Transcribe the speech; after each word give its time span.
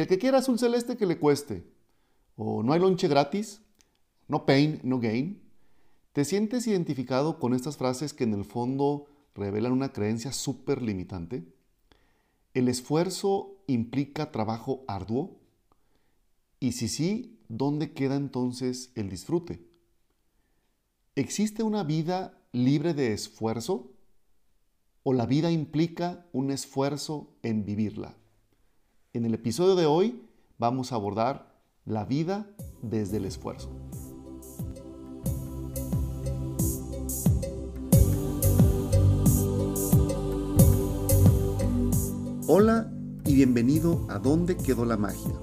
El 0.00 0.06
que 0.06 0.18
quiera 0.18 0.38
azul 0.38 0.58
celeste 0.58 0.96
que 0.96 1.04
le 1.04 1.18
cueste. 1.18 1.62
O 2.34 2.62
no 2.62 2.72
hay 2.72 2.80
lonche 2.80 3.06
gratis. 3.06 3.60
No 4.28 4.46
pain, 4.46 4.80
no 4.82 4.98
gain. 4.98 5.42
¿Te 6.14 6.24
sientes 6.24 6.66
identificado 6.66 7.38
con 7.38 7.52
estas 7.52 7.76
frases 7.76 8.14
que 8.14 8.24
en 8.24 8.32
el 8.32 8.46
fondo 8.46 9.08
revelan 9.34 9.72
una 9.72 9.92
creencia 9.92 10.32
súper 10.32 10.80
limitante? 10.80 11.44
¿El 12.54 12.68
esfuerzo 12.68 13.62
implica 13.66 14.32
trabajo 14.32 14.84
arduo? 14.88 15.38
Y 16.60 16.72
si 16.72 16.88
sí, 16.88 17.38
¿dónde 17.50 17.92
queda 17.92 18.16
entonces 18.16 18.92
el 18.94 19.10
disfrute? 19.10 19.68
¿Existe 21.14 21.62
una 21.62 21.84
vida 21.84 22.42
libre 22.52 22.94
de 22.94 23.12
esfuerzo? 23.12 23.92
¿O 25.02 25.12
la 25.12 25.26
vida 25.26 25.50
implica 25.50 26.26
un 26.32 26.50
esfuerzo 26.50 27.36
en 27.42 27.66
vivirla? 27.66 28.16
En 29.12 29.24
el 29.24 29.34
episodio 29.34 29.74
de 29.74 29.86
hoy 29.86 30.22
vamos 30.56 30.92
a 30.92 30.94
abordar 30.94 31.52
la 31.84 32.04
vida 32.04 32.46
desde 32.80 33.16
el 33.16 33.24
esfuerzo. 33.24 33.68
Hola 42.46 42.92
y 43.24 43.34
bienvenido 43.34 44.06
a 44.08 44.20
¿Dónde 44.20 44.56
quedó 44.56 44.84
la 44.84 44.96
magia? 44.96 45.34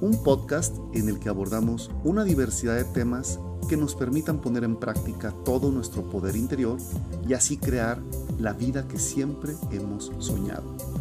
Un 0.00 0.18
podcast 0.24 0.74
en 0.94 1.10
el 1.10 1.18
que 1.18 1.28
abordamos 1.28 1.90
una 2.02 2.24
diversidad 2.24 2.76
de 2.76 2.84
temas 2.84 3.38
que 3.68 3.76
nos 3.76 3.94
permitan 3.94 4.40
poner 4.40 4.64
en 4.64 4.76
práctica 4.76 5.34
todo 5.44 5.70
nuestro 5.70 6.08
poder 6.08 6.34
interior 6.34 6.78
y 7.28 7.34
así 7.34 7.58
crear 7.58 8.00
la 8.38 8.54
vida 8.54 8.88
que 8.88 8.98
siempre 8.98 9.52
hemos 9.70 10.10
soñado. 10.18 10.99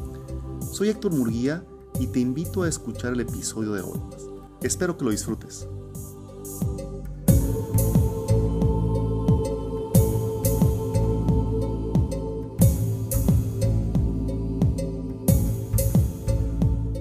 Soy 0.71 0.89
Héctor 0.89 1.11
Murguía 1.11 1.65
y 1.99 2.07
te 2.07 2.19
invito 2.19 2.61
a 2.61 2.69
escuchar 2.69 3.13
el 3.13 3.21
episodio 3.21 3.73
de 3.73 3.81
hoy. 3.81 3.99
Espero 4.61 4.95
que 4.95 5.03
lo 5.03 5.09
disfrutes. 5.09 5.67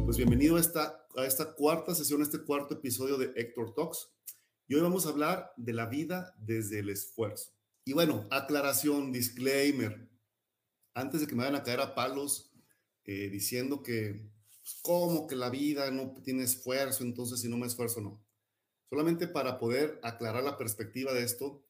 Pues 0.06 0.16
bienvenido 0.16 0.56
a 0.56 0.60
esta, 0.60 1.06
a 1.16 1.26
esta 1.26 1.52
cuarta 1.54 1.94
sesión, 1.94 2.22
a 2.22 2.24
este 2.24 2.42
cuarto 2.42 2.74
episodio 2.74 3.18
de 3.18 3.32
Héctor 3.36 3.74
Talks. 3.74 4.08
Y 4.66 4.76
hoy 4.76 4.80
vamos 4.80 5.04
a 5.04 5.10
hablar 5.10 5.52
de 5.58 5.74
la 5.74 5.86
vida 5.86 6.34
desde 6.38 6.78
el 6.78 6.88
esfuerzo. 6.88 7.52
Y 7.84 7.92
bueno, 7.92 8.26
aclaración, 8.30 9.12
disclaimer. 9.12 10.08
Antes 10.94 11.20
de 11.20 11.26
que 11.26 11.34
me 11.34 11.44
vayan 11.44 11.60
a 11.60 11.62
caer 11.62 11.80
a 11.80 11.94
palos 11.94 12.47
eh, 13.10 13.30
diciendo 13.30 13.82
que, 13.82 14.30
pues, 14.50 14.80
¿cómo 14.82 15.26
que 15.26 15.34
la 15.34 15.48
vida 15.48 15.90
no 15.90 16.12
tiene 16.22 16.42
esfuerzo? 16.42 17.04
Entonces, 17.04 17.40
si 17.40 17.48
no 17.48 17.56
me 17.56 17.66
esfuerzo, 17.66 18.02
no. 18.02 18.22
Solamente 18.90 19.26
para 19.26 19.58
poder 19.58 19.98
aclarar 20.02 20.44
la 20.44 20.58
perspectiva 20.58 21.14
de 21.14 21.22
esto, 21.22 21.64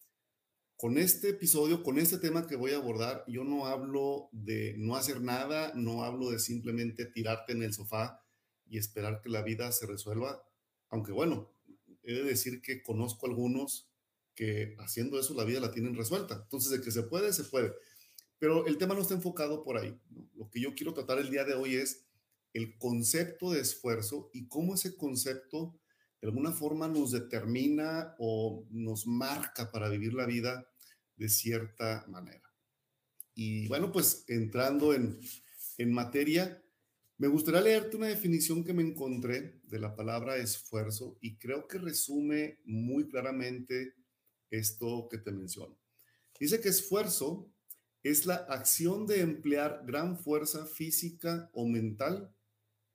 con 0.76 0.98
este 0.98 1.28
episodio, 1.28 1.84
con 1.84 1.96
este 2.00 2.18
tema 2.18 2.48
que 2.48 2.56
voy 2.56 2.72
a 2.72 2.78
abordar, 2.78 3.22
yo 3.28 3.44
no 3.44 3.66
hablo 3.66 4.28
de 4.32 4.74
no 4.78 4.96
hacer 4.96 5.20
nada, 5.20 5.72
no 5.76 6.02
hablo 6.02 6.32
de 6.32 6.40
simplemente 6.40 7.06
tirarte 7.06 7.52
en 7.52 7.62
el 7.62 7.72
sofá 7.72 8.20
y 8.66 8.78
esperar 8.78 9.20
que 9.20 9.28
la 9.28 9.42
vida 9.42 9.70
se 9.70 9.86
resuelva, 9.86 10.44
aunque 10.88 11.12
bueno, 11.12 11.52
he 12.02 12.14
de 12.14 12.24
decir 12.24 12.60
que 12.62 12.82
conozco 12.82 13.26
algunos 13.28 13.88
que 14.34 14.74
haciendo 14.80 15.20
eso 15.20 15.34
la 15.34 15.44
vida 15.44 15.60
la 15.60 15.70
tienen 15.70 15.94
resuelta. 15.94 16.40
Entonces, 16.42 16.72
de 16.72 16.80
que 16.80 16.90
se 16.90 17.04
puede, 17.04 17.32
se 17.32 17.44
puede. 17.44 17.72
Pero 18.38 18.66
el 18.66 18.78
tema 18.78 18.94
no 18.94 19.00
está 19.00 19.14
enfocado 19.14 19.62
por 19.64 19.76
ahí. 19.76 19.98
Lo 20.34 20.48
que 20.50 20.60
yo 20.60 20.74
quiero 20.74 20.94
tratar 20.94 21.18
el 21.18 21.30
día 21.30 21.44
de 21.44 21.54
hoy 21.54 21.74
es 21.74 22.06
el 22.52 22.78
concepto 22.78 23.52
de 23.52 23.60
esfuerzo 23.60 24.30
y 24.32 24.48
cómo 24.48 24.74
ese 24.74 24.96
concepto 24.96 25.78
de 26.20 26.28
alguna 26.28 26.52
forma 26.52 26.88
nos 26.88 27.12
determina 27.12 28.14
o 28.18 28.66
nos 28.70 29.06
marca 29.06 29.70
para 29.70 29.88
vivir 29.88 30.14
la 30.14 30.26
vida 30.26 30.68
de 31.16 31.28
cierta 31.28 32.04
manera. 32.08 32.42
Y 33.34 33.68
bueno, 33.68 33.92
pues 33.92 34.24
entrando 34.26 34.94
en, 34.94 35.20
en 35.78 35.92
materia, 35.92 36.62
me 37.18 37.28
gustaría 37.28 37.60
leerte 37.60 37.96
una 37.96 38.06
definición 38.06 38.64
que 38.64 38.72
me 38.72 38.82
encontré 38.82 39.60
de 39.64 39.78
la 39.78 39.94
palabra 39.94 40.36
esfuerzo 40.36 41.18
y 41.20 41.36
creo 41.36 41.66
que 41.66 41.78
resume 41.78 42.60
muy 42.64 43.08
claramente 43.08 43.94
esto 44.50 45.08
que 45.10 45.18
te 45.18 45.32
menciono. 45.32 45.78
Dice 46.38 46.60
que 46.60 46.68
esfuerzo 46.68 47.52
es 48.10 48.24
la 48.24 48.36
acción 48.36 49.06
de 49.06 49.20
emplear 49.20 49.82
gran 49.86 50.16
fuerza 50.16 50.64
física 50.64 51.50
o 51.52 51.66
mental 51.66 52.34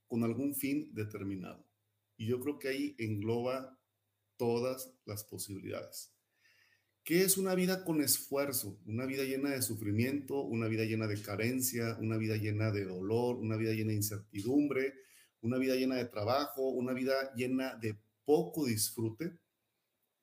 con 0.07 0.23
algún 0.23 0.55
fin 0.55 0.91
determinado. 0.93 1.67
Y 2.17 2.27
yo 2.27 2.39
creo 2.39 2.57
que 2.57 2.69
ahí 2.69 2.95
engloba 2.97 3.79
todas 4.37 4.91
las 5.05 5.23
posibilidades. 5.23 6.11
¿Qué 7.03 7.21
es 7.21 7.37
una 7.37 7.53
vida 7.53 7.83
con 7.83 8.01
esfuerzo? 8.01 8.79
Una 8.85 9.05
vida 9.05 9.23
llena 9.23 9.51
de 9.51 9.61
sufrimiento, 9.61 10.41
una 10.41 10.67
vida 10.67 10.83
llena 10.83 11.05
de 11.05 11.21
carencia, 11.21 11.95
una 11.99 12.17
vida 12.17 12.37
llena 12.37 12.71
de 12.71 12.85
dolor, 12.85 13.35
una 13.35 13.55
vida 13.55 13.73
llena 13.73 13.89
de 13.89 13.97
incertidumbre, 13.97 14.93
una 15.41 15.59
vida 15.59 15.75
llena 15.75 15.95
de 15.97 16.05
trabajo, 16.05 16.69
una 16.69 16.93
vida 16.93 17.33
llena 17.35 17.75
de 17.75 17.99
poco 18.25 18.65
disfrute. 18.65 19.37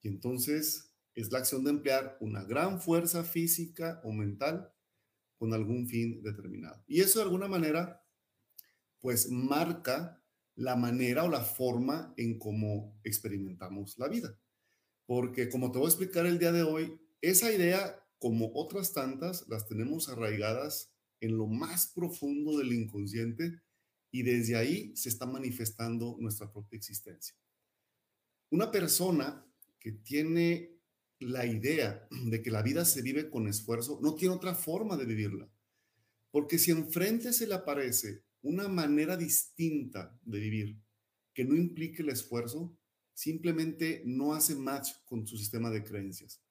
Y 0.03 0.09
entonces 0.09 0.97
es 1.15 1.31
la 1.31 1.39
acción 1.39 1.63
de 1.63 1.71
emplear 1.71 2.17
una 2.21 2.43
gran 2.43 2.81
fuerza 2.81 3.23
física 3.23 4.01
o 4.03 4.13
mental 4.13 4.73
con 5.41 5.55
algún 5.55 5.89
fin 5.89 6.23
determinado. 6.23 6.85
Y 6.87 7.01
eso 7.01 7.19
de 7.19 7.25
alguna 7.25 7.49
manera, 7.49 8.05
pues 9.01 9.31
marca 9.31 10.23
la 10.55 10.77
manera 10.77 11.25
o 11.25 11.31
la 11.31 11.41
forma 11.41 12.13
en 12.19 12.39
cómo 12.39 13.01
experimentamos 13.05 13.99
la 13.99 14.09
vida. 14.09 14.39
Porque 15.07 15.49
como 15.49 15.73
te 15.73 15.79
voy 15.79 15.87
a 15.87 15.89
explicar 15.89 16.27
el 16.27 16.39
día 16.39 16.53
de 16.53 16.63
hoy, 16.63 17.01
esa 17.23 17.51
idea, 17.51 18.07
como 18.19 18.53
otras 18.55 18.93
tantas, 18.93 19.49
las 19.49 19.67
tenemos 19.67 20.11
arraigadas 20.11 20.93
en 21.21 21.39
lo 21.39 21.47
más 21.47 21.87
profundo 21.87 22.59
del 22.59 22.75
inconsciente 22.75 23.63
y 24.11 24.23
desde 24.23 24.57
ahí 24.57 24.95
se 24.95 25.09
está 25.09 25.25
manifestando 25.25 26.19
nuestra 26.21 26.53
propia 26.53 26.77
existencia. 26.77 27.35
Una 28.51 28.71
persona 28.71 29.51
que 29.79 29.93
tiene 29.93 30.80
la 31.21 31.47
idea 31.47 32.07
de 32.11 32.43
que 32.43 32.51
la 32.51 32.63
vida 32.63 32.85
se 32.85 33.03
vive 33.03 33.31
con 33.31 33.47
esfuerzo 33.47 34.01
no 34.03 34.15
tiene 34.15 34.35
otra 34.35 34.55
forma 34.55 34.97
de 34.97 35.07
vivirla. 35.07 35.49
Porque 36.31 36.59
si 36.59 36.71
enfrente 36.71 37.33
se 37.33 37.47
le 37.47 37.55
aparece 37.55 38.25
una 38.43 38.69
manera 38.69 39.17
distinta 39.17 40.19
de 40.23 40.41
vivir 40.41 40.77
que 41.35 41.45
no 41.45 41.55
implique 41.55 42.03
el 42.03 42.09
esfuerzo, 42.09 42.77
simplemente 43.15 44.03
no 44.07 44.35
hace 44.35 44.55
match 44.55 44.91
con 45.05 45.27
su 45.27 45.37
sistema 45.37 45.71
de 45.71 45.85
creencias 45.85 46.43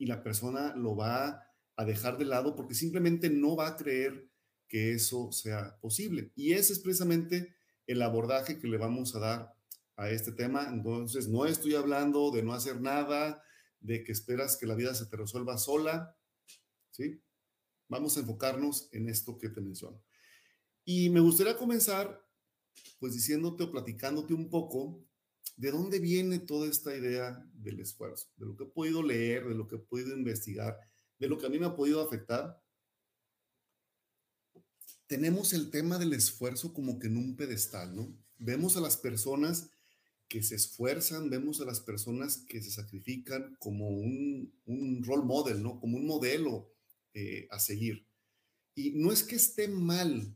y 0.00 0.06
la 0.06 0.22
persona 0.22 0.74
lo 0.74 0.96
va 0.96 1.46
a 1.76 1.84
dejar 1.84 2.16
de 2.16 2.24
lado 2.24 2.56
porque 2.56 2.74
simplemente 2.74 3.28
no 3.28 3.54
va 3.54 3.68
a 3.68 3.76
creer 3.76 4.28
que 4.66 4.92
eso 4.92 5.30
sea 5.30 5.78
posible. 5.80 6.32
Y 6.34 6.52
ese 6.52 6.72
es 6.72 6.78
precisamente 6.78 7.54
el 7.86 8.00
abordaje 8.00 8.58
que 8.58 8.66
le 8.66 8.78
vamos 8.78 9.14
a 9.14 9.18
dar 9.18 9.54
a 9.96 10.08
este 10.08 10.32
tema. 10.32 10.68
Entonces, 10.72 11.28
no 11.28 11.44
estoy 11.44 11.74
hablando 11.74 12.30
de 12.30 12.42
no 12.42 12.54
hacer 12.54 12.80
nada, 12.80 13.42
de 13.80 14.04
que 14.04 14.12
esperas 14.12 14.56
que 14.56 14.66
la 14.66 14.74
vida 14.74 14.94
se 14.94 15.06
te 15.06 15.16
resuelva 15.16 15.58
sola, 15.58 16.16
¿sí? 16.90 17.22
Vamos 17.88 18.16
a 18.16 18.20
enfocarnos 18.20 18.88
en 18.92 19.08
esto 19.08 19.38
que 19.38 19.48
te 19.48 19.60
menciono. 19.60 20.02
Y 20.84 21.10
me 21.10 21.20
gustaría 21.20 21.56
comenzar 21.56 22.24
pues 22.98 23.14
diciéndote 23.14 23.64
o 23.64 23.70
platicándote 23.70 24.32
un 24.34 24.48
poco 24.48 25.04
¿De 25.60 25.70
dónde 25.70 25.98
viene 25.98 26.38
toda 26.38 26.66
esta 26.70 26.96
idea 26.96 27.46
del 27.52 27.80
esfuerzo? 27.80 28.28
De 28.38 28.46
lo 28.46 28.56
que 28.56 28.64
he 28.64 28.68
podido 28.68 29.02
leer, 29.02 29.46
de 29.46 29.54
lo 29.54 29.68
que 29.68 29.76
he 29.76 29.78
podido 29.78 30.16
investigar, 30.16 30.78
de 31.18 31.28
lo 31.28 31.36
que 31.36 31.44
a 31.44 31.50
mí 31.50 31.58
me 31.58 31.66
ha 31.66 31.76
podido 31.76 32.00
afectar. 32.00 32.58
Tenemos 35.06 35.52
el 35.52 35.70
tema 35.70 35.98
del 35.98 36.14
esfuerzo 36.14 36.72
como 36.72 36.98
que 36.98 37.08
en 37.08 37.18
un 37.18 37.36
pedestal, 37.36 37.94
¿no? 37.94 38.16
Vemos 38.38 38.78
a 38.78 38.80
las 38.80 38.96
personas 38.96 39.68
que 40.30 40.42
se 40.42 40.54
esfuerzan, 40.54 41.28
vemos 41.28 41.60
a 41.60 41.66
las 41.66 41.80
personas 41.80 42.38
que 42.48 42.62
se 42.62 42.70
sacrifican 42.70 43.56
como 43.58 43.90
un, 43.90 44.54
un 44.64 45.04
role 45.04 45.24
model, 45.24 45.62
¿no? 45.62 45.78
Como 45.78 45.98
un 45.98 46.06
modelo 46.06 46.72
eh, 47.12 47.46
a 47.50 47.58
seguir. 47.58 48.06
Y 48.74 48.92
no 48.92 49.12
es 49.12 49.22
que 49.22 49.36
esté 49.36 49.68
mal, 49.68 50.34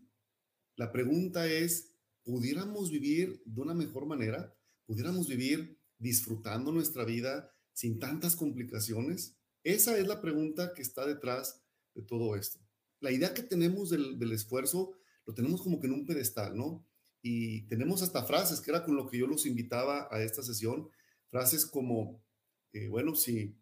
la 0.76 0.92
pregunta 0.92 1.46
es, 1.46 1.92
¿pudiéramos 2.24 2.90
vivir 2.90 3.40
de 3.46 3.60
una 3.62 3.72
mejor 3.72 4.04
manera? 4.04 4.54
pudiéramos 4.86 5.28
vivir 5.28 5.78
disfrutando 5.98 6.72
nuestra 6.72 7.04
vida 7.04 7.50
sin 7.72 7.98
tantas 7.98 8.36
complicaciones? 8.36 9.36
Esa 9.62 9.98
es 9.98 10.06
la 10.06 10.20
pregunta 10.20 10.72
que 10.74 10.82
está 10.82 11.06
detrás 11.06 11.62
de 11.94 12.02
todo 12.02 12.36
esto. 12.36 12.58
La 13.00 13.12
idea 13.12 13.34
que 13.34 13.42
tenemos 13.42 13.90
del, 13.90 14.32
esfuerzo 14.32 14.92
lo 15.26 15.34
tenemos 15.34 15.62
como 15.62 15.80
que 15.80 15.86
en 15.86 15.94
un 15.94 16.06
pedestal, 16.06 16.56
¿no? 16.56 16.86
Y 17.26 17.62
tenemos 17.68 18.02
hasta 18.02 18.22
frases, 18.24 18.60
que 18.60 18.70
era 18.70 18.84
con 18.84 18.96
lo 18.96 19.08
que 19.08 19.16
yo 19.16 19.26
los 19.26 19.46
invitaba 19.46 20.08
a 20.10 20.22
esta 20.22 20.42
sesión, 20.42 20.90
frases 21.30 21.64
como, 21.64 22.22
eh, 22.74 22.88
bueno, 22.88 23.14
si 23.14 23.56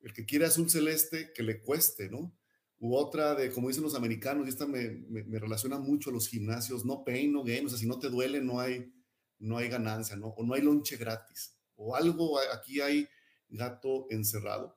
el 0.00 0.12
que 0.12 0.26
quiere 0.26 0.44
azul 0.44 0.68
celeste, 0.68 1.30
que 1.32 1.44
le 1.44 1.62
cueste, 1.62 2.10
¿no? 2.10 2.36
U 2.80 2.96
otra 2.96 3.36
de, 3.36 3.52
como 3.52 3.68
dicen 3.68 3.84
los 3.84 3.94
americanos, 3.94 4.44
y 4.46 4.48
esta 4.48 4.66
me, 4.66 4.90
me, 5.08 5.22
me 5.22 5.38
relaciona 5.38 5.78
mucho 5.78 6.10
a 6.10 6.12
los 6.12 6.26
gimnasios, 6.26 6.84
no 6.84 7.04
pain, 7.04 7.32
no 7.32 7.44
gain, 7.44 7.66
o 7.66 7.68
sea, 7.68 7.78
si 7.78 7.86
no 7.86 8.00
te 8.00 8.08
duele, 8.08 8.40
no 8.40 8.58
hay, 8.58 8.92
no 9.38 9.56
hay 9.56 9.68
ganancia, 9.68 10.16
¿no? 10.16 10.30
O 10.30 10.44
no 10.44 10.54
hay 10.54 10.62
lonche 10.62 10.96
gratis, 10.96 11.56
o 11.76 11.94
algo, 11.94 12.40
aquí 12.40 12.80
hay 12.80 13.06
gato 13.48 14.08
encerrado. 14.10 14.76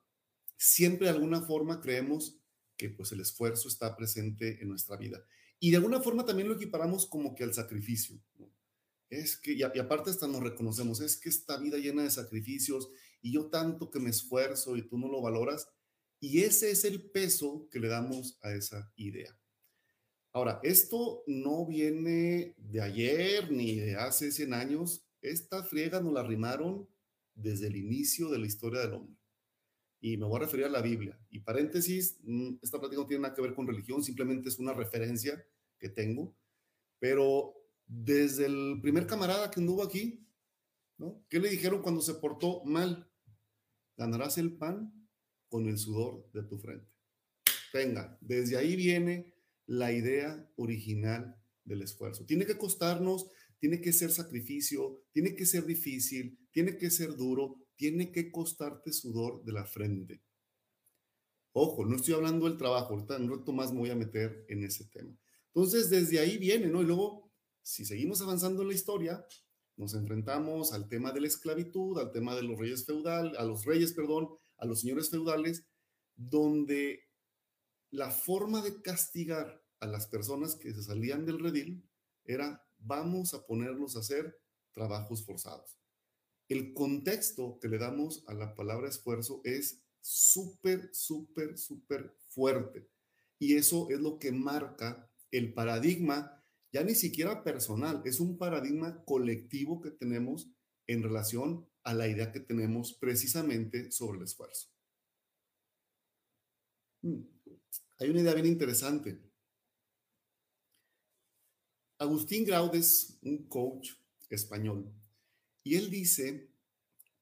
Siempre 0.56 1.08
de 1.08 1.16
alguna 1.16 1.42
forma 1.42 1.82
creemos 1.82 2.40
que 2.78 2.92
pues 2.92 3.12
el 3.12 3.22
esfuerzo 3.22 3.70
está 3.70 3.96
presente 3.96 4.62
en 4.62 4.70
nuestra 4.70 4.98
vida. 4.98 5.26
Y 5.60 5.72
de 5.72 5.78
alguna 5.78 6.02
forma 6.02 6.26
también 6.26 6.48
lo 6.48 6.56
equiparamos 6.56 7.06
como 7.06 7.36
que 7.36 7.44
al 7.44 7.54
sacrificio. 7.54 8.22
Es 9.10 9.38
que, 9.38 9.54
y, 9.54 9.64
aparte 9.64 10.12
hasta 10.12 10.28
nos 10.28 10.42
reconocemos, 10.42 11.02
es 11.02 11.18
que 11.18 11.30
esta 11.30 11.58
vida 11.58 11.78
llena 11.78 12.04
de 12.04 12.12
sacrificios 12.12 12.90
y 13.22 13.34
yo 13.34 13.50
tanto 13.50 13.90
que 13.90 14.00
me 14.00 14.10
esfuerzo 14.10 14.78
y 14.78 14.88
tú 14.88 14.98
no 14.98 15.10
lo 15.10 15.22
valoras. 15.22 15.68
Y 16.20 16.42
ese 16.42 16.72
es 16.72 16.86
el 16.86 17.10
peso 17.10 17.68
que 17.72 17.80
le 17.80 17.88
damos 17.88 18.38
a 18.42 18.52
esa 18.52 18.92
idea. 18.96 19.38
Ahora, 20.32 20.60
esto 20.64 21.24
no 21.26 21.66
viene 21.66 22.54
de 22.58 22.82
ayer 22.82 23.52
ni 23.52 23.80
de 23.80 23.96
hace 23.96 24.32
100 24.32 24.54
años. 24.54 25.06
Esta 25.22 25.64
friega 25.64 26.02
nos 26.02 26.14
la 26.14 26.24
rimaron 26.24 26.88
desde 27.34 27.68
el 27.68 27.78
inicio 27.78 28.30
de 28.30 28.40
la 28.40 28.46
historia 28.46 28.82
del 28.82 28.94
hombre. 28.94 29.19
Y 30.02 30.18
me 30.18 30.26
voy 30.26 30.38
a 30.38 30.46
referir 30.46 30.66
a 30.66 30.70
la 30.70 30.82
Biblia. 30.82 31.20
Y 31.30 31.40
paréntesis, 31.40 32.18
mm, 32.24 32.56
esta 32.62 32.80
plática 32.80 33.02
no 33.02 33.08
tiene 33.08 33.24
nada 33.24 33.36
que 33.36 33.42
ver 33.42 33.54
con 33.54 33.68
religión, 33.68 34.04
simplemente 34.04 34.50
es 34.50 34.60
una 34.60 34.74
referencia 34.74 35.46
que 35.78 35.90
tengo. 35.90 36.36
Pero 37.00 37.54
desde 37.86 38.46
el 38.46 38.80
primer 38.82 39.08
camarada 39.08 39.50
que 39.50 39.60
anduvo 39.60 39.84
aquí, 39.84 40.26
¿no? 40.98 41.26
¿Qué 41.30 41.40
le 41.40 41.50
dijeron 41.50 41.82
cuando 41.82 42.02
se 42.02 42.14
portó 42.16 42.64
mal? 42.66 43.10
Ganarás 43.98 44.38
el 44.38 44.54
pan 44.54 44.94
con 45.50 45.68
el 45.68 45.78
sudor 45.78 46.30
de 46.32 46.44
tu 46.44 46.58
frente. 46.60 46.88
Venga, 47.74 48.18
desde 48.22 48.58
ahí 48.58 48.76
viene 48.76 49.34
la 49.66 49.92
idea 49.92 50.50
original 50.56 51.36
del 51.64 51.82
esfuerzo. 51.82 52.26
Tiene 52.26 52.46
que 52.46 52.58
costarnos, 52.58 53.30
tiene 53.60 53.82
que 53.82 53.94
ser 53.94 54.12
sacrificio, 54.12 55.04
tiene 55.12 55.36
que 55.36 55.46
ser 55.46 55.66
difícil, 55.66 56.40
tiene 56.52 56.78
que 56.78 56.90
ser 56.90 57.16
duro, 57.16 57.58
tiene 57.80 58.12
que 58.12 58.30
costarte 58.30 58.92
sudor 58.92 59.42
de 59.46 59.54
la 59.54 59.64
frente. 59.64 60.22
Ojo, 61.54 61.86
no 61.86 61.96
estoy 61.96 62.14
hablando 62.14 62.46
del 62.46 62.58
trabajo, 62.58 62.94
ahorita 62.94 63.16
en 63.16 63.32
un 63.32 63.56
más 63.56 63.72
me 63.72 63.80
voy 63.80 63.90
a 63.90 63.96
meter 63.96 64.46
en 64.50 64.66
ese 64.66 64.84
tema. 64.90 65.18
Entonces, 65.54 65.90
desde 65.90 66.20
ahí 66.20 66.38
viene, 66.38 66.68
¿no? 66.68 66.82
Y 66.82 66.86
luego, 66.86 67.32
si 67.62 67.86
seguimos 67.86 68.22
avanzando 68.22 68.64
en 68.64 68.68
la 68.68 68.74
historia, 68.74 69.26
nos 69.78 69.94
enfrentamos 69.94 70.74
al 70.74 70.90
tema 70.90 71.14
de 71.14 71.22
la 71.22 71.28
esclavitud, 71.28 71.98
al 71.98 72.12
tema 72.12 72.36
de 72.36 72.44
los 72.44 72.60
reyes 72.60 72.86
feudales, 72.86 73.38
a 73.38 73.46
los 73.46 73.64
reyes, 73.64 73.94
perdón, 73.94 74.28
a 74.58 74.66
los 74.66 74.82
señores 74.82 75.10
feudales, 75.10 75.66
donde 76.18 77.08
la 77.92 78.12
forma 78.12 78.62
de 78.62 78.82
castigar 78.82 79.64
a 79.80 79.88
las 79.88 80.08
personas 80.08 80.56
que 80.56 80.74
se 80.74 80.84
salían 80.84 81.26
del 81.26 81.40
redil 81.40 81.90
era 82.26 82.62
vamos 82.78 83.34
a 83.34 83.46
ponerlos 83.46 83.96
a 83.96 84.00
hacer 84.00 84.38
trabajos 84.74 85.26
forzados. 85.26 85.79
El 86.50 86.74
contexto 86.74 87.60
que 87.60 87.68
le 87.68 87.78
damos 87.78 88.24
a 88.28 88.34
la 88.34 88.56
palabra 88.56 88.90
esfuerzo 88.90 89.42
es 89.44 89.84
súper, 90.02 90.90
súper, 90.94 91.58
súper 91.60 92.16
fuerte. 92.30 92.90
Y 93.38 93.56
eso 93.56 93.88
es 93.92 94.00
lo 94.00 94.18
que 94.18 94.32
marca 94.32 95.10
el 95.32 95.54
paradigma, 95.54 96.44
ya 96.72 96.84
ni 96.84 96.96
siquiera 96.96 97.44
personal, 97.44 98.02
es 98.04 98.20
un 98.20 98.38
paradigma 98.38 99.04
colectivo 99.06 99.80
que 99.80 99.92
tenemos 99.92 100.50
en 100.88 101.04
relación 101.04 101.68
a 101.84 101.94
la 101.94 102.08
idea 102.08 102.32
que 102.32 102.40
tenemos 102.40 102.94
precisamente 102.94 103.92
sobre 103.92 104.18
el 104.18 104.24
esfuerzo. 104.24 104.70
Hmm. 107.04 107.22
Hay 108.00 108.10
una 108.10 108.22
idea 108.22 108.34
bien 108.34 108.48
interesante. 108.48 109.20
Agustín 112.00 112.44
Graud 112.44 112.74
es 112.74 113.20
un 113.22 113.48
coach 113.48 113.92
español 114.30 114.99
y 115.64 115.76
él 115.76 115.90
dice 115.90 116.50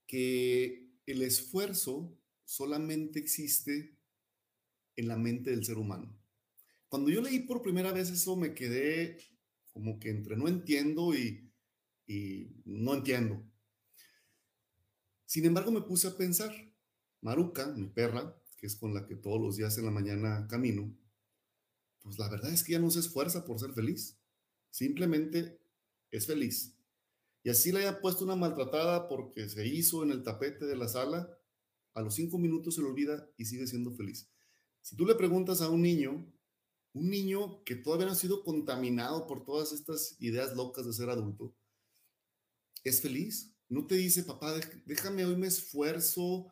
que 0.05 0.89
el 1.05 1.21
esfuerzo 1.21 2.17
solamente 2.43 3.19
existe 3.19 3.97
en 4.95 5.07
la 5.07 5.17
mente 5.17 5.51
del 5.51 5.65
ser 5.65 5.77
humano. 5.77 6.17
Cuando 6.89 7.09
yo 7.09 7.21
leí 7.21 7.39
por 7.39 7.61
primera 7.61 7.91
vez 7.91 8.09
eso 8.09 8.35
me 8.35 8.53
quedé 8.53 9.17
como 9.73 9.99
que 9.99 10.09
entre 10.09 10.35
no 10.35 10.47
entiendo 10.47 11.13
y, 11.13 11.43
no 12.65 12.95
entiendo. 12.95 13.43
Sin 15.25 15.45
embargo, 15.45 15.71
me 15.71 15.81
puse 15.81 16.07
a 16.07 16.17
pensar, 16.17 16.51
Maruca, 17.21 17.67
mi 17.73 17.87
perra, 17.87 18.41
que 18.55 18.65
es 18.65 18.75
con 18.77 18.93
la 18.93 19.05
que 19.05 19.15
todos 19.15 19.41
los 19.41 19.57
días 19.57 19.77
en 19.77 19.85
la 19.85 19.91
mañana 19.91 20.47
camino, 20.49 20.97
pues 22.01 22.17
la 22.17 22.29
verdad 22.29 22.53
es 22.53 22.63
que 22.63 22.71
ya 22.71 22.79
no 22.79 22.89
se 22.89 23.01
esfuerza 23.01 23.43
por 23.43 23.59
ser 23.59 23.73
feliz. 23.73 24.17
Simplemente 24.71 25.59
es 26.11 26.25
feliz. 26.25 26.76
Y 27.47 27.49
así 27.49 27.71
le 27.71 27.79
haya 27.79 28.01
puesto 28.01 28.25
una 28.25 28.35
maltratada 28.35 29.07
porque 29.07 29.47
se 29.47 29.65
hizo 29.65 30.03
en 30.03 30.11
el 30.11 30.21
tapete 30.21 30.65
de 30.65 30.75
la 30.75 30.89
sala, 30.89 31.33
a 31.93 32.01
los 32.01 32.13
cinco 32.13 32.37
minutos 32.37 32.75
se 32.75 32.81
le 32.81 32.87
olvida 32.87 33.25
y 33.37 33.45
sigue 33.45 33.65
siendo 33.67 33.93
feliz. 33.93 34.29
Si 34.81 34.97
tú 34.97 35.05
le 35.05 35.15
preguntas 35.15 35.61
a 35.61 35.69
un 35.69 35.81
niño, 35.81 36.29
un 36.91 37.09
niño 37.09 37.63
que 37.63 37.77
todavía 37.77 38.05
no 38.07 38.11
ha 38.11 38.15
sido 38.15 38.43
contaminado 38.43 39.27
por 39.27 39.45
todas 39.45 39.71
estas 39.71 40.17
ideas 40.19 40.57
locas 40.57 40.85
de 40.87 40.91
ser 40.91 41.09
adulto, 41.09 41.55
es 42.83 43.01
feliz. 43.01 43.55
No 43.69 43.87
te 43.87 43.95
dice, 43.95 44.23
papá, 44.23 44.53
déjame 44.85 45.23
hoy 45.23 45.37
me 45.37 45.47
esfuerzo 45.47 46.51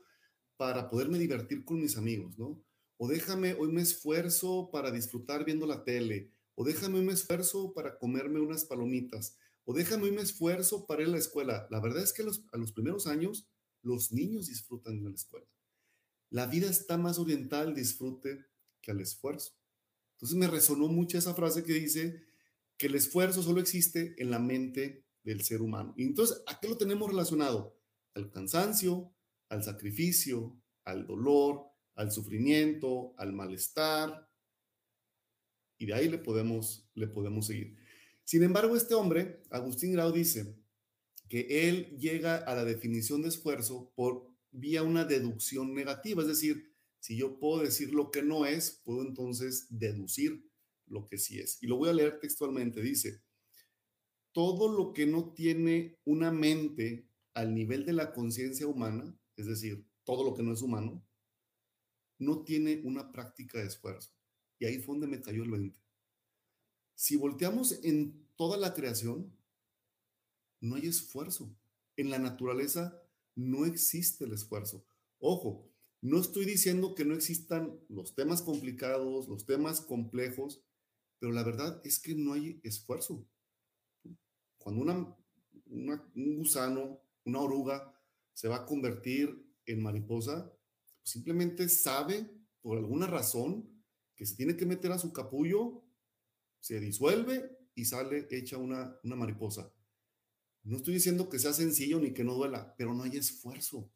para 0.55 0.89
poderme 0.89 1.19
divertir 1.19 1.65
con 1.65 1.81
mis 1.81 1.97
amigos, 1.97 2.37
¿no? 2.37 2.63
O 2.95 3.09
déjame, 3.09 3.53
hoy 3.55 3.69
me 3.69 3.81
esfuerzo 3.81 4.69
para 4.71 4.91
disfrutar 4.91 5.43
viendo 5.43 5.67
la 5.67 5.83
tele, 5.83 6.31
o 6.55 6.63
déjame, 6.63 6.99
hoy 6.99 7.05
me 7.05 7.11
esfuerzo 7.11 7.73
para 7.73 7.99
comerme 7.99 8.39
unas 8.39 8.63
palomitas, 8.63 9.37
o 9.65 9.73
déjame, 9.73 10.11
me 10.11 10.21
esfuerzo 10.21 10.85
para 10.85 11.01
ir 11.01 11.09
a 11.09 11.11
la 11.11 11.17
escuela. 11.17 11.67
La 11.71 11.81
verdad 11.81 12.03
es 12.03 12.13
que 12.13 12.21
a 12.23 12.57
los 12.57 12.71
primeros 12.71 13.07
años 13.07 13.49
los 13.81 14.11
niños 14.11 14.47
disfrutan 14.47 15.03
de 15.03 15.09
la 15.09 15.15
escuela. 15.15 15.47
La 16.29 16.47
vida 16.47 16.69
está 16.69 16.97
más 16.97 17.19
orientada 17.19 17.63
al 17.63 17.75
disfrute 17.75 18.45
que 18.81 18.91
al 18.91 18.99
esfuerzo. 18.99 19.53
Entonces 20.13 20.37
me 20.37 20.47
resonó 20.47 20.87
mucho 20.87 21.17
esa 21.17 21.33
frase 21.33 21.63
que 21.63 21.73
dice 21.73 22.23
que 22.77 22.87
el 22.87 22.95
esfuerzo 22.95 23.41
solo 23.41 23.59
existe 23.59 24.15
en 24.17 24.31
la 24.31 24.39
mente 24.39 25.05
del 25.23 25.41
ser 25.41 25.61
humano. 25.61 25.93
Y 25.97 26.03
entonces, 26.03 26.41
¿a 26.47 26.59
qué 26.59 26.67
lo 26.67 26.77
tenemos 26.77 27.09
relacionado? 27.09 27.77
Al 28.13 28.29
cansancio, 28.31 29.13
al 29.49 29.63
sacrificio, 29.63 30.61
al 30.83 31.05
dolor, 31.05 31.65
al 31.95 32.11
sufrimiento, 32.11 33.13
al 33.17 33.33
malestar. 33.33 34.29
Y 35.77 35.85
de 35.87 35.93
ahí 35.93 36.09
le 36.09 36.17
podemos, 36.17 36.89
le 36.93 37.07
podemos 37.07 37.47
seguir. 37.47 37.77
Sin 38.25 38.43
embargo, 38.43 38.75
este 38.75 38.93
hombre, 38.93 39.41
Agustín 39.49 39.93
Grau, 39.93 40.11
dice 40.11 40.57
que 41.29 41.69
él 41.69 41.97
llega 41.97 42.37
a 42.37 42.55
la 42.55 42.65
definición 42.65 43.21
de 43.21 43.29
esfuerzo 43.29 43.93
por 43.95 44.29
vía 44.51 44.83
una 44.83 45.05
deducción 45.05 45.73
negativa, 45.73 46.21
es 46.21 46.27
decir, 46.27 46.75
si 46.99 47.15
yo 47.15 47.39
puedo 47.39 47.61
decir 47.61 47.93
lo 47.93 48.11
que 48.11 48.21
no 48.21 48.45
es, 48.45 48.81
puedo 48.83 49.01
entonces 49.01 49.67
deducir 49.69 50.49
lo 50.87 51.07
que 51.07 51.17
sí 51.17 51.39
es. 51.39 51.57
Y 51.61 51.67
lo 51.67 51.77
voy 51.77 51.89
a 51.89 51.93
leer 51.93 52.19
textualmente, 52.19 52.81
dice, 52.81 53.21
todo 54.33 54.67
lo 54.67 54.91
que 54.91 55.05
no 55.05 55.33
tiene 55.33 55.97
una 56.03 56.31
mente 56.31 57.07
al 57.33 57.53
nivel 57.53 57.85
de 57.85 57.93
la 57.93 58.11
conciencia 58.11 58.67
humana 58.67 59.17
es 59.37 59.47
decir, 59.47 59.85
todo 60.03 60.23
lo 60.23 60.33
que 60.33 60.43
no 60.43 60.53
es 60.53 60.61
humano, 60.61 61.05
no 62.19 62.43
tiene 62.43 62.81
una 62.83 63.11
práctica 63.11 63.59
de 63.59 63.65
esfuerzo. 63.65 64.11
Y 64.59 64.65
ahí 64.65 64.79
fue 64.79 64.95
donde 64.95 65.07
me 65.07 65.21
cayó 65.21 65.43
el 65.43 65.51
20. 65.51 65.79
Si 66.95 67.17
volteamos 67.17 67.83
en 67.83 68.25
toda 68.35 68.57
la 68.57 68.73
creación, 68.73 69.35
no 70.61 70.75
hay 70.75 70.87
esfuerzo. 70.87 71.55
En 71.97 72.09
la 72.09 72.19
naturaleza 72.19 73.01
no 73.35 73.65
existe 73.65 74.25
el 74.25 74.33
esfuerzo. 74.33 74.85
Ojo, 75.19 75.69
no 76.01 76.19
estoy 76.19 76.45
diciendo 76.45 76.95
que 76.95 77.05
no 77.05 77.15
existan 77.15 77.79
los 77.89 78.15
temas 78.15 78.41
complicados, 78.41 79.27
los 79.27 79.45
temas 79.45 79.81
complejos, 79.81 80.63
pero 81.19 81.31
la 81.31 81.43
verdad 81.43 81.81
es 81.83 81.99
que 81.99 82.15
no 82.15 82.33
hay 82.33 82.59
esfuerzo. 82.63 83.27
Cuando 84.57 84.81
un 84.85 86.37
gusano, 86.37 87.01
una 87.25 87.39
oruga, 87.39 87.93
se 88.33 88.47
va 88.47 88.57
a 88.57 88.65
convertir 88.65 89.45
en 89.65 89.81
mariposa, 89.81 90.51
simplemente 91.03 91.69
sabe 91.69 92.29
por 92.61 92.77
alguna 92.77 93.07
razón 93.07 93.69
que 94.15 94.25
se 94.25 94.35
tiene 94.35 94.55
que 94.55 94.65
meter 94.65 94.91
a 94.91 94.99
su 94.99 95.11
capullo, 95.11 95.84
se 96.65 96.79
disuelve 96.79 97.55
y 97.75 97.85
sale 97.85 98.27
hecha 98.31 98.57
una, 98.57 98.97
una 99.03 99.15
mariposa. 99.15 99.71
No 100.63 100.77
estoy 100.77 100.95
diciendo 100.95 101.29
que 101.29 101.37
sea 101.37 101.53
sencillo 101.53 101.99
ni 101.99 102.11
que 102.11 102.23
no 102.23 102.33
duela, 102.33 102.73
pero 102.75 102.95
no 102.95 103.03
hay 103.03 103.17
esfuerzo. 103.17 103.93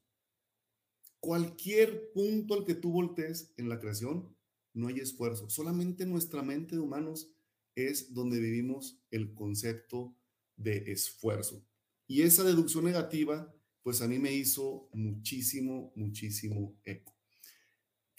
Cualquier 1.19 2.11
punto 2.11 2.53
al 2.53 2.65
que 2.65 2.75
tú 2.75 2.91
voltees 2.91 3.55
en 3.57 3.69
la 3.69 3.79
creación, 3.79 4.37
no 4.75 4.87
hay 4.87 4.99
esfuerzo. 4.99 5.49
Solamente 5.49 6.05
nuestra 6.05 6.43
mente 6.43 6.75
de 6.75 6.81
humanos 6.81 7.33
es 7.73 8.13
donde 8.13 8.39
vivimos 8.39 9.01
el 9.09 9.33
concepto 9.33 10.15
de 10.55 10.91
esfuerzo. 10.91 11.65
Y 12.05 12.21
esa 12.21 12.43
deducción 12.43 12.85
negativa 12.85 13.51
pues 13.81 14.03
a 14.03 14.07
mí 14.07 14.19
me 14.19 14.31
hizo 14.31 14.91
muchísimo, 14.93 15.91
muchísimo 15.95 16.77
eco. 16.83 17.18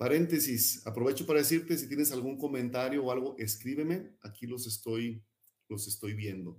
Paréntesis, 0.01 0.81
aprovecho 0.87 1.27
para 1.27 1.41
decirte 1.41 1.77
si 1.77 1.87
tienes 1.87 2.11
algún 2.11 2.39
comentario 2.39 3.05
o 3.05 3.13
algo, 3.13 3.37
escríbeme, 3.37 4.17
aquí 4.23 4.47
los 4.47 4.67
estoy, 4.67 5.23
los 5.69 5.87
estoy 5.87 6.15
viendo. 6.15 6.59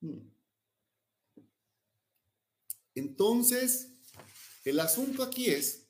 Hmm. 0.00 0.32
Entonces, 2.96 4.00
el 4.64 4.80
asunto 4.80 5.22
aquí 5.22 5.46
es 5.46 5.88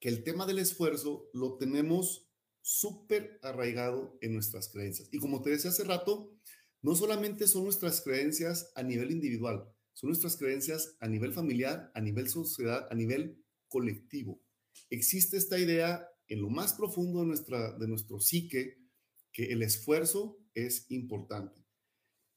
que 0.00 0.08
el 0.08 0.24
tema 0.24 0.46
del 0.46 0.60
esfuerzo 0.60 1.28
lo 1.34 1.58
tenemos 1.58 2.26
súper 2.62 3.38
arraigado 3.42 4.16
en 4.22 4.32
nuestras 4.32 4.70
creencias. 4.70 5.10
Y 5.12 5.18
como 5.18 5.42
te 5.42 5.50
decía 5.50 5.68
hace 5.68 5.84
rato, 5.84 6.34
no 6.80 6.94
solamente 6.94 7.46
son 7.46 7.64
nuestras 7.64 8.00
creencias 8.00 8.72
a 8.74 8.82
nivel 8.82 9.10
individual, 9.10 9.70
son 9.92 10.08
nuestras 10.08 10.38
creencias 10.38 10.96
a 11.00 11.08
nivel 11.08 11.34
familiar, 11.34 11.92
a 11.94 12.00
nivel 12.00 12.30
sociedad, 12.30 12.88
a 12.90 12.94
nivel 12.94 13.43
colectivo. 13.74 14.40
Existe 14.88 15.36
esta 15.36 15.58
idea 15.58 16.08
en 16.28 16.40
lo 16.40 16.48
más 16.48 16.74
profundo 16.74 17.22
de, 17.22 17.26
nuestra, 17.26 17.76
de 17.76 17.88
nuestro 17.88 18.20
psique 18.20 18.78
que 19.32 19.46
el 19.46 19.62
esfuerzo 19.62 20.38
es 20.54 20.88
importante. 20.92 21.60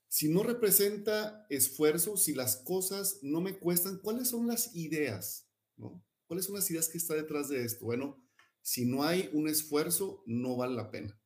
Si 0.07 0.29
no 0.29 0.41
representa 0.41 1.45
esfuerzo, 1.51 2.17
si 2.17 2.33
las 2.33 2.55
cosas 2.57 3.19
no 3.21 3.39
me 3.39 3.59
cuestan, 3.59 3.99
¿cuáles 3.99 4.29
son 4.29 4.47
las 4.47 4.75
ideas? 4.75 5.47
¿no? 5.75 6.03
¿Cuáles 6.25 6.45
son 6.45 6.55
las 6.55 6.71
ideas 6.71 6.89
que 6.89 6.97
está 6.97 7.13
detrás 7.13 7.49
de 7.49 7.63
esto? 7.63 7.85
Bueno, 7.85 8.19
si 8.63 8.85
no 8.85 9.03
hay 9.03 9.29
un 9.31 9.47
esfuerzo, 9.47 10.23
no 10.25 10.57
vale 10.57 10.73
la 10.73 10.89
pena. 10.89 11.21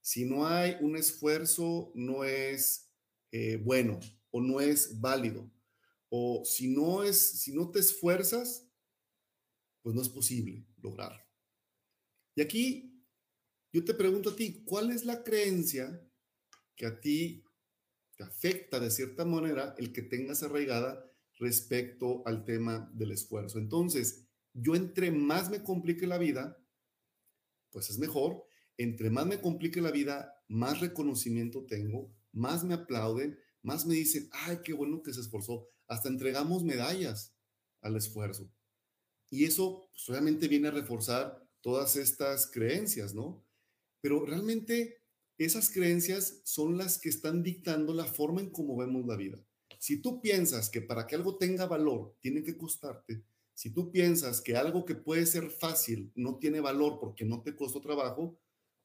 Si 0.00 0.24
no 0.24 0.46
hay 0.46 0.76
un 0.80 0.96
esfuerzo, 0.96 1.90
no 1.96 2.22
es 2.22 2.92
eh, 3.32 3.56
bueno 3.56 3.98
o 4.30 4.40
no 4.40 4.60
es 4.60 5.00
válido. 5.00 5.50
O 6.10 6.44
si 6.44 6.68
no 6.68 7.02
es, 7.02 7.40
si 7.40 7.52
no 7.52 7.72
te 7.72 7.80
esfuerzas, 7.80 8.67
pues 9.88 9.96
no 9.96 10.02
es 10.02 10.10
posible 10.10 10.66
lograrlo. 10.82 11.24
Y 12.34 12.42
aquí 12.42 13.02
yo 13.72 13.82
te 13.86 13.94
pregunto 13.94 14.28
a 14.28 14.36
ti, 14.36 14.62
¿cuál 14.66 14.90
es 14.90 15.06
la 15.06 15.24
creencia 15.24 16.06
que 16.76 16.84
a 16.84 17.00
ti 17.00 17.42
te 18.14 18.22
afecta 18.22 18.80
de 18.80 18.90
cierta 18.90 19.24
manera 19.24 19.74
el 19.78 19.94
que 19.94 20.02
tengas 20.02 20.42
arraigada 20.42 21.10
respecto 21.38 22.22
al 22.26 22.44
tema 22.44 22.92
del 22.92 23.12
esfuerzo? 23.12 23.58
Entonces, 23.58 24.28
yo 24.52 24.74
entre 24.74 25.10
más 25.10 25.48
me 25.48 25.62
complique 25.62 26.06
la 26.06 26.18
vida, 26.18 26.62
pues 27.70 27.88
es 27.88 27.98
mejor. 27.98 28.44
Entre 28.76 29.08
más 29.08 29.24
me 29.24 29.40
complique 29.40 29.80
la 29.80 29.90
vida, 29.90 30.34
más 30.48 30.80
reconocimiento 30.80 31.64
tengo, 31.64 32.14
más 32.30 32.62
me 32.62 32.74
aplauden, 32.74 33.38
más 33.62 33.86
me 33.86 33.94
dicen, 33.94 34.28
ay, 34.32 34.58
qué 34.62 34.74
bueno 34.74 35.02
que 35.02 35.14
se 35.14 35.22
esforzó. 35.22 35.66
Hasta 35.86 36.10
entregamos 36.10 36.62
medallas 36.62 37.34
al 37.80 37.96
esfuerzo. 37.96 38.52
Y 39.30 39.44
eso 39.44 39.88
pues, 39.90 40.08
obviamente 40.08 40.48
viene 40.48 40.68
a 40.68 40.72
reforzar 40.72 41.44
todas 41.60 41.96
estas 41.96 42.46
creencias, 42.50 43.14
¿no? 43.14 43.44
Pero 44.00 44.24
realmente 44.24 45.02
esas 45.38 45.70
creencias 45.70 46.40
son 46.44 46.76
las 46.76 46.98
que 46.98 47.08
están 47.08 47.42
dictando 47.42 47.94
la 47.94 48.04
forma 48.04 48.40
en 48.40 48.50
cómo 48.50 48.76
vemos 48.76 49.06
la 49.06 49.16
vida. 49.16 49.38
Si 49.78 50.00
tú 50.00 50.20
piensas 50.20 50.70
que 50.70 50.82
para 50.82 51.06
que 51.06 51.14
algo 51.14 51.36
tenga 51.36 51.66
valor 51.66 52.16
tiene 52.20 52.42
que 52.42 52.56
costarte, 52.56 53.22
si 53.54 53.70
tú 53.70 53.90
piensas 53.90 54.40
que 54.40 54.56
algo 54.56 54.84
que 54.84 54.94
puede 54.94 55.26
ser 55.26 55.50
fácil 55.50 56.12
no 56.14 56.38
tiene 56.38 56.60
valor 56.60 56.98
porque 57.00 57.24
no 57.24 57.42
te 57.42 57.56
costó 57.56 57.80
trabajo, 57.80 58.38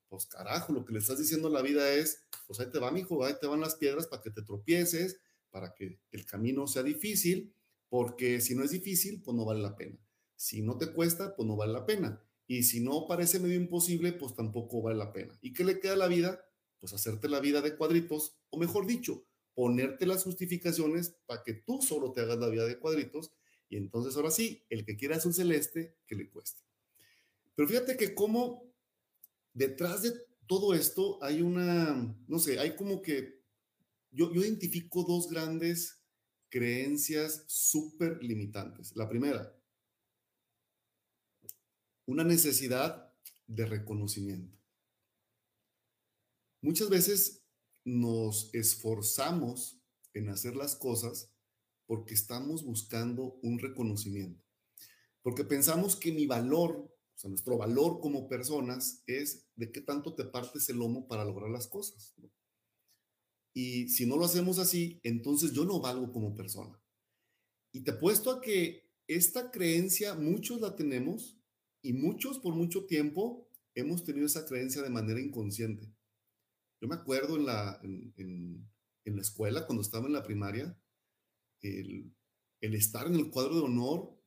pues 0.10 0.26
carajo, 0.26 0.74
lo 0.74 0.86
que 0.86 0.94
le 0.94 1.00
estás 1.00 1.18
diciendo 1.18 1.48
a 1.48 1.52
la 1.52 1.62
vida 1.62 1.92
es, 1.92 2.24
pues 2.46 2.60
ahí 2.60 2.70
te 2.72 2.80
va, 2.80 2.92
mijo, 2.92 3.24
ahí 3.24 3.34
te 3.40 3.48
van 3.48 3.62
las 3.62 3.76
piedras 3.76 4.08
para 4.08 4.22
que 4.22 4.32
te 4.32 4.44
tropieces, 4.44 5.20
para 5.50 5.74
que 5.74 6.00
el 6.12 6.26
camino 6.26 6.68
sea 6.68 6.84
difícil, 6.84 7.54
porque 7.90 8.42
si 8.42 8.56
no 8.56 8.64
es 8.64 8.72
difícil, 8.72 9.22
pues 9.24 9.36
no 9.36 9.46
vale 9.46 9.62
la 9.62 9.76
pena. 9.76 9.98
Si 10.36 10.62
no 10.62 10.78
te 10.78 10.92
cuesta, 10.92 11.36
pues 11.36 11.48
no 11.48 11.56
vale 11.56 11.74
la 11.74 11.86
pena. 11.86 12.22
Y 12.48 12.64
si 12.64 12.82
no 12.82 13.08
parece 13.08 13.40
medio 13.40 13.56
imposible, 13.56 14.14
pues 14.14 14.36
tampoco 14.36 14.82
vale 14.82 14.98
la 14.98 15.14
pena. 15.14 15.38
¿Y 15.42 15.54
qué 15.54 15.64
le 15.64 15.80
queda 15.80 15.94
a 15.94 15.98
la 15.98 16.08
vida? 16.08 16.46
Pues 16.80 16.94
hacerte 16.94 17.30
la 17.30 17.40
vida 17.40 17.62
de 17.62 17.76
cuadritos, 17.76 18.36
o 18.50 18.58
mejor 18.58 18.86
dicho, 18.86 19.26
ponerte 19.54 20.06
las 20.06 20.24
justificaciones 20.24 21.16
para 21.26 21.44
que 21.44 21.54
tú 21.54 21.82
solo 21.82 22.12
te 22.12 22.22
hagas 22.22 22.38
la 22.40 22.50
vida 22.50 22.66
de 22.66 22.80
cuadritos. 22.80 23.32
Y 23.70 23.78
entonces 23.78 24.16
ahora 24.16 24.32
sí, 24.32 24.64
el 24.70 24.86
que 24.86 24.98
quiera 24.98 25.20
un 25.24 25.34
celeste, 25.34 25.96
que 26.06 26.16
le 26.16 26.30
cueste. 26.30 26.62
Pero 27.56 27.68
fíjate 27.68 27.98
que 27.98 28.14
como 28.14 28.74
detrás 29.54 30.02
de 30.02 30.12
todo 30.48 30.74
esto 30.74 31.24
hay 31.24 31.42
una, 31.42 32.16
no 32.28 32.40
sé, 32.40 32.60
hay 32.60 32.76
como 32.76 33.02
que 33.02 33.42
yo, 34.12 34.34
yo 34.34 34.42
identifico 34.42 35.04
dos 35.04 35.30
grandes 35.30 36.04
creencias 36.50 37.46
súper 37.48 38.22
limitantes. 38.22 38.96
La 38.96 39.10
primera, 39.10 39.56
una 42.06 42.24
necesidad 42.24 43.14
de 43.48 43.66
reconocimiento. 43.66 44.58
Muchas 46.62 46.90
veces 46.90 47.44
nos 47.86 48.54
esforzamos 48.54 49.82
en 50.14 50.30
hacer 50.30 50.56
las 50.56 50.76
cosas 50.76 51.34
porque 51.86 52.14
estamos 52.14 52.64
buscando 52.64 53.40
un 53.42 53.60
reconocimiento, 53.60 54.44
porque 55.22 55.44
pensamos 55.44 55.96
que 55.96 56.12
mi 56.12 56.26
valor, 56.26 56.76
o 56.78 57.18
sea, 57.18 57.30
nuestro 57.30 57.58
valor 57.58 58.00
como 58.00 58.28
personas 58.28 59.04
es 59.06 59.46
de 59.56 59.72
qué 59.72 59.82
tanto 59.82 60.16
te 60.16 60.26
partes 60.26 60.70
el 60.70 60.78
lomo 60.78 61.08
para 61.08 61.26
lograr 61.26 61.50
las 61.50 61.68
cosas. 61.68 62.16
Y 63.54 63.90
si 63.90 64.06
no 64.06 64.18
lo 64.18 64.26
hacemos 64.26 64.58
así, 64.58 65.00
entonces 65.04 65.52
yo 65.52 65.66
no 65.66 65.80
valgo 65.80 66.12
como 66.12 66.34
persona. 66.34 66.82
Y 67.72 67.82
te 67.82 67.92
apuesto 67.92 68.32
a 68.32 68.42
que 68.42 68.90
esta 69.08 69.52
creencia 69.52 70.16
muchos 70.16 70.62
la 70.62 70.76
tenemos 70.76 71.38
y 71.84 71.94
muchos 71.94 72.40
por 72.40 72.56
mucho 72.56 72.86
tiempo 72.86 73.48
hemos 73.76 74.04
tenido 74.04 74.26
esa 74.26 74.46
creencia 74.46 74.82
de 74.82 74.90
manera 74.90 75.20
inconsciente. 75.20 75.94
Yo 76.82 76.88
me 76.88 76.96
acuerdo 76.96 77.36
en 77.36 77.46
la, 77.46 77.80
en, 77.84 78.66
la 79.06 79.22
escuela, 79.22 79.66
cuando 79.66 79.82
estaba 79.82 80.08
en 80.08 80.14
la 80.14 80.24
primaria, 80.24 80.78
el, 81.62 82.14
estar 82.62 83.06
en 83.08 83.16
el 83.16 83.30
cuadro 83.30 83.56
de 83.56 83.62
honor, 83.62 84.18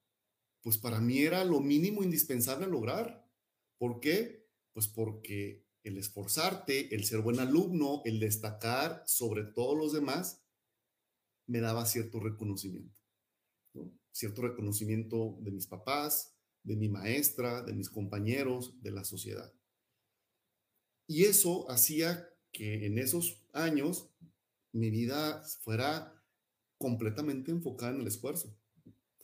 pues 0.62 0.76
para 0.78 1.00
mí 1.00 1.18
era 1.18 1.44
lo 1.44 1.60
mínimo 1.60 2.02
indispensable 2.02 2.66
a 2.66 2.68
lograr. 2.68 3.26
¿Por 3.78 4.00
qué? 4.00 4.46
Pues 4.72 4.86
porque 4.88 5.66
el 5.82 5.96
esforzarte, 5.96 6.94
el 6.94 7.04
ser 7.04 7.20
buen 7.20 7.40
alumno, 7.40 8.02
el 8.04 8.20
destacar 8.20 9.02
sobre 9.06 9.44
todos 9.44 9.78
los 9.78 9.92
demás, 9.92 10.42
me 11.46 11.60
daba 11.60 11.86
cierto 11.86 12.20
reconocimiento. 12.20 12.94
Cierto 14.12 14.42
reconocimiento 14.42 15.38
de 15.40 15.52
mis 15.52 15.66
papás, 15.66 16.35
de 16.66 16.76
mi 16.76 16.88
maestra, 16.88 17.62
de 17.62 17.72
mis 17.72 17.88
compañeros, 17.88 18.74
de 18.82 18.90
la 18.90 19.04
sociedad. 19.04 19.52
Y 21.06 21.24
eso 21.24 21.70
hacía 21.70 22.28
que 22.52 22.86
en 22.86 22.98
esos 22.98 23.40
años 23.52 24.10
mi 24.72 24.90
vida 24.90 25.44
fuera 25.62 26.12
completamente 26.76 27.52
enfocada 27.52 27.92
en 27.92 28.00
el 28.00 28.08
esfuerzo, 28.08 28.52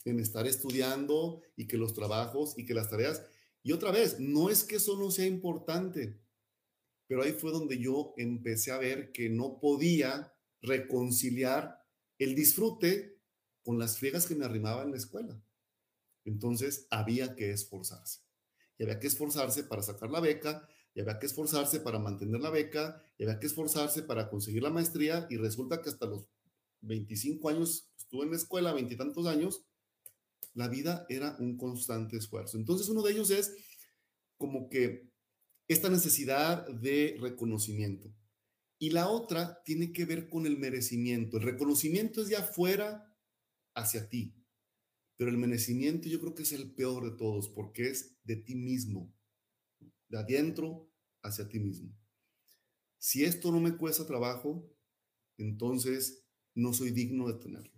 en 0.05 0.19
estar 0.21 0.47
estudiando 0.47 1.41
y 1.57 1.67
que 1.67 1.77
los 1.77 1.93
trabajos 1.93 2.57
y 2.57 2.65
que 2.65 2.73
las 2.73 2.89
tareas. 2.89 3.21
Y 3.61 3.73
otra 3.73 3.91
vez, 3.91 4.19
no 4.19 4.49
es 4.49 4.63
que 4.63 4.77
eso 4.77 4.97
no 4.97 5.11
sea 5.11 5.25
importante, 5.25 6.17
pero 7.07 7.23
ahí 7.23 7.33
fue 7.33 7.51
donde 7.51 7.77
yo 7.77 8.13
empecé 8.17 8.71
a 8.71 8.77
ver 8.77 9.11
que 9.11 9.29
no 9.29 9.59
podía 9.59 10.33
reconciliar 10.61 11.85
el 12.19 12.35
disfrute 12.35 13.19
con 13.63 13.77
las 13.77 13.97
friegas 13.97 14.27
que 14.27 14.35
me 14.35 14.45
arrimaban 14.45 14.85
en 14.85 14.91
la 14.91 14.97
escuela. 14.97 15.43
Entonces 16.25 16.87
había 16.89 17.35
que 17.35 17.51
esforzarse. 17.51 18.21
Y 18.77 18.83
había 18.83 18.99
que 18.99 19.07
esforzarse 19.07 19.63
para 19.63 19.81
sacar 19.81 20.09
la 20.09 20.19
beca, 20.19 20.67
y 20.95 21.01
había 21.01 21.19
que 21.19 21.25
esforzarse 21.25 21.79
para 21.79 21.99
mantener 21.99 22.41
la 22.41 22.49
beca, 22.49 23.01
y 23.17 23.23
había 23.23 23.39
que 23.39 23.47
esforzarse 23.47 24.03
para 24.03 24.29
conseguir 24.29 24.63
la 24.63 24.69
maestría, 24.69 25.27
y 25.29 25.37
resulta 25.37 25.81
que 25.81 25.89
hasta 25.89 26.05
los 26.05 26.25
25 26.81 27.49
años 27.49 27.89
estuve 27.97 28.25
en 28.25 28.31
la 28.31 28.37
escuela, 28.37 28.73
veintitantos 28.73 29.25
años, 29.25 29.65
la 30.53 30.67
vida 30.67 31.05
era 31.09 31.35
un 31.39 31.57
constante 31.57 32.17
esfuerzo. 32.17 32.57
Entonces 32.57 32.89
uno 32.89 33.01
de 33.01 33.11
ellos 33.13 33.31
es 33.31 33.55
como 34.37 34.69
que 34.69 35.09
esta 35.67 35.89
necesidad 35.89 36.67
de 36.67 37.17
reconocimiento. 37.19 38.13
Y 38.77 38.89
la 38.89 39.07
otra 39.07 39.61
tiene 39.63 39.93
que 39.93 40.05
ver 40.05 40.29
con 40.29 40.45
el 40.45 40.57
merecimiento. 40.57 41.37
El 41.37 41.43
reconocimiento 41.43 42.21
es 42.21 42.27
de 42.27 42.35
afuera 42.35 43.15
hacia 43.73 44.09
ti. 44.09 44.35
Pero 45.17 45.29
el 45.29 45.37
merecimiento 45.37 46.09
yo 46.09 46.19
creo 46.19 46.33
que 46.33 46.43
es 46.43 46.51
el 46.53 46.73
peor 46.73 47.09
de 47.09 47.17
todos 47.17 47.49
porque 47.49 47.89
es 47.89 48.17
de 48.23 48.35
ti 48.35 48.55
mismo, 48.55 49.13
de 50.09 50.17
adentro 50.17 50.89
hacia 51.21 51.47
ti 51.47 51.59
mismo. 51.59 51.95
Si 52.97 53.23
esto 53.23 53.51
no 53.51 53.59
me 53.59 53.75
cuesta 53.77 54.05
trabajo, 54.05 54.69
entonces 55.37 56.23
no 56.55 56.73
soy 56.73 56.91
digno 56.91 57.27
de 57.27 57.39
tenerlo. 57.39 57.73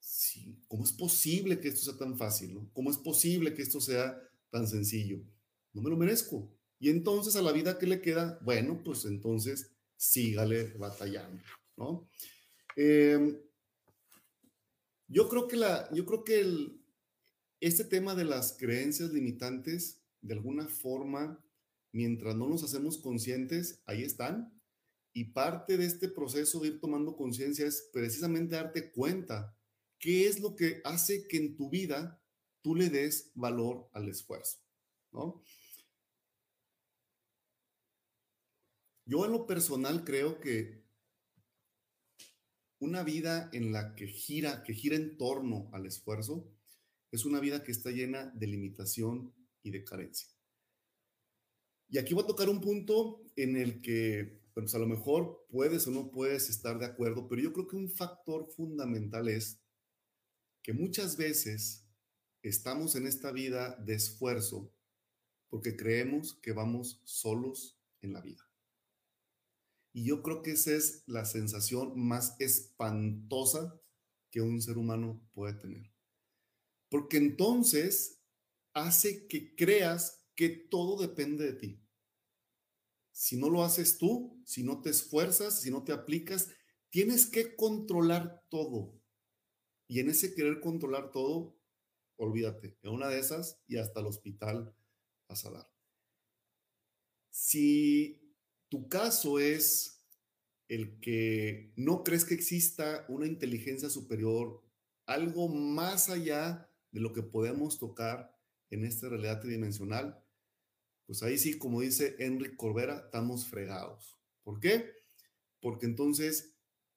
Sí, 0.00 0.58
¿cómo 0.68 0.84
es 0.84 0.92
posible 0.92 1.60
que 1.60 1.68
esto 1.68 1.80
sea 1.82 1.96
tan 1.96 2.16
fácil? 2.18 2.54
No? 2.54 2.70
¿Cómo 2.72 2.90
es 2.90 2.98
posible 2.98 3.54
que 3.54 3.62
esto 3.62 3.80
sea 3.80 4.20
tan 4.50 4.66
sencillo? 4.66 5.18
No 5.72 5.82
me 5.82 5.90
lo 5.90 5.96
merezco. 5.96 6.54
Y 6.78 6.90
entonces 6.90 7.36
a 7.36 7.42
la 7.42 7.52
vida 7.52 7.78
que 7.78 7.86
le 7.86 8.02
queda, 8.02 8.38
bueno, 8.42 8.82
pues 8.84 9.04
entonces 9.06 9.70
sígale 9.96 10.74
batallando, 10.76 11.42
¿no? 11.76 12.08
Eh, 12.76 13.43
yo 15.08 15.28
creo 15.28 15.48
que, 15.48 15.56
la, 15.56 15.88
yo 15.92 16.06
creo 16.06 16.24
que 16.24 16.40
el, 16.40 16.84
este 17.60 17.84
tema 17.84 18.14
de 18.14 18.24
las 18.24 18.56
creencias 18.58 19.10
limitantes, 19.10 20.02
de 20.20 20.34
alguna 20.34 20.68
forma, 20.68 21.44
mientras 21.92 22.34
no 22.36 22.48
nos 22.48 22.64
hacemos 22.64 22.98
conscientes, 22.98 23.82
ahí 23.86 24.02
están. 24.02 24.60
Y 25.12 25.32
parte 25.32 25.76
de 25.76 25.86
este 25.86 26.08
proceso 26.08 26.60
de 26.60 26.68
ir 26.68 26.80
tomando 26.80 27.16
conciencia 27.16 27.66
es 27.66 27.88
precisamente 27.92 28.56
darte 28.56 28.90
cuenta 28.90 29.56
qué 29.98 30.26
es 30.26 30.40
lo 30.40 30.56
que 30.56 30.80
hace 30.84 31.28
que 31.28 31.36
en 31.36 31.56
tu 31.56 31.70
vida 31.70 32.20
tú 32.62 32.74
le 32.74 32.90
des 32.90 33.30
valor 33.34 33.88
al 33.92 34.08
esfuerzo, 34.08 34.58
¿no? 35.12 35.42
Yo 39.06 39.24
en 39.24 39.32
lo 39.32 39.46
personal 39.46 40.04
creo 40.04 40.40
que 40.40 40.83
una 42.84 43.02
vida 43.02 43.50
en 43.52 43.72
la 43.72 43.94
que 43.94 44.06
gira, 44.06 44.62
que 44.62 44.74
gira 44.74 44.96
en 44.96 45.16
torno 45.16 45.68
al 45.72 45.86
esfuerzo, 45.86 46.48
es 47.10 47.24
una 47.24 47.40
vida 47.40 47.62
que 47.62 47.72
está 47.72 47.90
llena 47.90 48.30
de 48.34 48.46
limitación 48.46 49.32
y 49.62 49.70
de 49.70 49.84
carencia. 49.84 50.28
Y 51.88 51.98
aquí 51.98 52.14
voy 52.14 52.24
a 52.24 52.26
tocar 52.26 52.48
un 52.48 52.60
punto 52.60 53.22
en 53.36 53.56
el 53.56 53.80
que, 53.80 54.40
pues 54.52 54.74
a 54.74 54.78
lo 54.78 54.86
mejor 54.86 55.46
puedes 55.48 55.86
o 55.86 55.90
no 55.90 56.10
puedes 56.10 56.50
estar 56.50 56.78
de 56.78 56.86
acuerdo, 56.86 57.28
pero 57.28 57.40
yo 57.40 57.52
creo 57.52 57.66
que 57.66 57.76
un 57.76 57.90
factor 57.90 58.48
fundamental 58.50 59.28
es 59.28 59.60
que 60.62 60.72
muchas 60.72 61.16
veces 61.16 61.86
estamos 62.42 62.96
en 62.96 63.06
esta 63.06 63.32
vida 63.32 63.76
de 63.76 63.94
esfuerzo 63.94 64.72
porque 65.48 65.76
creemos 65.76 66.34
que 66.34 66.52
vamos 66.52 67.00
solos 67.04 67.78
en 68.00 68.12
la 68.12 68.20
vida. 68.20 68.44
Y 69.94 70.04
yo 70.04 70.24
creo 70.24 70.42
que 70.42 70.50
esa 70.50 70.72
es 70.72 71.04
la 71.06 71.24
sensación 71.24 71.92
más 71.96 72.34
espantosa 72.40 73.80
que 74.28 74.40
un 74.40 74.60
ser 74.60 74.76
humano 74.76 75.24
puede 75.32 75.54
tener. 75.54 75.94
Porque 76.90 77.16
entonces 77.16 78.20
hace 78.72 79.28
que 79.28 79.54
creas 79.54 80.26
que 80.34 80.48
todo 80.48 81.00
depende 81.00 81.44
de 81.44 81.52
ti. 81.52 81.80
Si 83.12 83.36
no 83.36 83.48
lo 83.48 83.62
haces 83.62 83.96
tú, 83.96 84.42
si 84.44 84.64
no 84.64 84.82
te 84.82 84.90
esfuerzas, 84.90 85.60
si 85.60 85.70
no 85.70 85.84
te 85.84 85.92
aplicas, 85.92 86.50
tienes 86.90 87.26
que 87.26 87.54
controlar 87.54 88.44
todo. 88.48 89.00
Y 89.86 90.00
en 90.00 90.10
ese 90.10 90.34
querer 90.34 90.58
controlar 90.58 91.12
todo, 91.12 91.56
olvídate, 92.16 92.76
en 92.82 92.90
una 92.90 93.06
de 93.06 93.20
esas 93.20 93.62
y 93.68 93.76
hasta 93.76 94.00
el 94.00 94.06
hospital 94.06 94.74
vas 95.28 95.44
a 95.44 95.52
dar. 95.52 95.70
Si 97.30 98.23
tu 98.74 98.88
caso 98.88 99.38
es 99.38 100.04
el 100.66 100.98
que 100.98 101.72
no 101.76 102.02
crees 102.02 102.24
que 102.24 102.34
exista 102.34 103.04
una 103.08 103.28
inteligencia 103.28 103.88
superior, 103.88 104.64
algo 105.06 105.46
más 105.46 106.10
allá 106.10 106.68
de 106.90 106.98
lo 106.98 107.12
que 107.12 107.22
podemos 107.22 107.78
tocar 107.78 108.36
en 108.70 108.84
esta 108.84 109.08
realidad 109.08 109.40
tridimensional, 109.40 110.20
pues 111.06 111.22
ahí 111.22 111.38
sí, 111.38 111.56
como 111.56 111.82
dice 111.82 112.16
Enrique 112.18 112.56
Corbera, 112.56 113.04
estamos 113.04 113.46
fregados. 113.46 114.18
¿Por 114.42 114.58
qué? 114.58 114.90
Porque 115.60 115.86
entonces 115.86 116.56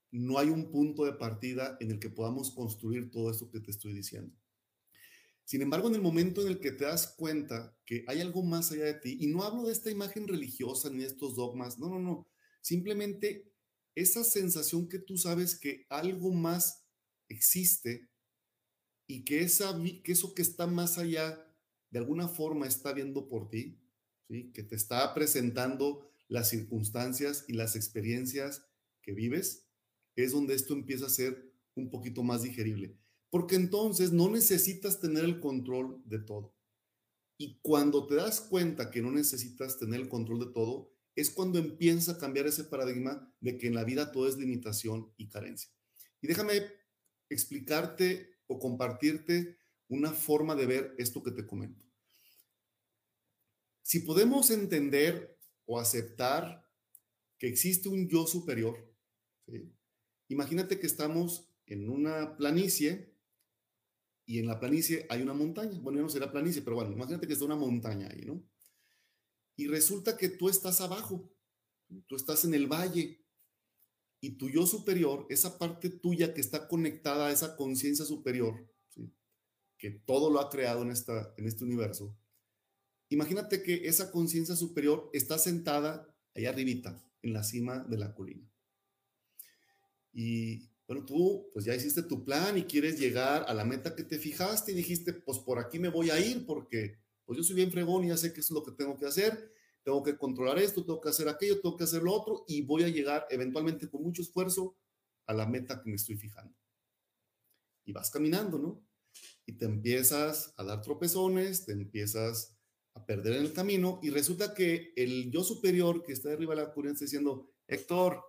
no 0.09 0.39
hay 0.39 0.49
un 0.49 0.71
punto 0.71 1.05
de 1.05 1.13
partida 1.13 1.77
en 1.79 1.91
el 1.91 1.99
que 1.99 2.09
podamos 2.09 2.49
construir 2.49 3.11
todo 3.11 3.29
esto 3.29 3.51
que 3.51 3.59
te 3.59 3.69
estoy 3.69 3.93
diciendo. 3.93 4.35
Sin 5.47 5.61
embargo, 5.61 5.87
en 5.87 5.95
el 5.95 6.01
momento 6.01 6.41
en 6.41 6.49
el 6.49 6.59
que 6.59 6.73
te 6.73 6.83
das 6.83 7.07
cuenta 7.15 7.73
que 7.85 8.03
hay 8.07 8.19
algo 8.19 8.43
más 8.43 8.69
allá 8.73 8.83
de 8.83 8.95
ti, 8.95 9.17
y 9.21 9.27
no 9.27 9.43
hablo 9.43 9.63
de 9.63 9.71
esta 9.71 9.89
imagen 9.89 10.27
religiosa 10.27 10.89
ni 10.89 10.97
de 10.97 11.05
estos 11.05 11.37
dogmas, 11.37 11.79
no, 11.79 11.87
no, 11.87 11.99
no, 11.99 12.27
simplemente 12.59 13.49
esa 13.95 14.25
sensación 14.25 14.89
que 14.89 14.99
tú 14.99 15.17
sabes 15.17 15.57
que 15.57 15.85
algo 15.87 16.33
más 16.33 16.85
existe 17.29 18.09
y 19.07 19.23
que, 19.23 19.39
esa, 19.39 19.73
que 20.03 20.11
eso 20.11 20.35
que 20.35 20.41
está 20.41 20.67
más 20.67 20.97
allá 20.97 21.41
de 21.91 21.99
alguna 21.99 22.27
forma 22.27 22.67
está 22.67 22.91
viendo 22.91 23.29
por 23.29 23.49
ti, 23.49 23.79
¿sí? 24.27 24.51
que 24.51 24.63
te 24.63 24.75
está 24.75 25.13
presentando 25.13 26.11
las 26.27 26.49
circunstancias 26.49 27.45
y 27.47 27.53
las 27.53 27.77
experiencias 27.77 28.67
que 29.01 29.13
vives, 29.13 29.65
es 30.17 30.33
donde 30.33 30.55
esto 30.55 30.73
empieza 30.73 31.05
a 31.05 31.09
ser 31.09 31.53
un 31.73 31.89
poquito 31.89 32.21
más 32.21 32.43
digerible 32.43 32.97
porque 33.29 33.55
entonces 33.55 34.11
no 34.11 34.29
necesitas 34.29 34.99
tener 34.99 35.25
el 35.25 35.39
control 35.39 36.01
de 36.05 36.19
todo. 36.19 36.55
Y 37.37 37.59
cuando 37.61 38.07
te 38.07 38.15
das 38.15 38.41
cuenta 38.41 38.89
que 38.89 39.01
no 39.01 39.11
necesitas 39.11 39.77
tener 39.77 40.01
el 40.01 40.09
control 40.09 40.39
de 40.39 40.53
todo, 40.53 40.91
es 41.15 41.29
cuando 41.29 41.59
empieza 41.59 42.13
a 42.13 42.17
cambiar 42.17 42.47
ese 42.47 42.63
paradigma 42.63 43.33
de 43.39 43.57
que 43.57 43.67
en 43.67 43.75
la 43.75 43.83
vida 43.83 44.11
todo 44.11 44.27
es 44.27 44.37
limitación 44.37 45.13
y 45.17 45.29
carencia. 45.29 45.71
Y 46.21 46.27
déjame 46.27 46.61
explicarte 47.29 48.37
o 48.47 48.59
compartirte 48.59 49.57
una 49.87 50.11
forma 50.11 50.55
de 50.55 50.65
ver 50.65 50.95
esto 50.97 51.23
que 51.23 51.31
te 51.31 51.45
comento. 51.45 51.85
Si 53.83 54.01
podemos 54.01 54.51
entender 54.51 55.39
o 55.65 55.79
aceptar 55.79 56.65
que 57.37 57.47
existe 57.47 57.89
un 57.89 58.07
yo 58.07 58.25
superior, 58.27 58.93
imagínate 60.27 60.79
que 60.79 60.87
estamos 60.87 61.49
en 61.65 61.89
una 61.89 62.35
planicie 62.37 63.16
y 64.27 64.39
en 64.39 64.45
la 64.45 64.59
planicie 64.59 65.07
hay 65.09 65.21
una 65.21 65.33
montaña. 65.33 65.79
Bueno, 65.79 65.99
ya 65.99 66.03
no 66.03 66.09
será 66.09 66.29
planicie, 66.29 66.61
pero 66.61 66.75
bueno, 66.75 66.91
imagínate 66.91 67.25
que 67.25 67.33
está 67.33 67.45
una 67.45 67.55
montaña 67.55 68.09
ahí, 68.11 68.25
¿no? 68.25 68.43
Y 69.55 69.67
resulta 69.67 70.17
que 70.17 70.27
tú 70.27 70.49
estás 70.49 70.81
abajo, 70.81 71.33
tú 72.07 72.17
estás 72.17 72.43
en 72.43 72.53
el 72.53 72.67
valle 72.67 73.25
y 74.19 74.31
tu 74.31 74.49
yo 74.49 74.67
superior, 74.67 75.25
esa 75.29 75.57
parte 75.57 75.89
tuya 75.89 76.33
que 76.33 76.41
está 76.41 76.67
conectada 76.67 77.27
a 77.27 77.31
esa 77.31 77.55
conciencia 77.55 78.03
superior, 78.03 78.69
que 79.77 79.91
todo 79.91 80.29
lo 80.29 80.41
ha 80.41 80.49
creado 80.49 80.81
en, 80.81 80.91
esta, 80.91 81.33
en 81.37 81.47
este 81.47 81.63
universo, 81.63 82.17
imagínate 83.09 83.63
que 83.63 83.87
esa 83.87 84.11
conciencia 84.11 84.55
superior 84.55 85.09
está 85.13 85.37
sentada 85.37 86.13
allá 86.35 86.49
arribita, 86.49 87.01
en 87.21 87.31
la 87.31 87.43
cima 87.43 87.79
de 87.79 87.97
la 87.97 88.13
colina. 88.13 88.51
Y 90.11 90.69
bueno, 90.87 91.03
tú 91.05 91.49
pues 91.51 91.65
ya 91.65 91.75
hiciste 91.75 92.01
tu 92.03 92.23
plan 92.23 92.57
y 92.57 92.63
quieres 92.63 92.97
llegar 92.97 93.43
a 93.47 93.53
la 93.53 93.65
meta 93.65 93.93
que 93.93 94.03
te 94.03 94.17
fijaste 94.17 94.71
y 94.71 94.75
dijiste, 94.75 95.13
pues 95.13 95.37
por 95.39 95.59
aquí 95.59 95.79
me 95.79 95.89
voy 95.89 96.09
a 96.09 96.19
ir 96.19 96.45
porque 96.45 96.97
pues 97.25 97.37
yo 97.37 97.43
soy 97.43 97.57
bien 97.57 97.71
fregón 97.71 98.05
y 98.05 98.07
ya 98.07 98.17
sé 98.17 98.31
qué 98.31 98.39
es 98.39 98.49
lo 98.51 98.63
que 98.63 98.71
tengo 98.71 98.97
que 98.97 99.05
hacer, 99.05 99.51
tengo 99.83 100.01
que 100.01 100.17
controlar 100.17 100.57
esto, 100.59 100.85
tengo 100.85 101.01
que 101.01 101.09
hacer 101.09 101.27
aquello, 101.27 101.59
tengo 101.59 101.75
que 101.75 101.83
hacer 101.83 102.01
lo 102.01 102.13
otro 102.13 102.45
y 102.47 102.61
voy 102.61 102.83
a 102.83 102.87
llegar 102.87 103.27
eventualmente 103.29 103.89
con 103.89 104.01
mucho 104.01 104.21
esfuerzo 104.21 104.77
a 105.25 105.33
la 105.33 105.45
meta 105.45 105.81
que 105.81 105.89
me 105.89 105.97
estoy 105.97 106.15
fijando. 106.15 106.55
Y 107.83 107.91
vas 107.91 108.09
caminando, 108.09 108.57
¿no? 108.57 108.81
Y 109.45 109.53
te 109.53 109.65
empiezas 109.65 110.53
a 110.55 110.63
dar 110.63 110.81
tropezones, 110.81 111.65
te 111.65 111.73
empiezas 111.73 112.57
a 112.93 113.05
perder 113.05 113.33
en 113.33 113.43
el 113.43 113.53
camino 113.53 113.99
y 114.01 114.09
resulta 114.09 114.53
que 114.53 114.93
el 114.95 115.29
yo 115.31 115.43
superior 115.43 116.01
que 116.03 116.13
está 116.13 116.31
arriba 116.31 116.55
de 116.55 116.61
la 116.61 116.73
corriente 116.73 117.03
está 117.03 117.05
diciendo, 117.05 117.51
Héctor, 117.67 118.23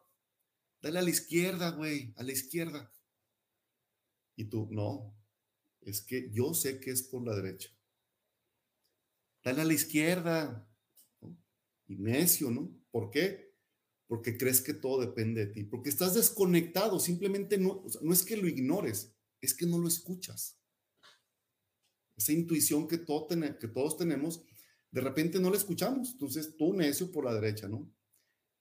Dale 0.81 0.99
a 1.01 1.03
la 1.03 1.11
izquierda, 1.11 1.71
güey, 1.71 2.13
a 2.17 2.23
la 2.23 2.33
izquierda. 2.33 2.93
Y 4.37 4.45
tú, 4.45 4.69
no, 4.71 5.17
es 5.81 6.01
que 6.03 6.31
yo 6.31 6.55
sé 6.55 6.79
que 6.79 6.91
es 6.91 7.03
por 7.03 7.27
la 7.27 7.35
derecha. 7.35 7.71
Dale 9.43 9.63
a 9.63 9.65
la 9.65 9.73
izquierda. 9.73 10.65
Y 11.87 11.97
necio, 11.97 12.51
¿no? 12.51 12.71
¿Por 12.91 13.11
qué? 13.11 13.55
Porque 14.07 14.37
crees 14.37 14.61
que 14.61 14.75
todo 14.75 15.01
depende 15.01 15.47
de 15.47 15.53
ti, 15.53 15.65
porque 15.65 15.89
estás 15.89 16.15
desconectado, 16.15 17.01
simplemente 17.01 17.59
no, 17.59 17.85
no 18.03 18.13
es 18.13 18.23
que 18.23 18.37
lo 18.37 18.47
ignores, 18.47 19.15
es 19.41 19.55
que 19.55 19.67
no 19.67 19.79
lo 19.79 19.89
escuchas. 19.89 20.59
Esa 22.17 22.33
intuición 22.33 22.89
que, 22.89 22.99
todo 22.99 23.29
que 23.29 23.69
todos 23.69 23.97
tenemos, 23.97 24.45
de 24.91 25.01
repente 25.01 25.39
no 25.39 25.51
la 25.51 25.57
escuchamos. 25.57 26.13
Entonces 26.13 26.57
tú 26.57 26.75
necio 26.75 27.11
por 27.11 27.25
la 27.25 27.35
derecha, 27.35 27.69
¿no? 27.69 27.91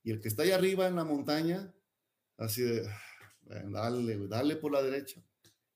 Y 0.04 0.12
el 0.12 0.22
que 0.22 0.28
está 0.28 0.44
ahí 0.44 0.52
arriba 0.52 0.88
en 0.88 0.96
la 0.96 1.04
montaña, 1.04 1.74
Así 2.38 2.62
de, 2.62 2.88
dale, 3.42 4.28
dale 4.28 4.56
por 4.56 4.72
la 4.72 4.82
derecha. 4.82 5.22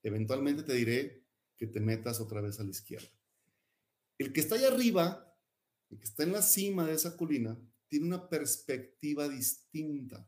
Eventualmente 0.03 0.63
te 0.63 0.73
diré 0.73 1.23
que 1.57 1.67
te 1.67 1.79
metas 1.79 2.19
otra 2.19 2.41
vez 2.41 2.59
a 2.59 2.63
la 2.63 2.71
izquierda. 2.71 3.11
El 4.17 4.31
que 4.33 4.41
está 4.41 4.55
ahí 4.55 4.65
arriba, 4.65 5.35
el 5.89 5.97
que 5.97 6.05
está 6.05 6.23
en 6.23 6.31
la 6.31 6.41
cima 6.41 6.85
de 6.85 6.93
esa 6.93 7.17
colina, 7.17 7.57
tiene 7.87 8.05
una 8.05 8.29
perspectiva 8.29 9.27
distinta. 9.27 10.27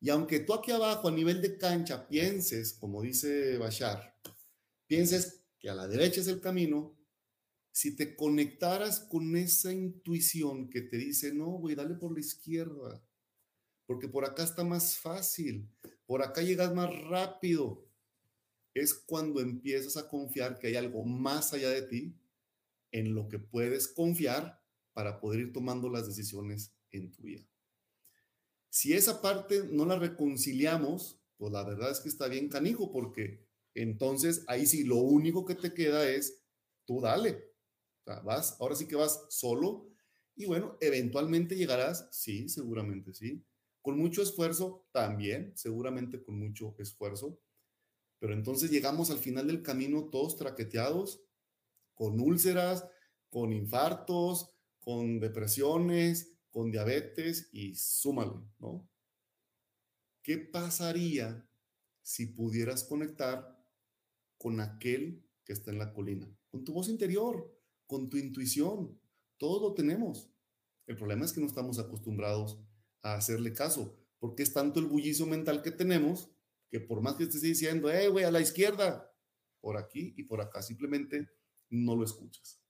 Y 0.00 0.10
aunque 0.10 0.40
tú 0.40 0.54
aquí 0.54 0.70
abajo, 0.70 1.08
a 1.08 1.12
nivel 1.12 1.42
de 1.42 1.58
cancha, 1.58 2.08
pienses, 2.08 2.72
como 2.72 3.02
dice 3.02 3.58
Bashar, 3.58 4.16
pienses 4.86 5.44
que 5.58 5.68
a 5.68 5.74
la 5.74 5.88
derecha 5.88 6.20
es 6.20 6.28
el 6.28 6.40
camino, 6.40 6.96
si 7.72 7.96
te 7.96 8.16
conectaras 8.16 9.00
con 9.00 9.36
esa 9.36 9.72
intuición 9.72 10.70
que 10.70 10.82
te 10.82 10.96
dice, 10.96 11.34
no, 11.34 11.46
güey, 11.46 11.74
dale 11.74 11.94
por 11.94 12.12
la 12.12 12.20
izquierda, 12.20 13.04
porque 13.88 14.06
por 14.06 14.26
acá 14.26 14.42
está 14.42 14.64
más 14.64 14.98
fácil, 14.98 15.66
por 16.04 16.22
acá 16.22 16.42
llegas 16.42 16.74
más 16.74 16.90
rápido. 17.04 17.88
Es 18.74 18.92
cuando 18.92 19.40
empiezas 19.40 19.96
a 19.96 20.10
confiar 20.10 20.58
que 20.58 20.66
hay 20.66 20.76
algo 20.76 21.06
más 21.06 21.54
allá 21.54 21.70
de 21.70 21.80
ti 21.80 22.14
en 22.92 23.14
lo 23.14 23.30
que 23.30 23.38
puedes 23.38 23.88
confiar 23.88 24.62
para 24.92 25.18
poder 25.18 25.40
ir 25.40 25.52
tomando 25.54 25.88
las 25.88 26.06
decisiones 26.06 26.74
en 26.90 27.10
tu 27.10 27.22
vida. 27.22 27.48
Si 28.68 28.92
esa 28.92 29.22
parte 29.22 29.64
no 29.70 29.86
la 29.86 29.98
reconciliamos, 29.98 31.18
pues 31.38 31.50
la 31.50 31.64
verdad 31.64 31.90
es 31.90 32.00
que 32.00 32.10
está 32.10 32.28
bien 32.28 32.50
canijo, 32.50 32.92
porque 32.92 33.42
entonces 33.72 34.44
ahí 34.48 34.66
sí 34.66 34.84
lo 34.84 34.96
único 34.96 35.46
que 35.46 35.54
te 35.54 35.72
queda 35.72 36.06
es 36.06 36.42
tú 36.84 37.00
dale. 37.00 37.54
vas, 38.04 38.54
ahora 38.60 38.74
sí 38.74 38.86
que 38.86 38.96
vas 38.96 39.24
solo 39.30 39.88
y 40.36 40.44
bueno, 40.44 40.76
eventualmente 40.82 41.56
llegarás, 41.56 42.06
sí, 42.12 42.50
seguramente 42.50 43.14
sí, 43.14 43.42
Con 43.82 43.98
mucho 43.98 44.22
esfuerzo 44.22 44.86
también, 44.92 45.52
seguramente 45.56 46.22
con 46.22 46.38
mucho 46.38 46.74
esfuerzo. 46.78 47.40
Pero 48.18 48.34
entonces 48.34 48.70
llegamos 48.70 49.10
al 49.10 49.18
final 49.18 49.46
del 49.46 49.62
camino 49.62 50.08
todos 50.10 50.36
traqueteados, 50.36 51.22
con 51.94 52.20
úlceras, 52.20 52.84
con 53.30 53.52
infartos, 53.52 54.54
con 54.80 55.20
depresiones, 55.20 56.38
con 56.50 56.70
diabetes 56.70 57.48
y 57.52 57.74
súmale, 57.74 58.32
¿no? 58.58 58.88
¿Qué 60.22 60.38
pasaría 60.38 61.48
si 62.02 62.26
pudieras 62.26 62.84
conectar 62.84 63.64
con 64.36 64.60
aquel 64.60 65.24
que 65.44 65.52
está 65.52 65.70
en 65.70 65.78
la 65.78 65.92
colina? 65.92 66.30
Con 66.48 66.64
tu 66.64 66.72
voz 66.72 66.88
interior, 66.88 67.54
con 67.86 68.08
tu 68.08 68.16
intuición. 68.16 69.00
Todo 69.36 69.68
lo 69.68 69.74
tenemos. 69.74 70.30
El 70.86 70.96
problema 70.96 71.24
es 71.24 71.32
que 71.32 71.40
no 71.40 71.46
estamos 71.46 71.78
acostumbrados 71.78 72.58
hacerle 73.14 73.52
caso, 73.52 73.96
porque 74.18 74.42
es 74.42 74.52
tanto 74.52 74.80
el 74.80 74.86
bullicio 74.86 75.26
mental 75.26 75.62
que 75.62 75.70
tenemos 75.70 76.30
que 76.70 76.80
por 76.80 77.00
más 77.00 77.16
que 77.16 77.24
estés 77.24 77.42
diciendo, 77.42 77.90
eh, 77.90 78.08
güey, 78.08 78.24
a 78.24 78.30
la 78.30 78.40
izquierda, 78.40 79.14
por 79.60 79.76
aquí 79.76 80.14
y 80.16 80.24
por 80.24 80.40
acá, 80.40 80.62
simplemente 80.62 81.28
no 81.70 81.96
lo 81.96 82.04
escuchas. 82.04 82.60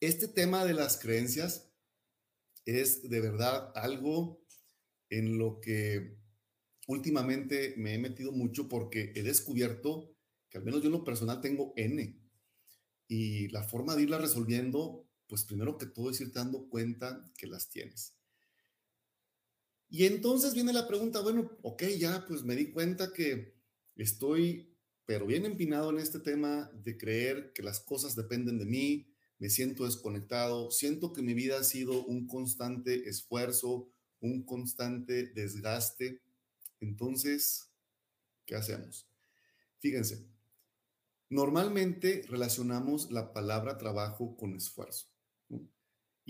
Este 0.00 0.28
tema 0.28 0.64
de 0.64 0.74
las 0.74 0.98
creencias 0.98 1.70
es 2.64 3.08
de 3.08 3.20
verdad 3.20 3.72
algo 3.74 4.42
en 5.10 5.38
lo 5.38 5.60
que 5.60 6.16
últimamente 6.86 7.74
me 7.76 7.94
he 7.94 7.98
metido 7.98 8.32
mucho 8.32 8.68
porque 8.68 9.12
he 9.14 9.22
descubierto 9.22 10.16
que 10.48 10.58
al 10.58 10.64
menos 10.64 10.80
yo 10.80 10.86
en 10.86 10.92
lo 10.92 11.04
personal 11.04 11.40
tengo 11.40 11.72
N. 11.76 12.18
Y 13.08 13.48
la 13.48 13.62
forma 13.64 13.94
de 13.94 14.02
irla 14.02 14.18
resolviendo, 14.18 15.09
pues 15.30 15.44
primero 15.44 15.78
que 15.78 15.86
todo 15.86 16.10
es 16.10 16.20
irte 16.20 16.40
dando 16.40 16.68
cuenta 16.68 17.30
que 17.38 17.46
las 17.46 17.70
tienes. 17.70 18.16
Y 19.88 20.04
entonces 20.06 20.54
viene 20.54 20.72
la 20.72 20.88
pregunta, 20.88 21.20
bueno, 21.20 21.56
ok, 21.62 21.84
ya 21.98 22.24
pues 22.26 22.42
me 22.42 22.56
di 22.56 22.72
cuenta 22.72 23.12
que 23.12 23.54
estoy, 23.94 24.76
pero 25.06 25.26
bien 25.26 25.46
empinado 25.46 25.90
en 25.90 25.98
este 25.98 26.18
tema 26.18 26.68
de 26.74 26.98
creer 26.98 27.52
que 27.52 27.62
las 27.62 27.78
cosas 27.78 28.16
dependen 28.16 28.58
de 28.58 28.66
mí, 28.66 29.06
me 29.38 29.50
siento 29.50 29.84
desconectado, 29.84 30.70
siento 30.72 31.12
que 31.12 31.22
mi 31.22 31.32
vida 31.32 31.60
ha 31.60 31.64
sido 31.64 32.04
un 32.04 32.26
constante 32.26 33.08
esfuerzo, 33.08 33.88
un 34.20 34.44
constante 34.44 35.26
desgaste. 35.28 36.22
Entonces, 36.80 37.70
¿qué 38.44 38.56
hacemos? 38.56 39.08
Fíjense, 39.78 40.26
normalmente 41.28 42.24
relacionamos 42.28 43.12
la 43.12 43.32
palabra 43.32 43.78
trabajo 43.78 44.36
con 44.36 44.54
esfuerzo. 44.54 45.09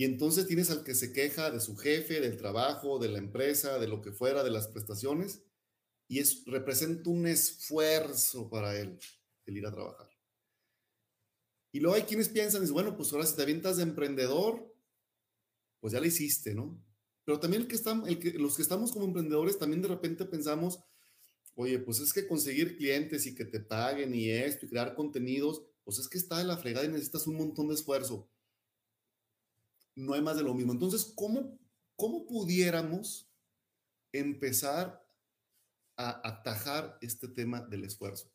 Y 0.00 0.04
entonces 0.06 0.46
tienes 0.46 0.70
al 0.70 0.82
que 0.82 0.94
se 0.94 1.12
queja 1.12 1.50
de 1.50 1.60
su 1.60 1.76
jefe, 1.76 2.22
del 2.22 2.38
trabajo, 2.38 2.98
de 2.98 3.10
la 3.10 3.18
empresa, 3.18 3.78
de 3.78 3.86
lo 3.86 4.00
que 4.00 4.12
fuera, 4.12 4.42
de 4.42 4.50
las 4.50 4.66
prestaciones, 4.66 5.42
y 6.08 6.20
es, 6.20 6.42
representa 6.46 7.10
un 7.10 7.26
esfuerzo 7.26 8.48
para 8.48 8.80
él 8.80 8.98
el 9.44 9.58
ir 9.58 9.66
a 9.66 9.70
trabajar. 9.70 10.08
Y 11.70 11.80
luego 11.80 11.96
hay 11.96 12.04
quienes 12.04 12.30
piensan, 12.30 12.62
es 12.62 12.70
bueno, 12.70 12.96
pues 12.96 13.12
ahora 13.12 13.26
si 13.26 13.36
te 13.36 13.42
avientas 13.42 13.76
de 13.76 13.82
emprendedor, 13.82 14.74
pues 15.80 15.92
ya 15.92 16.00
lo 16.00 16.06
hiciste, 16.06 16.54
¿no? 16.54 16.82
Pero 17.26 17.38
también 17.38 17.64
el 17.64 17.68
que 17.68 17.76
que, 18.18 18.38
los 18.38 18.56
que 18.56 18.62
estamos 18.62 18.92
como 18.92 19.04
emprendedores 19.04 19.58
también 19.58 19.82
de 19.82 19.88
repente 19.88 20.24
pensamos, 20.24 20.80
oye, 21.56 21.78
pues 21.78 22.00
es 22.00 22.14
que 22.14 22.26
conseguir 22.26 22.78
clientes 22.78 23.26
y 23.26 23.34
que 23.34 23.44
te 23.44 23.60
paguen 23.60 24.14
y 24.14 24.30
esto 24.30 24.64
y 24.64 24.70
crear 24.70 24.94
contenidos, 24.94 25.62
pues 25.84 25.98
es 25.98 26.08
que 26.08 26.16
está 26.16 26.38
de 26.38 26.44
la 26.44 26.56
fregada 26.56 26.86
y 26.86 26.88
necesitas 26.88 27.26
un 27.26 27.36
montón 27.36 27.68
de 27.68 27.74
esfuerzo 27.74 28.30
no 29.94 30.14
hay 30.14 30.22
más 30.22 30.36
de 30.36 30.42
lo 30.42 30.54
mismo. 30.54 30.72
Entonces, 30.72 31.12
¿cómo, 31.14 31.58
cómo 31.96 32.26
pudiéramos 32.26 33.30
empezar 34.12 35.06
a 35.96 36.28
atajar 36.28 36.98
este 37.00 37.28
tema 37.28 37.60
del 37.62 37.84
esfuerzo? 37.84 38.32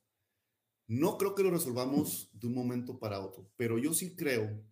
No 0.87 1.17
creo 1.17 1.33
que 1.33 1.43
lo 1.43 1.51
resolvamos 1.51 2.29
de 2.33 2.47
un 2.47 2.53
momento 2.53 2.99
para 2.99 3.19
otro, 3.19 3.51
pero 3.57 3.79
yo 3.79 3.93
sí 3.93 4.15
creo 4.15 4.63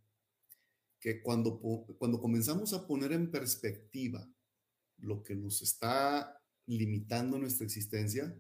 que 1.00 1.22
cuando, 1.22 1.60
cuando 1.98 2.22
comenzamos 2.22 2.74
a 2.74 2.86
poner 2.88 3.12
en 3.12 3.32
perspectiva 3.32 4.30
lo 4.98 5.24
que 5.24 5.36
nos 5.36 5.62
está 5.62 6.42
limitando 6.66 7.38
nuestra 7.38 7.66
existencia, 7.66 8.34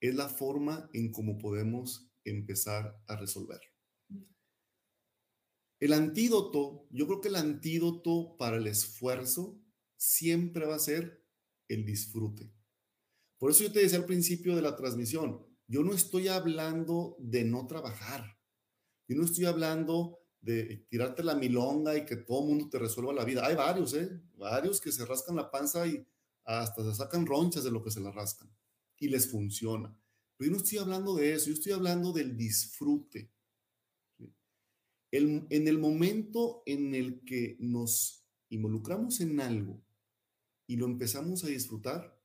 es 0.00 0.14
la 0.14 0.28
forma 0.28 0.88
en 0.92 1.10
cómo 1.10 1.38
podemos 1.38 2.08
empezar 2.24 3.02
a 3.08 3.16
resolverlo. 3.16 3.75
El 5.78 5.92
antídoto, 5.92 6.86
yo 6.90 7.06
creo 7.06 7.20
que 7.20 7.28
el 7.28 7.36
antídoto 7.36 8.36
para 8.38 8.56
el 8.56 8.66
esfuerzo 8.66 9.60
siempre 9.96 10.66
va 10.66 10.76
a 10.76 10.80
ser 10.80 11.22
el 11.68 11.84
disfrute. 11.84 12.50
Por 13.38 13.50
eso 13.50 13.64
yo 13.64 13.72
te 13.72 13.80
decía 13.80 13.98
al 13.98 14.06
principio 14.06 14.56
de 14.56 14.62
la 14.62 14.74
transmisión, 14.74 15.44
yo 15.68 15.82
no 15.82 15.92
estoy 15.92 16.28
hablando 16.28 17.16
de 17.18 17.44
no 17.44 17.66
trabajar. 17.66 18.38
Yo 19.06 19.16
no 19.16 19.24
estoy 19.24 19.44
hablando 19.44 20.18
de 20.40 20.86
tirarte 20.88 21.22
la 21.22 21.34
milonga 21.34 21.96
y 21.96 22.06
que 22.06 22.16
todo 22.16 22.40
el 22.42 22.48
mundo 22.48 22.68
te 22.70 22.78
resuelva 22.78 23.12
la 23.12 23.24
vida. 23.24 23.44
Hay 23.44 23.54
varios, 23.54 23.92
¿eh? 23.94 24.08
Varios 24.36 24.80
que 24.80 24.92
se 24.92 25.04
rascan 25.04 25.36
la 25.36 25.50
panza 25.50 25.86
y 25.86 26.06
hasta 26.44 26.84
se 26.84 26.94
sacan 26.94 27.26
ronchas 27.26 27.64
de 27.64 27.70
lo 27.70 27.82
que 27.82 27.90
se 27.90 28.00
la 28.00 28.12
rascan 28.12 28.50
y 28.98 29.08
les 29.08 29.28
funciona. 29.30 29.94
Pero 30.36 30.50
yo 30.50 30.56
no 30.56 30.62
estoy 30.62 30.78
hablando 30.78 31.16
de 31.16 31.34
eso, 31.34 31.48
yo 31.48 31.54
estoy 31.54 31.72
hablando 31.72 32.12
del 32.12 32.36
disfrute 32.36 33.35
en 35.16 35.68
el 35.68 35.78
momento 35.78 36.62
en 36.66 36.94
el 36.94 37.24
que 37.24 37.56
nos 37.60 38.26
involucramos 38.48 39.20
en 39.20 39.40
algo 39.40 39.82
y 40.66 40.76
lo 40.76 40.86
empezamos 40.86 41.44
a 41.44 41.48
disfrutar, 41.48 42.20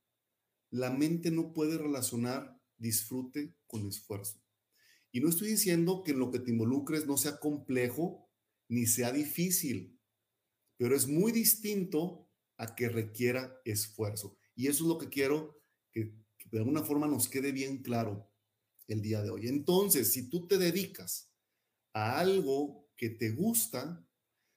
la 0.70 0.90
mente 0.90 1.30
no 1.30 1.52
puede 1.52 1.78
relacionar 1.78 2.60
disfrute 2.78 3.54
con 3.66 3.86
esfuerzo. 3.86 4.42
Y 5.12 5.20
no 5.20 5.28
estoy 5.28 5.48
diciendo 5.48 6.02
que 6.02 6.12
en 6.12 6.18
lo 6.18 6.30
que 6.30 6.40
te 6.40 6.50
involucres 6.50 7.06
no 7.06 7.16
sea 7.16 7.38
complejo 7.38 8.28
ni 8.68 8.86
sea 8.86 9.12
difícil, 9.12 10.00
pero 10.76 10.96
es 10.96 11.06
muy 11.06 11.32
distinto 11.32 12.28
a 12.56 12.74
que 12.74 12.88
requiera 12.88 13.60
esfuerzo. 13.64 14.36
Y 14.54 14.66
eso 14.66 14.84
es 14.84 14.88
lo 14.88 14.98
que 14.98 15.08
quiero 15.08 15.62
que, 15.92 16.14
de 16.50 16.58
alguna 16.58 16.82
forma 16.82 17.06
nos 17.06 17.28
quede 17.28 17.52
bien 17.52 17.82
claro 17.82 18.30
el 18.88 19.02
día 19.02 19.22
de 19.22 19.30
hoy. 19.30 19.48
Entonces, 19.48 20.12
si 20.12 20.28
tú 20.28 20.46
te 20.46 20.58
dedicas 20.58 21.30
a 21.92 22.18
algo 22.18 22.81
que 23.02 23.10
te 23.10 23.30
gusta, 23.30 24.06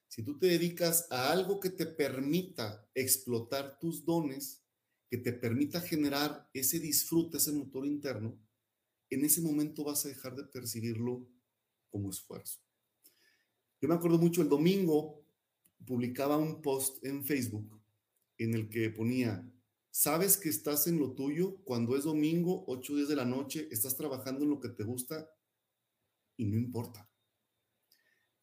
si 0.06 0.22
tú 0.22 0.38
te 0.38 0.46
dedicas 0.46 1.08
a 1.10 1.32
algo 1.32 1.58
que 1.58 1.68
te 1.68 1.84
permita 1.84 2.88
explotar 2.94 3.76
tus 3.80 4.04
dones, 4.04 4.64
que 5.10 5.18
te 5.18 5.32
permita 5.32 5.80
generar 5.80 6.48
ese 6.54 6.78
disfrute, 6.78 7.38
ese 7.38 7.50
motor 7.50 7.84
interno, 7.84 8.38
en 9.10 9.24
ese 9.24 9.40
momento 9.40 9.82
vas 9.82 10.04
a 10.04 10.10
dejar 10.10 10.36
de 10.36 10.44
percibirlo 10.44 11.28
como 11.90 12.10
esfuerzo. 12.10 12.60
Yo 13.80 13.88
me 13.88 13.96
acuerdo 13.96 14.18
mucho 14.18 14.42
el 14.42 14.48
domingo, 14.48 15.26
publicaba 15.84 16.36
un 16.36 16.62
post 16.62 17.04
en 17.04 17.24
Facebook 17.24 17.82
en 18.38 18.54
el 18.54 18.68
que 18.68 18.90
ponía, 18.90 19.44
sabes 19.90 20.36
que 20.36 20.50
estás 20.50 20.86
en 20.86 21.00
lo 21.00 21.14
tuyo 21.16 21.64
cuando 21.64 21.96
es 21.96 22.04
domingo, 22.04 22.62
8 22.68 22.94
días 22.94 23.08
de 23.08 23.16
la 23.16 23.24
noche, 23.24 23.66
estás 23.72 23.96
trabajando 23.96 24.44
en 24.44 24.50
lo 24.50 24.60
que 24.60 24.68
te 24.68 24.84
gusta 24.84 25.28
y 26.36 26.44
no 26.44 26.56
importa. 26.56 27.10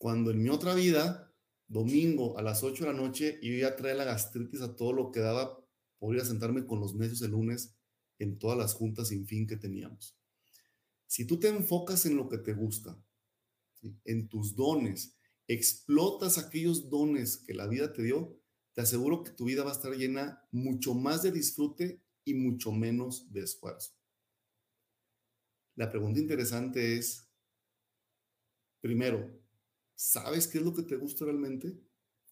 Cuando 0.04 0.32
en 0.32 0.44
mi 0.44 0.50
otra 0.50 0.76
vida, 0.76 1.34
domingo 1.66 2.38
a 2.38 2.42
las 2.42 2.62
8 2.62 2.84
de 2.84 2.92
la 2.92 2.98
noche, 2.98 3.40
yo 3.42 3.54
ya 3.54 3.78
traía 3.78 3.96
la 3.96 4.04
gastritis 4.04 4.60
a 4.60 4.76
todo 4.76 4.92
lo 4.92 5.14
que 5.14 5.22
daba 5.22 5.66
por 5.98 6.14
ir 6.14 6.22
a 6.22 6.26
sentarme 6.26 6.66
con 6.66 6.82
los 6.82 6.94
necios 6.94 7.22
el 7.22 7.32
lunes 7.32 7.78
en 8.20 8.38
todas 8.38 8.58
las 8.58 8.74
juntas 8.74 9.08
sin 9.08 9.26
fin 9.26 9.48
que 9.48 9.56
teníamos. 9.56 10.20
Si 11.08 11.26
tú 11.26 11.40
te 11.40 11.48
enfocas 11.48 12.06
en 12.06 12.18
lo 12.18 12.28
que 12.28 12.38
te 12.38 12.54
gusta, 12.54 13.02
en 14.04 14.28
tus 14.28 14.58
dones, 14.58 15.16
explotas 15.48 16.38
aquellos 16.38 16.90
dones 16.90 17.38
que 17.38 17.54
la 17.54 17.68
vida 17.68 17.94
te 17.94 18.04
dio, 18.04 18.38
te 18.74 18.82
aseguro 18.82 19.24
que 19.24 19.32
tu 19.32 19.46
vida 19.46 19.64
va 19.64 19.70
a 19.70 19.76
estar 19.76 19.94
llena 19.94 20.46
mucho 20.52 20.96
más 20.96 21.24
de 21.24 21.32
disfrute 21.32 22.04
y 22.26 22.34
mucho 22.34 22.74
menos 22.74 23.32
de 23.32 23.44
esfuerzo. 23.44 23.94
La 25.76 25.90
pregunta 25.90 26.20
interesante 26.20 26.98
es, 26.98 27.26
primero, 28.82 29.42
¿Sabes 30.06 30.50
qué 30.50 30.58
es 30.58 30.66
lo 30.66 30.74
que 30.74 30.84
te 30.84 30.98
gusta 30.98 31.24
realmente? 31.24 31.80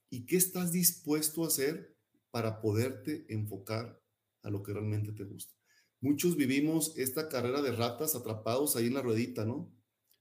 ¿Y 0.09 0.25
qué 0.25 0.35
estás 0.35 0.73
dispuesto 0.73 1.45
a 1.45 1.47
hacer 1.47 1.95
para 2.29 2.59
poderte 2.59 3.25
enfocar 3.29 4.03
a 4.43 4.49
lo 4.49 4.61
que 4.61 4.73
realmente 4.73 5.13
te 5.13 5.23
gusta? 5.23 5.55
Muchos 6.01 6.35
vivimos 6.35 6.93
esta 6.97 7.29
carrera 7.29 7.61
de 7.61 7.71
ratas 7.71 8.13
atrapados 8.13 8.75
ahí 8.75 8.87
en 8.87 8.95
la 8.95 9.01
ruedita, 9.01 9.45
¿no? 9.45 9.73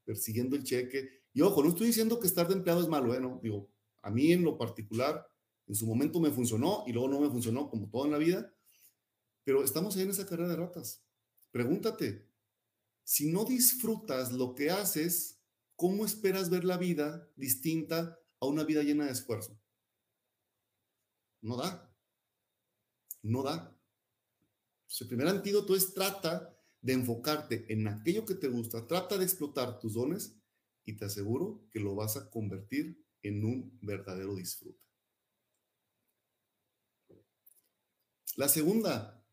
Persiguiendo 0.05 0.55
el 0.55 0.63
cheque. 0.63 1.25
Y 1.33 1.41
ojo, 1.41 1.65
no 1.65 1.71
estoy 1.71 1.89
diciendo 1.89 2.21
que 2.21 2.29
estar 2.29 2.47
de 2.47 2.55
empleado 2.55 2.83
es 2.83 2.89
malo, 2.89 3.13
¿eh? 3.17 3.21
No, 3.21 3.41
digo, 3.43 3.69
a 4.03 4.11
mí 4.13 4.31
en 4.31 4.45
lo 4.45 4.57
particular, 4.57 5.27
en 5.67 5.75
su 5.75 5.89
momento 5.89 6.21
me 6.21 6.31
funcionó 6.31 6.85
y 6.87 6.93
luego 6.93 7.09
no 7.09 7.21
me 7.21 7.31
funcionó 7.31 7.69
como 7.69 7.91
todo 7.91 8.05
en 8.05 8.13
la 8.13 8.19
vida, 8.19 8.55
pero 9.43 9.65
estamos 9.65 9.97
ahí 9.97 10.05
en 10.05 10.11
esa 10.11 10.25
carrera 10.25 10.51
de 10.51 10.57
ratas. 10.57 11.05
Pregúntate, 11.51 12.29
si 13.03 13.29
no 13.33 13.45
disfrutas 13.45 14.31
lo 14.31 14.55
que 14.55 14.71
haces, 14.71 15.40
¿cómo 15.81 16.05
esperas 16.05 16.51
ver 16.51 16.65
la 16.65 16.77
vida 16.77 17.27
distinta 17.37 18.21
a 18.39 18.47
una 18.47 18.65
vida 18.65 18.83
llena 18.83 19.07
de 19.07 19.13
esfuerzo? 19.13 19.59
no 21.41 21.57
da. 21.57 21.91
No 23.23 23.43
da. 23.43 23.75
el 25.01 25.09
primer 25.09 25.29
antídoto 25.29 25.75
es 25.75 25.95
trata 25.95 26.55
de 26.83 26.93
enfocarte 26.93 27.65
en 27.73 27.89
aquello 27.89 28.27
que 28.27 28.35
te 28.35 28.49
gusta, 28.49 28.87
trata 28.87 29.17
de 29.17 29.25
explotar 29.25 29.79
tus 29.79 29.95
dones 29.95 30.37
y 30.85 30.99
te 30.99 31.07
aseguro 31.07 31.67
que 31.71 31.81
lo 31.81 31.95
vas 31.95 32.19
a 32.19 32.29
convertir 32.29 33.03
en 33.23 33.43
un 33.43 33.79
verdadero 33.81 34.35
disfrute. 34.35 34.85
La 38.37 38.49
segunda, 38.49 39.25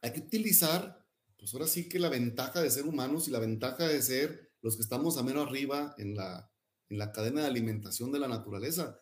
hay 0.00 0.14
que 0.14 0.20
utilizar, 0.20 1.06
pues 1.36 1.52
ahora 1.52 1.66
sí 1.66 1.86
que 1.86 1.98
la 1.98 2.08
ventaja 2.08 2.62
de 2.62 2.70
ser 2.70 2.86
humanos 2.86 3.28
y 3.28 3.30
la 3.30 3.40
ventaja 3.40 3.86
de 3.86 4.00
ser 4.00 4.51
los 4.62 4.76
que 4.76 4.82
estamos 4.82 5.18
a 5.18 5.22
menos 5.22 5.46
arriba 5.46 5.94
en 5.98 6.14
la, 6.14 6.50
en 6.88 6.98
la 6.98 7.12
cadena 7.12 7.42
de 7.42 7.48
alimentación 7.48 8.12
de 8.12 8.20
la 8.20 8.28
naturaleza. 8.28 8.98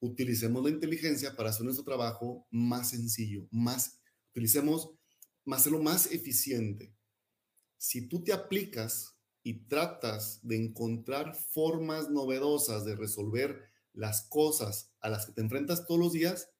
Utilicemos 0.00 0.64
la 0.64 0.70
inteligencia 0.70 1.36
para 1.36 1.50
hacer 1.50 1.64
nuestro 1.64 1.84
trabajo 1.84 2.46
más 2.50 2.90
sencillo, 2.90 3.46
más, 3.50 4.00
utilicemos, 4.30 4.90
más 5.44 5.60
hacerlo 5.60 5.82
más 5.82 6.10
eficiente. 6.10 6.94
Si 7.76 8.08
tú 8.08 8.24
te 8.24 8.32
aplicas 8.32 9.16
y 9.42 9.66
tratas 9.66 10.40
de 10.42 10.56
encontrar 10.56 11.34
formas 11.34 12.10
novedosas 12.10 12.84
de 12.84 12.96
resolver 12.96 13.70
las 13.92 14.26
cosas 14.28 14.92
a 15.00 15.10
las 15.10 15.26
que 15.26 15.32
te 15.32 15.42
enfrentas 15.42 15.86
todos 15.86 16.00
los 16.00 16.12
días, 16.12 16.50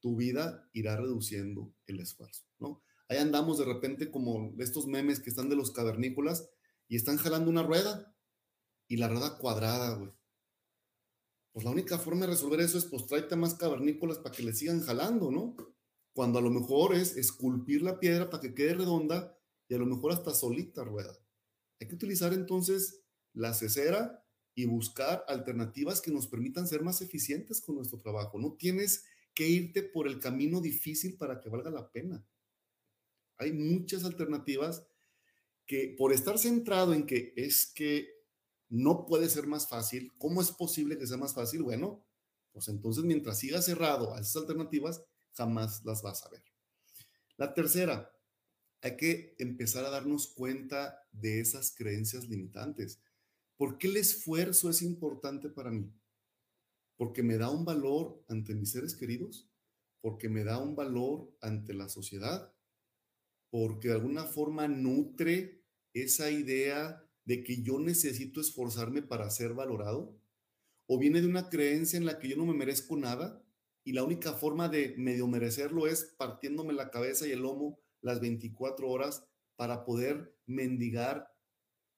tu 0.00 0.16
vida 0.16 0.68
irá 0.72 0.96
reduciendo 0.96 1.74
el 1.86 2.00
esfuerzo, 2.00 2.44
¿no? 2.58 2.82
Ahí 3.08 3.18
andamos 3.18 3.58
de 3.58 3.64
repente 3.64 4.10
como 4.10 4.54
estos 4.58 4.86
memes 4.86 5.18
que 5.18 5.30
están 5.30 5.48
de 5.48 5.56
los 5.56 5.72
cavernícolas 5.72 6.48
y 6.90 6.96
están 6.96 7.18
jalando 7.18 7.48
una 7.48 7.62
rueda 7.62 8.12
y 8.88 8.96
la 8.96 9.08
rueda 9.08 9.38
cuadrada, 9.38 9.94
güey. 9.94 10.10
Pues 11.52 11.64
la 11.64 11.70
única 11.70 11.98
forma 11.98 12.22
de 12.22 12.32
resolver 12.32 12.60
eso 12.60 12.78
es 12.78 12.84
pues 12.84 13.06
tráete 13.06 13.36
más 13.36 13.54
cavernícolas 13.54 14.18
para 14.18 14.34
que 14.34 14.42
le 14.42 14.52
sigan 14.52 14.82
jalando, 14.82 15.30
¿no? 15.30 15.56
Cuando 16.12 16.40
a 16.40 16.42
lo 16.42 16.50
mejor 16.50 16.96
es 16.96 17.16
esculpir 17.16 17.82
la 17.82 18.00
piedra 18.00 18.28
para 18.28 18.40
que 18.40 18.54
quede 18.54 18.74
redonda 18.74 19.38
y 19.68 19.74
a 19.74 19.78
lo 19.78 19.86
mejor 19.86 20.10
hasta 20.10 20.34
solita 20.34 20.82
rueda. 20.82 21.16
Hay 21.80 21.86
que 21.86 21.94
utilizar 21.94 22.32
entonces 22.32 23.04
la 23.34 23.54
cesera 23.54 24.26
y 24.56 24.66
buscar 24.66 25.24
alternativas 25.28 26.00
que 26.00 26.10
nos 26.10 26.26
permitan 26.26 26.66
ser 26.66 26.82
más 26.82 27.00
eficientes 27.02 27.60
con 27.60 27.76
nuestro 27.76 28.00
trabajo. 28.00 28.40
No 28.40 28.54
tienes 28.54 29.04
que 29.32 29.48
irte 29.48 29.84
por 29.84 30.08
el 30.08 30.18
camino 30.18 30.60
difícil 30.60 31.16
para 31.16 31.40
que 31.40 31.50
valga 31.50 31.70
la 31.70 31.92
pena. 31.92 32.26
Hay 33.38 33.52
muchas 33.52 34.04
alternativas 34.04 34.89
que 35.70 35.94
por 35.96 36.12
estar 36.12 36.36
centrado 36.36 36.94
en 36.94 37.06
que 37.06 37.32
es 37.36 37.72
que 37.72 38.08
no 38.70 39.06
puede 39.06 39.28
ser 39.28 39.46
más 39.46 39.68
fácil, 39.68 40.12
¿cómo 40.18 40.42
es 40.42 40.50
posible 40.50 40.98
que 40.98 41.06
sea 41.06 41.16
más 41.16 41.32
fácil? 41.32 41.62
Bueno, 41.62 42.04
pues 42.50 42.66
entonces 42.66 43.04
mientras 43.04 43.38
sigas 43.38 43.66
cerrado 43.66 44.12
a 44.12 44.18
esas 44.18 44.34
alternativas, 44.34 45.04
jamás 45.30 45.84
las 45.84 46.02
vas 46.02 46.26
a 46.26 46.28
ver. 46.30 46.42
La 47.36 47.54
tercera, 47.54 48.10
hay 48.82 48.96
que 48.96 49.36
empezar 49.38 49.84
a 49.84 49.90
darnos 49.90 50.26
cuenta 50.26 51.06
de 51.12 51.38
esas 51.38 51.72
creencias 51.72 52.28
limitantes. 52.28 53.00
¿Por 53.56 53.78
qué 53.78 53.86
el 53.86 53.98
esfuerzo 53.98 54.70
es 54.70 54.82
importante 54.82 55.50
para 55.50 55.70
mí? 55.70 55.88
Porque 56.96 57.22
me 57.22 57.38
da 57.38 57.48
un 57.48 57.64
valor 57.64 58.24
ante 58.26 58.56
mis 58.56 58.72
seres 58.72 58.96
queridos, 58.96 59.48
porque 60.00 60.28
me 60.28 60.42
da 60.42 60.58
un 60.58 60.74
valor 60.74 61.32
ante 61.40 61.74
la 61.74 61.88
sociedad, 61.88 62.52
porque 63.50 63.86
de 63.86 63.94
alguna 63.94 64.24
forma 64.24 64.66
nutre 64.66 65.59
esa 65.94 66.30
idea 66.30 67.04
de 67.24 67.42
que 67.42 67.62
yo 67.62 67.78
necesito 67.78 68.40
esforzarme 68.40 69.02
para 69.02 69.30
ser 69.30 69.54
valorado, 69.54 70.18
o 70.86 70.98
viene 70.98 71.20
de 71.20 71.28
una 71.28 71.48
creencia 71.48 71.96
en 71.96 72.06
la 72.06 72.18
que 72.18 72.28
yo 72.28 72.36
no 72.36 72.46
me 72.46 72.54
merezco 72.54 72.96
nada 72.96 73.44
y 73.84 73.92
la 73.92 74.02
única 74.02 74.32
forma 74.32 74.68
de 74.68 74.94
medio 74.96 75.26
merecerlo 75.28 75.86
es 75.86 76.14
partiéndome 76.18 76.72
la 76.72 76.90
cabeza 76.90 77.26
y 77.26 77.30
el 77.30 77.40
lomo 77.40 77.78
las 78.00 78.20
24 78.20 78.88
horas 78.88 79.24
para 79.56 79.84
poder 79.84 80.36
mendigar 80.46 81.32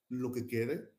lo 0.08 0.32
que 0.32 0.46
quede 0.46 0.92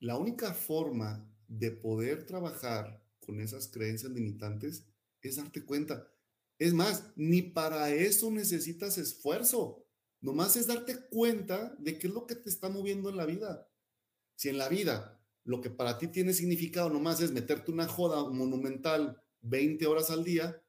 la 0.00 0.16
única 0.16 0.54
forma 0.54 1.30
de 1.46 1.70
poder 1.70 2.24
trabajar 2.24 3.04
con 3.20 3.38
esas 3.38 3.68
creencias 3.68 4.10
limitantes 4.10 4.86
es 5.20 5.36
darte 5.36 5.62
cuenta. 5.66 6.10
Es 6.58 6.72
más, 6.72 7.12
ni 7.16 7.42
para 7.42 7.90
eso 7.90 8.30
necesitas 8.30 8.96
esfuerzo. 8.96 9.86
Nomás 10.20 10.56
es 10.56 10.66
darte 10.66 11.08
cuenta 11.08 11.74
de 11.78 11.98
qué 11.98 12.06
es 12.06 12.12
lo 12.12 12.26
que 12.26 12.34
te 12.34 12.50
está 12.50 12.68
moviendo 12.68 13.08
en 13.08 13.16
la 13.16 13.26
vida. 13.26 13.68
Si 14.36 14.48
en 14.48 14.58
la 14.58 14.68
vida 14.68 15.22
lo 15.44 15.60
que 15.60 15.70
para 15.70 15.98
ti 15.98 16.08
tiene 16.08 16.34
significado 16.34 16.90
nomás 16.90 17.20
es 17.20 17.32
meterte 17.32 17.70
una 17.70 17.88
joda 17.88 18.28
monumental 18.28 19.22
20 19.40 19.86
horas 19.86 20.10
al 20.10 20.24
día, 20.24 20.62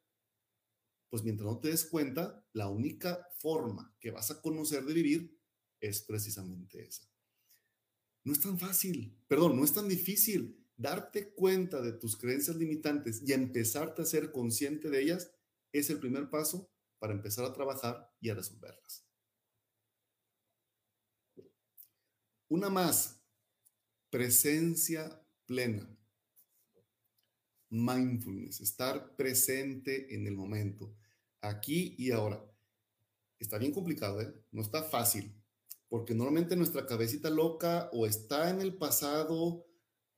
pues 1.10 1.24
mientras 1.24 1.46
no 1.46 1.60
te 1.60 1.68
des 1.68 1.86
cuenta, 1.86 2.46
la 2.54 2.70
única 2.70 3.28
forma 3.38 3.94
que 4.00 4.12
vas 4.12 4.32
a 4.32 4.42
conocer 4.42 4.86
de 4.86 4.94
vivir 4.94 5.38
es 5.82 6.02
precisamente 6.02 6.88
esa. 6.88 7.04
No 8.24 8.32
es 8.32 8.40
tan 8.40 8.58
fácil, 8.58 9.18
perdón, 9.28 9.58
no 9.58 9.66
es 9.66 9.74
tan 9.74 9.90
difícil 9.90 10.66
darte 10.78 11.34
cuenta 11.34 11.82
de 11.82 11.92
tus 11.92 12.16
creencias 12.16 12.56
limitantes 12.56 13.22
y 13.26 13.34
empezarte 13.34 14.04
a 14.04 14.06
ser 14.06 14.32
consciente 14.32 14.90
de 14.90 15.02
ellas 15.02 15.32
es 15.74 15.90
el 15.90 16.00
primer 16.00 16.30
paso 16.30 16.72
para 17.00 17.14
empezar 17.14 17.46
a 17.46 17.54
trabajar 17.54 18.12
y 18.20 18.30
a 18.30 18.36
resolverlas. 18.36 19.11
Una 22.52 22.70
más, 22.70 23.18
presencia 24.10 25.26
plena. 25.46 25.88
Mindfulness, 27.70 28.60
estar 28.60 29.16
presente 29.16 30.14
en 30.14 30.28
el 30.28 30.36
momento, 30.36 30.94
aquí 31.40 31.96
y 31.98 32.12
ahora. 32.12 32.46
Está 33.40 33.58
bien 33.58 33.72
complicado, 33.72 34.20
¿eh? 34.20 34.34
No 34.52 34.62
está 34.62 34.84
fácil, 34.84 35.34
porque 35.88 36.14
normalmente 36.14 36.58
nuestra 36.58 36.86
cabecita 36.86 37.30
loca 37.30 37.90
o 37.94 38.06
está 38.06 38.50
en 38.50 38.60
el 38.60 38.76
pasado 38.76 39.66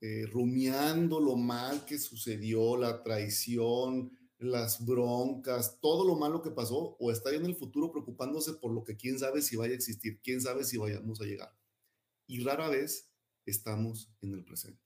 eh, 0.01 0.25
rumiando 0.25 1.19
lo 1.19 1.35
mal 1.35 1.85
que 1.85 1.99
sucedió, 1.99 2.77
la 2.77 3.03
traición, 3.03 4.11
las 4.39 4.83
broncas, 4.83 5.79
todo 5.79 6.03
lo 6.03 6.15
malo 6.15 6.41
que 6.41 6.49
pasó, 6.49 6.97
o 6.99 7.11
está 7.11 7.31
en 7.35 7.45
el 7.45 7.55
futuro 7.55 7.91
preocupándose 7.91 8.53
por 8.53 8.73
lo 8.73 8.83
que 8.83 8.97
quién 8.97 9.19
sabe 9.19 9.43
si 9.43 9.55
vaya 9.55 9.73
a 9.73 9.75
existir, 9.75 10.19
quién 10.23 10.41
sabe 10.41 10.63
si 10.63 10.77
vayamos 10.77 11.21
a 11.21 11.25
llegar. 11.25 11.62
Y 12.27 12.39
rara 12.43 12.69
vez 12.69 13.11
estamos 13.45 14.11
en 14.21 14.33
el 14.33 14.43
presente. 14.43 14.81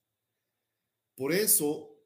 Por 1.15 1.33
eso, 1.33 1.97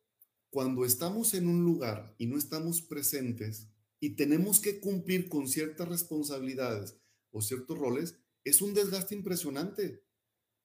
cuando 0.50 0.86
estamos 0.86 1.34
en 1.34 1.48
un 1.48 1.64
lugar 1.64 2.16
y 2.18 2.28
no 2.28 2.38
estamos 2.38 2.82
presentes 2.82 3.68
y 4.00 4.16
tenemos 4.16 4.60
que 4.60 4.80
cumplir 4.80 5.30
con 5.30 5.48
ciertas 5.48 5.88
responsabilidades 5.88 6.98
o 7.32 7.42
ciertos 7.42 7.78
roles, 7.78 8.18
es 8.44 8.62
un 8.62 8.74
desgaste 8.74 9.16
impresionante, 9.16 10.04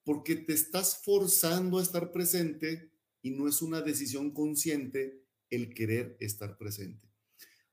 porque 0.05 0.37
te 0.37 0.53
estás 0.53 1.03
forzando 1.05 1.79
a 1.79 1.83
estar 1.83 2.13
presente 2.13 2.93
y 3.23 3.31
no 3.31 3.49
es 3.49 3.61
una 3.61 3.83
decisión 3.83 4.31
consciente 4.31 5.25
el 5.51 5.75
querer 5.75 6.17
estar 6.21 6.57
presente. 6.57 7.09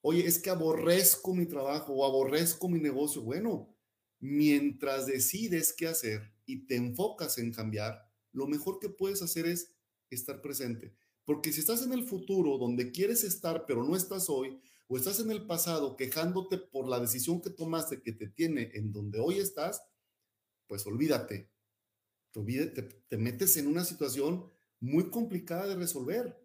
Oye, 0.01 0.25
es 0.25 0.39
que 0.39 0.49
aborrezco 0.49 1.33
mi 1.33 1.45
trabajo 1.45 1.93
o 1.93 2.05
aborrezco 2.05 2.67
mi 2.67 2.79
negocio. 2.79 3.21
Bueno, 3.21 3.73
mientras 4.19 5.05
decides 5.05 5.73
qué 5.73 5.87
hacer 5.87 6.32
y 6.45 6.65
te 6.65 6.75
enfocas 6.75 7.37
en 7.37 7.51
cambiar, 7.51 8.09
lo 8.31 8.47
mejor 8.47 8.79
que 8.79 8.89
puedes 8.89 9.21
hacer 9.21 9.45
es 9.45 9.75
estar 10.09 10.41
presente. 10.41 10.95
Porque 11.25 11.53
si 11.53 11.61
estás 11.61 11.83
en 11.83 11.93
el 11.93 12.05
futuro 12.05 12.57
donde 12.57 12.91
quieres 12.91 13.23
estar, 13.23 13.65
pero 13.65 13.83
no 13.83 13.95
estás 13.95 14.29
hoy, 14.29 14.59
o 14.87 14.97
estás 14.97 15.19
en 15.19 15.31
el 15.31 15.45
pasado 15.45 15.95
quejándote 15.95 16.57
por 16.57 16.87
la 16.87 16.99
decisión 16.99 17.41
que 17.41 17.49
tomaste 17.49 18.01
que 18.01 18.11
te 18.11 18.27
tiene 18.27 18.71
en 18.73 18.91
donde 18.91 19.19
hoy 19.19 19.39
estás, 19.39 19.81
pues 20.67 20.85
olvídate. 20.85 21.49
Te, 22.31 23.17
metes 23.17 23.57
en 23.57 23.67
una 23.67 23.85
situación 23.85 24.51
muy 24.79 25.09
complicada 25.09 25.67
de 25.67 25.75
resolver. 25.75 26.39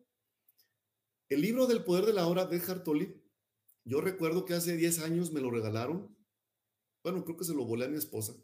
El 1.28 1.40
libro 1.40 1.66
del 1.66 1.82
poder 1.82 2.04
de 2.04 2.12
la 2.12 2.26
hora 2.26 2.44
de 2.44 2.60
Hartoli, 2.60 3.22
yo 3.84 4.00
recuerdo 4.00 4.44
que 4.44 4.54
hace 4.54 4.76
10 4.76 5.00
años 5.00 5.32
me 5.32 5.40
lo 5.40 5.50
regalaron. 5.50 6.14
Bueno, 7.02 7.24
creo 7.24 7.36
que 7.36 7.44
se 7.44 7.54
lo 7.54 7.64
volé 7.64 7.86
a 7.86 7.88
mi 7.88 7.96
esposa. 7.96 8.34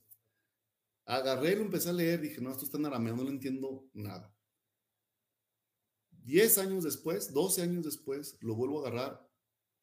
Agarré, 1.07 1.57
lo 1.57 1.63
empecé 1.63 1.91
a 1.91 1.93
leer, 1.93 2.21
dije, 2.21 2.41
no, 2.41 2.51
esto 2.51 2.65
está 2.65 2.79
en 2.79 2.85
no 2.85 3.23
lo 3.23 3.29
entiendo 3.29 3.89
nada. 3.93 4.35
10 6.11 6.59
años 6.59 6.85
después, 6.85 7.33
12 7.33 7.63
años 7.63 7.85
después, 7.85 8.39
lo 8.41 8.55
vuelvo 8.55 8.79
a 8.85 8.89
agarrar 8.89 9.31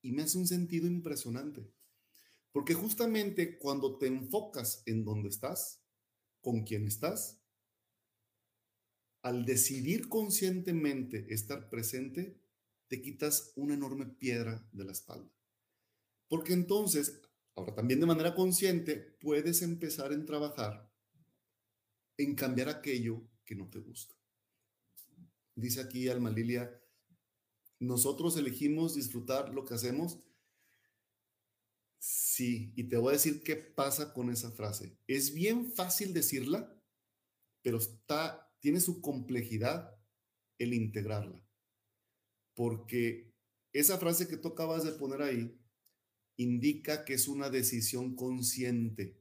y 0.01 0.11
me 0.11 0.23
hace 0.23 0.39
un 0.39 0.47
sentido 0.47 0.87
impresionante. 0.87 1.71
Porque 2.51 2.73
justamente 2.73 3.59
cuando 3.59 3.97
te 3.97 4.07
enfocas 4.07 4.81
en 4.87 5.05
donde 5.05 5.29
estás, 5.29 5.83
con 6.41 6.63
quien 6.63 6.87
estás, 6.87 7.39
al 9.21 9.45
decidir 9.45 10.09
conscientemente 10.09 11.31
estar 11.31 11.69
presente, 11.69 12.41
te 12.87 13.01
quitas 13.01 13.53
una 13.55 13.75
enorme 13.75 14.07
piedra 14.07 14.67
de 14.71 14.83
la 14.83 14.91
espalda. 14.91 15.31
Porque 16.27 16.53
entonces, 16.53 17.21
ahora 17.55 17.75
también 17.75 17.99
de 17.99 18.07
manera 18.07 18.33
consciente, 18.33 18.95
puedes 18.95 19.61
empezar 19.61 20.11
en 20.11 20.25
trabajar 20.25 20.90
en 22.23 22.35
cambiar 22.35 22.69
aquello 22.69 23.23
que 23.45 23.55
no 23.55 23.69
te 23.69 23.79
gusta. 23.79 24.15
Dice 25.55 25.81
aquí 25.81 26.07
Alma 26.07 26.29
Lilia 26.29 26.81
nosotros 27.81 28.37
elegimos 28.37 28.93
disfrutar 28.93 29.51
lo 29.53 29.65
que 29.65 29.73
hacemos. 29.73 30.19
Sí, 31.97 32.71
y 32.75 32.83
te 32.83 32.97
voy 32.97 33.09
a 33.09 33.17
decir 33.17 33.41
qué 33.41 33.55
pasa 33.55 34.13
con 34.13 34.29
esa 34.29 34.51
frase. 34.51 34.95
Es 35.07 35.33
bien 35.33 35.71
fácil 35.73 36.13
decirla, 36.13 36.79
pero 37.63 37.79
está, 37.79 38.53
tiene 38.59 38.79
su 38.79 39.01
complejidad 39.01 39.99
el 40.59 40.75
integrarla. 40.75 41.43
Porque 42.53 43.33
esa 43.73 43.97
frase 43.97 44.27
que 44.27 44.37
tú 44.37 44.49
acabas 44.49 44.83
de 44.83 44.91
poner 44.91 45.23
ahí 45.23 45.59
indica 46.37 47.03
que 47.03 47.15
es 47.15 47.27
una 47.27 47.49
decisión 47.49 48.15
consciente. 48.15 49.19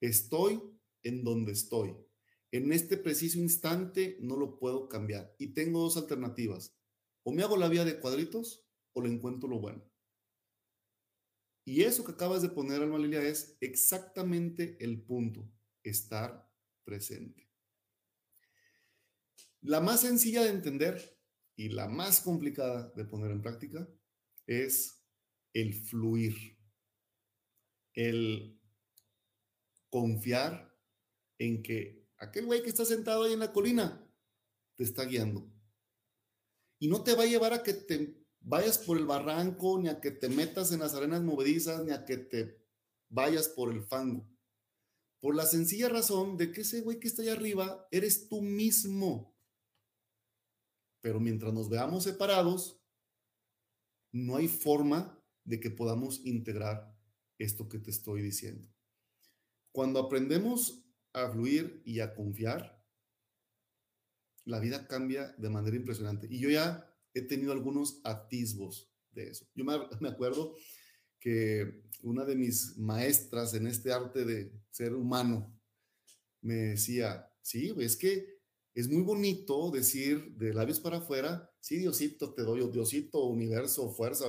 Estoy 0.00 0.62
en 1.02 1.24
donde 1.24 1.52
estoy. 1.52 1.96
En 2.50 2.72
este 2.72 2.96
preciso 2.96 3.38
instante 3.38 4.16
no 4.20 4.36
lo 4.36 4.58
puedo 4.58 4.88
cambiar. 4.88 5.34
Y 5.38 5.48
tengo 5.48 5.80
dos 5.80 5.96
alternativas. 5.96 6.74
O 7.22 7.32
me 7.32 7.42
hago 7.42 7.56
la 7.56 7.68
vía 7.68 7.84
de 7.84 8.00
cuadritos 8.00 8.66
o 8.92 9.02
le 9.02 9.10
encuentro 9.10 9.48
lo 9.48 9.60
bueno. 9.60 9.84
Y 11.64 11.82
eso 11.82 12.04
que 12.04 12.12
acabas 12.12 12.40
de 12.40 12.48
poner, 12.48 12.80
Alma 12.80 12.98
Lilia, 12.98 13.22
es 13.22 13.58
exactamente 13.60 14.78
el 14.80 15.02
punto. 15.02 15.52
Estar 15.82 16.50
presente. 16.84 17.48
La 19.60 19.80
más 19.80 20.00
sencilla 20.00 20.42
de 20.44 20.50
entender 20.50 21.18
y 21.56 21.68
la 21.68 21.88
más 21.88 22.20
complicada 22.20 22.90
de 22.96 23.04
poner 23.04 23.32
en 23.32 23.42
práctica 23.42 23.86
es 24.46 25.04
el 25.52 25.74
fluir, 25.74 26.56
el 27.92 28.58
confiar 29.90 30.67
en 31.38 31.62
que 31.62 32.06
aquel 32.18 32.46
güey 32.46 32.62
que 32.62 32.68
está 32.68 32.84
sentado 32.84 33.24
ahí 33.24 33.32
en 33.32 33.40
la 33.40 33.52
colina 33.52 34.04
te 34.76 34.84
está 34.84 35.04
guiando. 35.04 35.50
Y 36.78 36.88
no 36.88 37.02
te 37.02 37.14
va 37.14 37.24
a 37.24 37.26
llevar 37.26 37.52
a 37.52 37.62
que 37.62 37.74
te 37.74 38.24
vayas 38.40 38.78
por 38.78 38.98
el 38.98 39.06
barranco, 39.06 39.78
ni 39.78 39.88
a 39.88 40.00
que 40.00 40.10
te 40.10 40.28
metas 40.28 40.72
en 40.72 40.80
las 40.80 40.94
arenas 40.94 41.22
movedizas, 41.22 41.84
ni 41.84 41.92
a 41.92 42.04
que 42.04 42.16
te 42.16 42.62
vayas 43.08 43.48
por 43.48 43.72
el 43.72 43.82
fango. 43.82 44.28
Por 45.20 45.34
la 45.34 45.46
sencilla 45.46 45.88
razón 45.88 46.36
de 46.36 46.52
que 46.52 46.60
ese 46.60 46.80
güey 46.80 47.00
que 47.00 47.08
está 47.08 47.22
ahí 47.22 47.28
arriba 47.28 47.88
eres 47.90 48.28
tú 48.28 48.40
mismo. 48.40 49.36
Pero 51.00 51.18
mientras 51.18 51.52
nos 51.52 51.68
veamos 51.68 52.04
separados, 52.04 52.80
no 54.12 54.36
hay 54.36 54.48
forma 54.48 55.20
de 55.44 55.58
que 55.58 55.70
podamos 55.70 56.24
integrar 56.24 56.96
esto 57.38 57.68
que 57.68 57.78
te 57.78 57.90
estoy 57.90 58.22
diciendo. 58.22 58.68
Cuando 59.72 59.98
aprendemos 59.98 60.87
a 61.12 61.30
fluir 61.30 61.82
y 61.84 62.00
a 62.00 62.14
confiar, 62.14 62.78
la 64.44 64.60
vida 64.60 64.86
cambia 64.86 65.34
de 65.36 65.50
manera 65.50 65.76
impresionante. 65.76 66.26
Y 66.30 66.38
yo 66.38 66.48
ya 66.50 66.88
he 67.14 67.22
tenido 67.22 67.52
algunos 67.52 68.00
atisbos 68.04 68.90
de 69.12 69.30
eso. 69.30 69.46
Yo 69.54 69.64
me, 69.64 69.74
acuerdo 70.08 70.56
que 71.20 71.82
una 72.02 72.24
de 72.24 72.36
mis 72.36 72.76
maestras 72.78 73.54
en 73.54 73.66
este 73.66 73.92
arte 73.92 74.24
de 74.24 74.52
ser 74.70 74.94
humano 74.94 75.54
me 76.40 76.54
decía, 76.54 77.30
sí, 77.42 77.74
es 77.78 77.96
que 77.96 78.38
es 78.74 78.88
muy 78.88 79.02
bonito 79.02 79.70
decir 79.70 80.34
de 80.36 80.54
labios 80.54 80.78
para 80.80 80.98
afuera, 80.98 81.50
sí, 81.60 81.78
Diosito, 81.78 82.32
te 82.32 82.42
doy, 82.42 82.66
Diosito, 82.70 83.24
universo, 83.24 83.90
fuerza, 83.90 84.26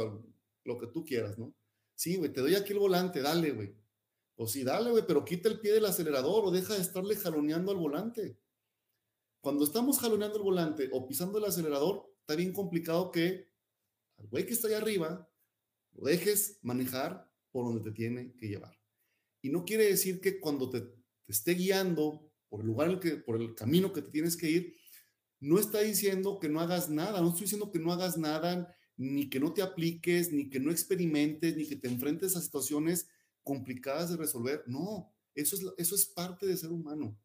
lo 0.65 0.77
que 0.79 0.87
tú 0.87 1.05
quieras, 1.05 1.37
¿no? 1.37 1.53
Sí, 1.95 2.15
güey, 2.15 2.33
te 2.33 2.41
doy 2.41 2.55
aquí 2.55 2.73
el 2.73 2.79
volante, 2.79 3.21
dale, 3.21 3.51
güey. 3.51 3.75
O 4.41 4.47
sí, 4.47 4.63
dale, 4.63 4.89
güey, 4.89 5.03
pero 5.05 5.25
quita 5.25 5.49
el 5.49 5.59
pie 5.59 5.73
del 5.73 5.83
acelerador 5.83 6.45
o 6.45 6.49
deja 6.49 6.73
de 6.73 6.79
estarle 6.79 7.17
jaloneando 7.17 7.71
al 7.73 7.77
volante. 7.77 8.39
Cuando 9.41 9.65
estamos 9.65 9.99
jaloneando 9.99 10.37
el 10.37 10.43
volante 10.43 10.89
o 10.93 11.05
pisando 11.05 11.39
el 11.39 11.43
acelerador, 11.43 12.09
está 12.21 12.35
bien 12.35 12.53
complicado 12.53 13.11
que 13.11 13.49
al 14.17 14.27
güey 14.27 14.45
que 14.45 14.53
está 14.53 14.69
ahí 14.69 14.75
arriba 14.75 15.29
lo 15.91 16.05
dejes 16.05 16.57
manejar 16.61 17.29
por 17.51 17.65
donde 17.65 17.83
te 17.83 17.93
tiene 17.93 18.33
que 18.37 18.47
llevar. 18.47 18.79
Y 19.41 19.49
no 19.49 19.65
quiere 19.65 19.83
decir 19.83 20.21
que 20.21 20.39
cuando 20.39 20.69
te, 20.69 20.89
esté 21.27 21.55
guiando 21.55 22.31
por 22.47 22.61
el 22.61 22.67
lugar, 22.67 22.91
el 22.91 22.99
que, 23.01 23.17
por 23.17 23.41
el 23.41 23.55
camino 23.55 23.91
que 23.91 24.03
te 24.03 24.09
tienes 24.09 24.37
que 24.37 24.49
ir, 24.49 24.77
no 25.41 25.59
está 25.59 25.81
diciendo 25.81 26.39
que 26.39 26.47
no 26.47 26.61
hagas 26.61 26.89
nada, 26.89 27.19
no 27.19 27.27
estoy 27.27 27.41
diciendo 27.41 27.73
que 27.73 27.79
no 27.79 27.91
hagas 27.91 28.17
nada, 28.17 28.73
ni 28.95 29.29
que 29.29 29.41
no 29.41 29.53
te 29.53 29.61
apliques, 29.61 30.31
ni 30.31 30.49
que 30.49 30.61
no 30.61 30.71
experimentes, 30.71 31.57
ni 31.57 31.67
que 31.67 31.75
te 31.75 31.89
enfrentes 31.89 32.37
a 32.37 32.41
situaciones 32.41 33.09
complicadas 33.43 34.09
de 34.09 34.17
resolver. 34.17 34.63
No, 34.67 35.13
eso 35.35 35.55
es, 35.55 35.65
eso 35.77 35.95
es 35.95 36.05
parte 36.05 36.45
de 36.45 36.57
ser 36.57 36.71
humano. 36.71 37.17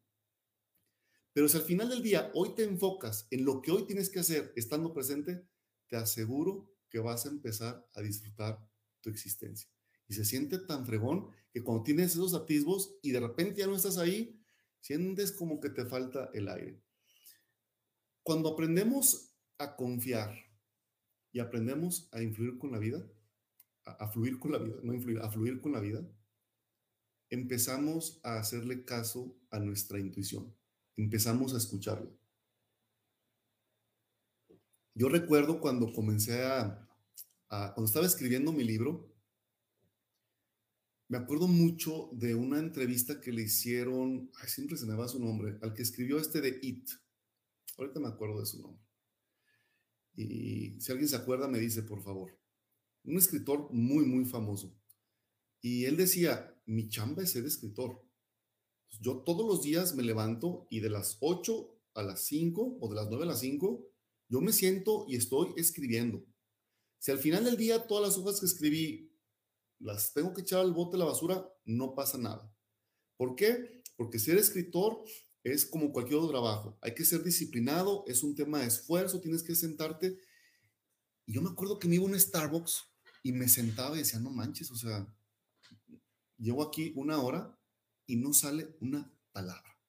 Pero 1.33 1.49
si 1.49 1.57
al 1.57 1.63
final 1.63 1.89
del 1.89 2.01
día 2.01 2.31
hoy 2.33 2.55
te 2.55 2.63
enfocas 2.63 3.27
en 3.29 3.43
lo 3.43 3.61
que 3.61 3.71
hoy 3.71 3.85
tienes 3.85 4.09
que 4.09 4.19
hacer 4.19 4.53
estando 4.55 4.93
presente, 4.93 5.45
te 5.87 5.97
aseguro 5.97 6.71
que 6.89 6.99
vas 6.99 7.25
a 7.25 7.29
empezar 7.29 7.85
a 7.93 8.01
disfrutar 8.01 8.65
tu 9.01 9.09
existencia. 9.09 9.69
Y 10.07 10.13
se 10.13 10.23
siente 10.23 10.59
tan 10.59 10.85
fregón 10.85 11.29
que 11.51 11.63
cuando 11.63 11.83
tienes 11.83 12.11
esos 12.11 12.33
atisbos 12.33 12.97
y 13.01 13.11
de 13.11 13.19
repente 13.19 13.59
ya 13.59 13.67
no 13.67 13.75
estás 13.75 13.97
ahí, 13.97 14.39
sientes 14.79 15.31
como 15.31 15.59
que 15.59 15.69
te 15.69 15.85
falta 15.85 16.29
el 16.33 16.47
aire. 16.47 16.81
Cuando 18.23 18.49
aprendemos 18.49 19.35
a 19.57 19.75
confiar 19.75 20.35
y 21.31 21.39
aprendemos 21.39 22.07
a 22.11 22.21
influir 22.21 22.57
con 22.57 22.71
la 22.71 22.79
vida, 22.79 23.05
a, 23.85 24.07
fluir 24.09 24.39
con 24.39 24.51
la 24.51 24.57
vida, 24.57 24.75
no 24.83 24.93
influir, 24.93 25.19
a 25.19 25.29
fluir 25.29 25.61
con 25.61 25.71
la 25.71 25.79
vida, 25.79 26.05
empezamos 27.29 28.19
a 28.23 28.37
hacerle 28.39 28.83
caso 28.83 29.37
a 29.49 29.59
nuestra 29.59 29.99
intuición 29.99 30.53
empezamos 30.97 31.53
a 31.53 31.57
escucharlo. 31.57 32.17
Yo 34.93 35.09
recuerdo 35.09 35.59
cuando 35.59 35.91
comencé 35.91 36.43
a, 36.43 36.87
cuando 37.47 37.85
estaba 37.85 38.05
escribiendo 38.05 38.51
mi 38.51 38.63
libro, 38.63 39.13
me 41.07 41.17
acuerdo 41.17 41.47
mucho 41.47 42.09
de 42.13 42.33
una 42.33 42.59
entrevista 42.59 43.21
que 43.21 43.31
le 43.31 43.43
hicieron, 43.43 44.31
ay, 44.41 44.49
siempre 44.49 44.77
se 44.77 44.85
me 44.85 44.95
va 44.95 45.07
su 45.07 45.19
nombre, 45.19 45.59
al 45.61 45.73
que 45.73 45.83
escribió 45.83 46.17
este 46.17 46.41
de 46.41 46.57
It. 46.61 46.89
Ahorita 47.77 47.99
me 47.99 48.07
acuerdo 48.07 48.39
de 48.39 48.45
su 48.45 48.61
nombre. 48.61 48.83
Y 50.15 50.79
si 50.79 50.91
alguien 50.91 51.09
se 51.09 51.17
acuerda, 51.17 51.47
me 51.47 51.59
dice, 51.59 51.83
por 51.83 52.01
favor. 52.01 52.35
Un 53.05 53.17
escritor 53.17 53.71
muy, 53.71 54.05
muy 54.05 54.25
famoso. 54.25 54.75
Y 55.61 55.85
él 55.85 55.97
decía, 55.97 56.55
mi 56.65 56.89
chamba 56.89 57.23
es 57.23 57.31
ser 57.31 57.45
escritor. 57.45 58.03
Yo 59.01 59.17
todos 59.19 59.45
los 59.45 59.61
días 59.63 59.95
me 59.95 60.03
levanto 60.03 60.67
y 60.69 60.79
de 60.79 60.89
las 60.89 61.17
8 61.19 61.75
a 61.95 62.03
las 62.03 62.25
5 62.25 62.77
o 62.79 62.89
de 62.89 62.95
las 62.95 63.07
9 63.07 63.23
a 63.23 63.27
las 63.27 63.39
5, 63.39 63.87
yo 64.29 64.41
me 64.41 64.51
siento 64.51 65.05
y 65.07 65.15
estoy 65.15 65.53
escribiendo. 65.57 66.25
Si 66.99 67.11
al 67.11 67.19
final 67.19 67.43
del 67.45 67.57
día 67.57 67.87
todas 67.87 68.07
las 68.07 68.17
hojas 68.17 68.39
que 68.39 68.45
escribí 68.45 69.11
las 69.79 70.13
tengo 70.13 70.33
que 70.33 70.41
echar 70.41 70.61
al 70.61 70.73
bote 70.73 70.93
de 70.93 70.99
la 70.99 71.05
basura, 71.05 71.47
no 71.65 71.93
pasa 71.93 72.17
nada. 72.17 72.51
¿Por 73.17 73.35
qué? 73.35 73.83
Porque 73.95 74.19
ser 74.19 74.37
escritor 74.37 75.03
es 75.43 75.65
como 75.65 75.91
cualquier 75.91 76.17
otro 76.17 76.31
trabajo. 76.31 76.77
Hay 76.81 76.95
que 76.95 77.05
ser 77.05 77.23
disciplinado, 77.23 78.03
es 78.07 78.23
un 78.23 78.35
tema 78.35 78.59
de 78.59 78.67
esfuerzo, 78.67 79.21
tienes 79.21 79.43
que 79.43 79.55
sentarte. 79.55 80.17
Y 81.25 81.33
yo 81.33 81.41
me 81.41 81.49
acuerdo 81.49 81.77
que 81.77 81.87
me 81.87 81.95
iba 81.95 82.05
a 82.05 82.07
un 82.07 82.19
Starbucks 82.19 82.83
y 83.25 83.31
me 83.31 83.49
sentaba 83.49 83.95
y 83.95 83.99
decía, 83.99 84.19
no 84.19 84.29
manches, 84.29 84.69
o 84.69 84.75
sea, 84.75 85.11
llevo 86.37 86.61
aquí 86.61 86.93
una 86.95 87.19
hora 87.19 87.59
y 88.05 88.17
no 88.17 88.33
sale 88.33 88.77
una 88.81 89.11
palabra. 89.31 89.81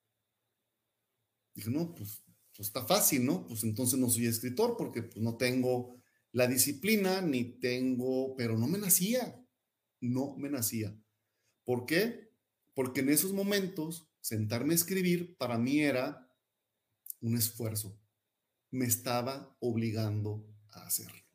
Dije, 1.54 1.68
no, 1.70 1.94
pues, 1.94 2.24
pues, 2.56 2.68
está 2.68 2.86
fácil, 2.86 3.26
¿no? 3.26 3.46
Pues 3.46 3.62
entonces 3.62 3.98
no 3.98 4.08
soy 4.08 4.26
escritor 4.26 4.78
porque 4.78 5.02
pues, 5.02 5.18
no 5.18 5.36
tengo 5.36 6.02
la 6.32 6.46
disciplina 6.46 7.20
ni 7.20 7.44
tengo, 7.44 8.34
pero 8.36 8.56
no 8.56 8.68
me 8.68 8.78
nacía, 8.78 9.46
no 10.00 10.34
me 10.38 10.48
nacía. 10.48 10.98
¿Por 11.62 11.84
qué? 11.84 12.32
Porque 12.72 13.00
en 13.00 13.10
esos 13.10 13.34
momentos 13.34 14.08
sentarme 14.22 14.72
a 14.72 14.76
escribir 14.76 15.36
para 15.36 15.58
mí 15.58 15.80
era 15.80 16.26
un 17.20 17.36
esfuerzo. 17.36 18.00
Me 18.70 18.86
estaba 18.86 19.54
obligando 19.60 20.48
a 20.70 20.86
hacerlo. 20.86 21.25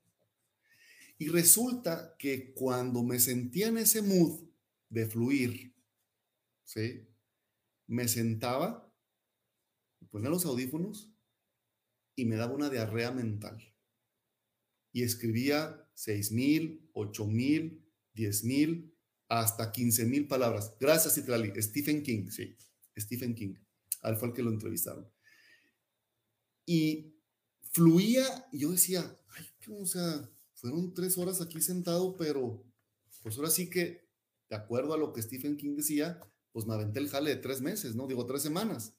Y 1.22 1.28
resulta 1.28 2.16
que 2.18 2.52
cuando 2.52 3.04
me 3.04 3.20
sentía 3.20 3.68
en 3.68 3.78
ese 3.78 4.02
mood 4.02 4.42
de 4.90 5.06
fluir, 5.06 5.72
¿sí? 6.64 7.08
Me 7.86 8.08
sentaba, 8.08 8.92
ponía 10.10 10.32
los 10.32 10.48
audífonos 10.48 11.14
y 12.16 12.26
me 12.26 12.38
daba 12.38 12.56
una 12.56 12.72
diarrea 12.72 13.12
mental. 13.12 13.64
Y 14.92 15.04
escribía 15.04 15.88
seis 15.94 16.32
mil, 16.32 16.90
ocho 16.94 17.28
mil, 17.28 17.88
diez 18.16 18.44
mil, 18.44 18.92
hasta 19.28 19.72
quince 19.72 20.06
mil 20.06 20.28
palabras. 20.28 20.76
Gracias, 20.80 21.14
Citrali. 21.14 21.54
Stephen 21.62 22.02
King, 22.02 22.32
sí, 22.32 22.58
Stephen 22.98 23.36
King. 23.36 23.54
Al 24.02 24.18
fue 24.18 24.30
el 24.30 24.34
que 24.34 24.42
lo 24.42 24.50
entrevistaron. 24.50 25.08
Y 26.66 27.14
fluía, 27.62 28.26
y 28.52 28.62
yo 28.62 28.72
decía, 28.72 29.16
ay, 29.30 29.46
o 29.70 29.86
sea, 29.86 30.28
fueron 30.62 30.94
tres 30.94 31.18
horas 31.18 31.42
aquí 31.42 31.62
sentado, 31.62 32.16
pero 32.16 32.64
pues 33.22 33.38
ahora 33.38 33.50
sí 33.50 33.70
que, 33.70 34.08
de 34.50 34.56
acuerdo 34.56 34.94
a 34.94 34.98
lo 34.98 35.12
que 35.12 35.22
Stephen 35.22 35.58
King 35.58 35.76
decía, 35.76 36.20
pues 36.52 36.66
me 36.66 36.74
aventé 36.74 37.00
el 37.00 37.10
jale 37.10 37.32
de 37.32 37.42
tres 37.42 37.62
meses, 37.62 37.96
¿no? 37.96 38.08
Digo, 38.08 38.26
tres 38.26 38.42
semanas. 38.42 38.94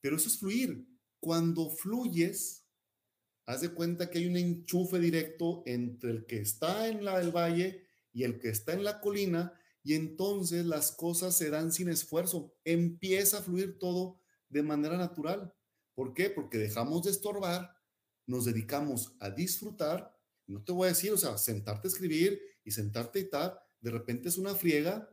Pero 0.00 0.16
eso 0.16 0.28
es 0.28 0.38
fluir. 0.38 0.86
Cuando 1.20 1.70
fluyes, 1.70 2.68
Haz 3.48 3.62
de 3.62 3.70
cuenta 3.70 4.10
que 4.10 4.18
hay 4.18 4.26
un 4.26 4.36
enchufe 4.36 4.98
directo 4.98 5.62
entre 5.64 6.10
el 6.10 6.26
que 6.26 6.38
está 6.38 6.86
en 6.86 7.02
la 7.02 7.18
del 7.18 7.34
valle 7.34 7.86
y 8.12 8.24
el 8.24 8.38
que 8.38 8.50
está 8.50 8.74
en 8.74 8.84
la 8.84 9.00
colina 9.00 9.58
y 9.82 9.94
entonces 9.94 10.66
las 10.66 10.92
cosas 10.92 11.34
se 11.34 11.48
dan 11.48 11.72
sin 11.72 11.88
esfuerzo. 11.88 12.54
Empieza 12.62 13.38
a 13.38 13.42
fluir 13.42 13.78
todo 13.78 14.20
de 14.50 14.62
manera 14.62 14.98
natural. 14.98 15.54
¿Por 15.94 16.12
qué? 16.12 16.28
Porque 16.28 16.58
dejamos 16.58 17.04
de 17.04 17.10
estorbar, 17.10 17.74
nos 18.26 18.44
dedicamos 18.44 19.16
a 19.18 19.30
disfrutar. 19.30 20.14
No 20.48 20.64
te 20.64 20.72
voy 20.72 20.86
a 20.86 20.88
decir, 20.88 21.12
o 21.12 21.18
sea, 21.18 21.36
sentarte 21.38 21.88
a 21.88 21.90
escribir 21.90 22.40
y 22.64 22.70
sentarte 22.70 23.20
y 23.20 23.30
tal, 23.30 23.58
de 23.80 23.90
repente 23.90 24.28
es 24.28 24.38
una 24.38 24.54
friega 24.54 25.08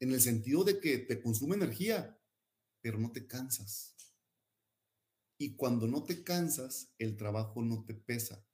en 0.00 0.12
el 0.12 0.20
sentido 0.20 0.64
de 0.64 0.80
que 0.80 0.98
te 0.98 1.20
consume 1.20 1.56
energía, 1.56 2.18
pero 2.80 2.98
no 2.98 3.10
te 3.10 3.26
cansas. 3.26 3.96
Y 5.36 5.56
cuando 5.56 5.86
no 5.86 6.04
te 6.04 6.22
cansas, 6.22 6.92
el 6.98 7.16
trabajo 7.16 7.62
no 7.62 7.84
te 7.84 7.94
pesa, 7.94 8.44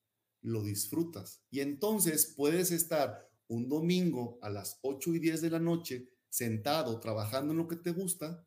lo 0.41 0.63
disfrutas. 0.63 1.43
Y 1.51 1.61
entonces 1.61 2.33
puedes 2.37 2.71
estar 2.71 3.31
un 3.49 3.69
domingo 3.69 4.39
a 4.43 4.51
las 4.51 4.79
8 4.83 5.15
y 5.15 5.19
10 5.19 5.43
de 5.43 5.51
la 5.51 5.61
noche 5.61 6.11
sentado 6.29 6.99
trabajando 7.01 7.53
en 7.53 7.59
lo 7.59 7.69
que 7.69 7.77
te 7.77 7.93
gusta 7.93 8.47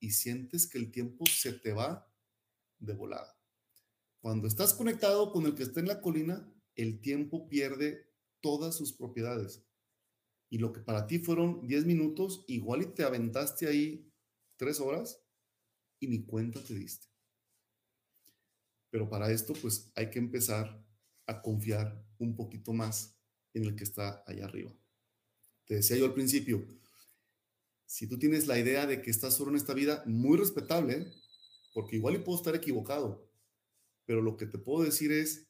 y 0.00 0.10
sientes 0.10 0.66
que 0.66 0.78
el 0.78 0.90
tiempo 0.90 1.24
se 1.26 1.52
te 1.52 1.72
va 1.72 2.10
de 2.78 2.94
volada. 2.94 3.38
Cuando 4.20 4.48
estás 4.48 4.74
conectado 4.74 5.32
con 5.32 5.46
el 5.46 5.54
que 5.54 5.62
está 5.62 5.80
en 5.80 5.88
la 5.88 6.00
colina, 6.00 6.50
el 6.76 7.00
tiempo 7.00 7.48
pierde 7.48 8.10
todas 8.40 8.76
sus 8.76 8.92
propiedades. 8.92 9.64
Y 10.48 10.58
lo 10.58 10.72
que 10.72 10.80
para 10.80 11.06
ti 11.06 11.18
fueron 11.18 11.66
10 11.66 11.86
minutos, 11.86 12.44
igual 12.48 12.82
y 12.82 12.86
te 12.86 13.04
aventaste 13.04 13.68
ahí 13.68 14.10
3 14.56 14.80
horas 14.80 15.22
y 16.00 16.08
ni 16.08 16.24
cuenta 16.24 16.62
te 16.62 16.74
diste. 16.74 17.06
Pero 18.90 19.08
para 19.08 19.30
esto, 19.30 19.52
pues 19.54 19.92
hay 19.94 20.10
que 20.10 20.18
empezar 20.18 20.84
a 21.26 21.40
confiar 21.40 22.04
un 22.18 22.34
poquito 22.34 22.72
más 22.72 23.16
en 23.54 23.64
el 23.64 23.76
que 23.76 23.84
está 23.84 24.24
allá 24.26 24.46
arriba. 24.46 24.74
Te 25.66 25.76
decía 25.76 25.96
yo 25.96 26.06
al 26.06 26.14
principio, 26.14 26.66
si 27.86 28.08
tú 28.08 28.18
tienes 28.18 28.46
la 28.46 28.58
idea 28.58 28.86
de 28.86 29.02
que 29.02 29.10
estás 29.10 29.34
solo 29.34 29.50
en 29.50 29.56
esta 29.56 29.74
vida, 29.74 30.02
muy 30.06 30.36
respetable, 30.36 31.12
porque 31.72 31.96
igual 31.96 32.16
y 32.16 32.18
puedo 32.18 32.38
estar 32.38 32.54
equivocado, 32.54 33.30
pero 34.04 34.22
lo 34.22 34.36
que 34.36 34.46
te 34.46 34.58
puedo 34.58 34.84
decir 34.84 35.12
es 35.12 35.49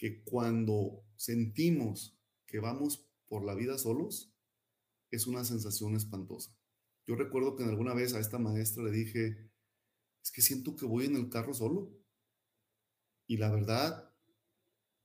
que 0.00 0.24
cuando 0.24 1.04
sentimos 1.16 2.18
que 2.46 2.58
vamos 2.58 3.06
por 3.28 3.44
la 3.44 3.54
vida 3.54 3.76
solos, 3.76 4.34
es 5.10 5.26
una 5.26 5.44
sensación 5.44 5.94
espantosa. 5.94 6.56
Yo 7.06 7.16
recuerdo 7.16 7.54
que 7.54 7.64
en 7.64 7.68
alguna 7.68 7.92
vez 7.92 8.14
a 8.14 8.18
esta 8.18 8.38
maestra 8.38 8.82
le 8.82 8.92
dije, 8.92 9.50
es 10.24 10.32
que 10.32 10.40
siento 10.40 10.74
que 10.74 10.86
voy 10.86 11.04
en 11.04 11.16
el 11.16 11.28
carro 11.28 11.52
solo. 11.52 11.94
Y 13.26 13.36
la 13.36 13.50
verdad, 13.50 14.10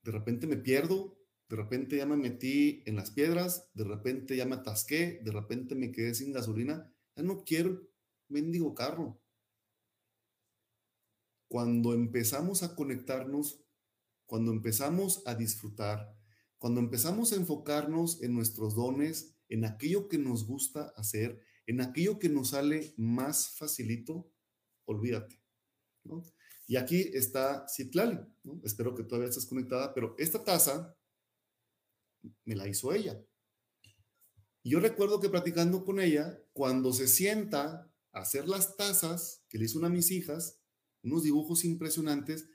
de 0.01 0.11
repente 0.13 0.47
me 0.47 0.55
pierdo, 0.55 1.19
de 1.49 1.57
repente 1.57 1.97
ya 1.97 2.05
me 2.05 2.15
metí 2.15 2.81
en 2.85 2.95
las 2.95 3.11
piedras, 3.11 3.69
de 3.73 3.83
repente 3.83 4.37
ya 4.37 4.45
me 4.45 4.55
atasqué, 4.55 5.19
de 5.21 5.31
repente 5.33 5.75
me 5.75 5.91
quedé 5.91 6.15
sin 6.15 6.31
gasolina, 6.31 6.89
ya 7.17 7.23
no 7.23 7.43
quiero 7.43 7.85
mendigo 8.29 8.73
carro. 8.73 9.21
Cuando 11.49 11.93
empezamos 11.93 12.63
a 12.63 12.77
conectarnos, 12.77 13.64
cuando 14.25 14.51
empezamos 14.51 15.23
a 15.25 15.35
disfrutar, 15.35 16.15
cuando 16.57 16.79
empezamos 16.79 17.31
a 17.31 17.35
enfocarnos 17.35 18.21
en 18.23 18.33
nuestros 18.33 18.75
dones, 18.75 19.35
en 19.49 19.65
aquello 19.65 20.07
que 20.07 20.17
nos 20.17 20.45
gusta 20.45 20.93
hacer, 20.95 21.39
en 21.67 21.81
aquello 21.81 22.19
que 22.19 22.29
nos 22.29 22.49
sale 22.49 22.93
más 22.97 23.49
facilito, 23.49 24.31
olvídate. 24.85 25.41
Y 26.67 26.77
aquí 26.77 27.11
está 27.13 27.67
Citlali, 27.67 28.19
espero 28.63 28.95
que 28.95 29.03
todavía 29.03 29.29
estés 29.29 29.45
conectada, 29.45 29.93
pero 29.93 30.15
esta 30.17 30.43
taza 30.43 30.95
me 32.43 32.55
la 32.55 32.67
hizo 32.67 32.93
ella. 32.93 33.23
Y 34.63 34.71
yo 34.71 34.79
recuerdo 34.79 35.19
que 35.19 35.29
platicando 35.29 35.85
con 35.85 35.99
ella, 35.99 36.41
cuando 36.53 36.91
se 36.91 37.07
sienta 37.07 37.91
a 38.11 38.19
hacer 38.19 38.47
las 38.47 38.75
tazas 38.77 39.43
que 39.47 39.59
le 39.59 39.65
hizo 39.65 39.77
una 39.77 39.87
a 39.87 39.91
mis 39.91 40.09
hijas, 40.09 40.59
unos 41.03 41.21
dibujos 41.21 41.65
impresionantes, 41.65 42.49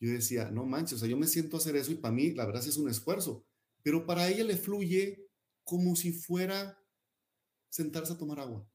yo 0.00 0.12
decía, 0.12 0.50
no 0.50 0.64
manches, 0.64 0.94
o 0.94 0.98
sea, 0.98 1.08
yo 1.08 1.16
me 1.16 1.26
siento 1.26 1.56
a 1.56 1.60
hacer 1.60 1.76
eso 1.76 1.92
y 1.92 1.96
para 1.96 2.14
mí, 2.14 2.32
la 2.32 2.46
verdad, 2.46 2.66
es 2.66 2.76
un 2.76 2.88
esfuerzo, 2.88 3.44
pero 3.82 4.06
para 4.06 4.28
ella 4.28 4.44
le 4.44 4.56
fluye 4.56 5.28
como 5.64 5.96
si 5.96 6.12
fuera 6.12 6.82
sentarse 7.68 8.12
a 8.12 8.18
tomar 8.18 8.40
agua. 8.40 8.68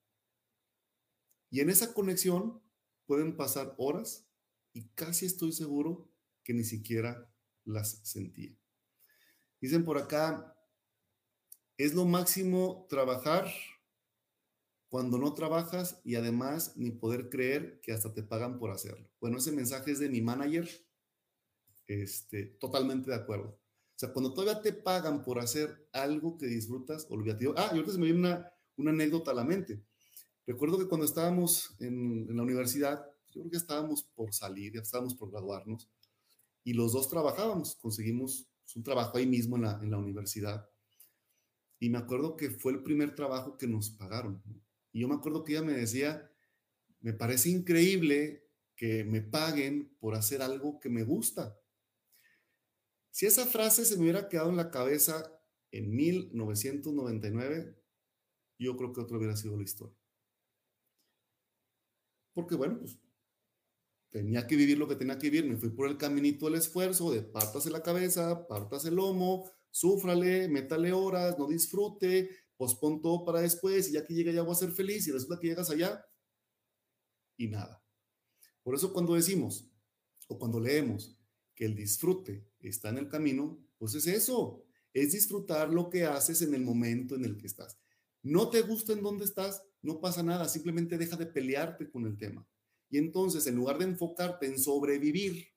Y 1.50 1.60
en 1.60 1.70
esa 1.70 1.94
conexión 1.94 2.62
pueden 3.06 3.38
pasar 3.38 3.76
horas 3.78 4.28
y 4.74 4.88
casi 4.96 5.26
estoy 5.26 5.52
seguro 5.54 6.10
que 6.44 6.54
ni 6.54 6.64
siquiera 6.64 7.32
las 7.64 8.00
sentía. 8.04 8.58
Dicen 9.62 9.86
por 9.86 9.98
acá, 9.98 10.58
es 11.78 11.94
lo 11.94 12.06
máximo 12.06 12.86
trabajar 12.90 13.48
cuando 14.90 15.18
no 15.18 15.34
trabajas 15.34 16.00
y 16.04 16.16
además 16.16 16.78
ni 16.78 16.92
poder 16.92 17.30
creer 17.30 17.82
que 17.82 17.94
hasta 17.94 18.14
te 18.14 18.24
pagan 18.24 18.60
por 18.60 18.72
hacerlo. 18.72 19.10
Bueno, 19.20 19.38
ese 19.38 19.52
mensaje 19.52 19.92
es 19.92 20.00
de 20.00 20.10
mi 20.10 20.22
manager. 20.22 20.70
Este, 21.88 22.46
totalmente 22.60 23.10
de 23.10 23.16
acuerdo. 23.16 23.50
O 23.50 24.00
sea, 24.00 24.12
cuando 24.12 24.34
todavía 24.34 24.62
te 24.62 24.74
pagan 24.74 25.24
por 25.24 25.40
hacer 25.40 25.88
algo 25.94 26.38
que 26.38 26.48
disfrutas, 26.48 27.06
olvídate. 27.10 27.48
Ah, 27.56 27.70
y 27.72 27.76
ahorita 27.76 27.92
se 27.94 28.00
me 28.00 28.06
viene 28.06 28.20
una, 28.20 28.52
una 28.78 28.92
anécdota 28.92 29.32
a 29.32 29.36
la 29.36 29.44
mente. 29.44 29.84
Recuerdo 30.46 30.78
que 30.80 30.88
cuando 30.88 31.06
estábamos 31.06 31.76
en, 31.80 32.28
en 32.30 32.36
la 32.36 32.44
universidad, 32.44 33.06
yo 33.32 33.42
creo 33.42 33.52
que 33.52 33.58
estábamos 33.58 34.04
por 34.04 34.34
salir, 34.34 34.74
ya 34.74 34.82
estábamos 34.82 35.16
por 35.16 35.32
graduarnos, 35.32 35.90
y 36.64 36.74
los 36.74 36.94
dos 36.94 37.10
trabajábamos, 37.10 37.76
conseguimos 37.76 38.48
un 38.76 38.84
trabajo 38.84 39.18
ahí 39.18 39.28
mismo 39.28 39.56
en 39.58 39.64
la, 39.64 39.80
en 39.82 39.92
la 39.92 39.98
universidad. 39.98 40.70
Y 41.80 41.90
me 41.90 41.98
acuerdo 41.98 42.38
que 42.38 42.50
fue 42.50 42.72
el 42.72 42.82
primer 42.82 43.14
trabajo 43.14 43.58
que 43.58 43.68
nos 43.68 43.90
pagaron. 43.90 44.42
Y 44.92 45.02
yo 45.02 45.08
me 45.08 45.16
acuerdo 45.16 45.44
que 45.44 45.54
ella 45.54 45.64
me 45.64 45.74
decía, 45.74 46.32
me 47.02 47.14
parece 47.14 47.50
increíble 47.50 48.48
que 48.76 49.04
me 49.04 49.22
paguen 49.22 49.96
por 50.00 50.16
hacer 50.16 50.42
algo 50.42 50.80
que 50.80 50.90
me 50.90 51.04
gusta. 51.04 51.60
Si 53.14 53.28
esa 53.28 53.46
frase 53.46 53.86
se 53.86 53.96
me 53.96 54.02
hubiera 54.02 54.28
quedado 54.28 54.50
en 54.50 54.58
la 54.58 54.72
cabeza 54.72 55.40
en 55.72 55.96
1999, 55.96 57.78
yo 58.58 58.76
creo 58.76 58.92
que 58.92 59.02
otra 59.02 59.18
hubiera 59.18 59.38
sido 59.38 59.56
la 59.56 59.64
historia. 59.64 59.96
Porque 62.34 62.56
bueno, 62.56 62.80
pues 62.80 62.98
tenía 64.10 64.48
que 64.48 64.56
vivir 64.56 64.80
lo 64.80 64.88
que 64.88 64.96
tenía 64.96 65.20
que 65.20 65.30
vivir, 65.30 65.48
me 65.48 65.58
fui 65.58 65.70
por 65.70 65.88
el 65.88 65.98
caminito 66.00 66.48
del 66.48 66.56
esfuerzo, 66.56 67.12
de 67.12 67.22
partas 67.22 67.68
en 67.68 67.74
la 67.74 67.84
cabeza, 67.84 68.48
partas 68.48 68.84
el 68.86 68.96
lomo, 68.96 69.48
súfrale, 69.70 70.48
métale 70.48 70.92
horas, 70.92 71.38
no 71.38 71.48
disfrute, 71.48 72.32
pospon 72.58 73.00
todo 73.00 73.24
para 73.26 73.42
después 73.42 73.90
y 73.90 73.94
ya 73.94 74.04
que 74.04 74.16
llega 74.16 74.32
ya 74.32 74.42
voy 74.42 74.54
a 74.54 74.56
ser 74.56 74.72
feliz 74.72 75.08
y 75.08 75.12
resulta 75.12 75.40
que 75.40 75.50
llegas 75.50 75.70
allá 75.70 76.04
y 77.38 77.48
nada. 77.48 77.84
Por 78.64 78.74
eso 78.74 78.92
cuando 78.92 79.14
decimos 79.14 79.70
o 80.28 80.40
cuando 80.40 80.60
leemos 80.60 81.16
que 81.56 81.66
el 81.66 81.76
disfrute 81.76 82.48
está 82.60 82.90
en 82.90 82.98
el 82.98 83.08
camino, 83.08 83.60
pues 83.78 83.96
es 83.96 84.08
eso, 84.08 84.66
es 84.94 85.12
disfrutar 85.12 85.70
lo 85.70 85.90
que 85.90 86.06
haces 86.06 86.42
en 86.42 86.54
el 86.54 86.62
momento 86.62 87.16
en 87.16 87.26
el 87.26 87.38
que 87.38 87.48
estás. 87.48 87.80
No 88.22 88.50
te 88.50 88.62
gusta 88.62 88.94
en 88.94 89.04
dónde 89.04 89.26
estás, 89.26 89.64
no 89.82 90.00
pasa 90.00 90.24
nada, 90.24 90.48
simplemente 90.48 90.98
deja 90.98 91.18
de 91.18 91.26
pelearte 91.26 91.90
con 91.90 92.06
el 92.06 92.18
tema. 92.18 92.48
Y 92.90 92.98
entonces, 92.98 93.48
en 93.48 93.56
lugar 93.56 93.80
de 93.80 93.86
enfocarte 93.86 94.46
en 94.46 94.60
sobrevivir, 94.60 95.48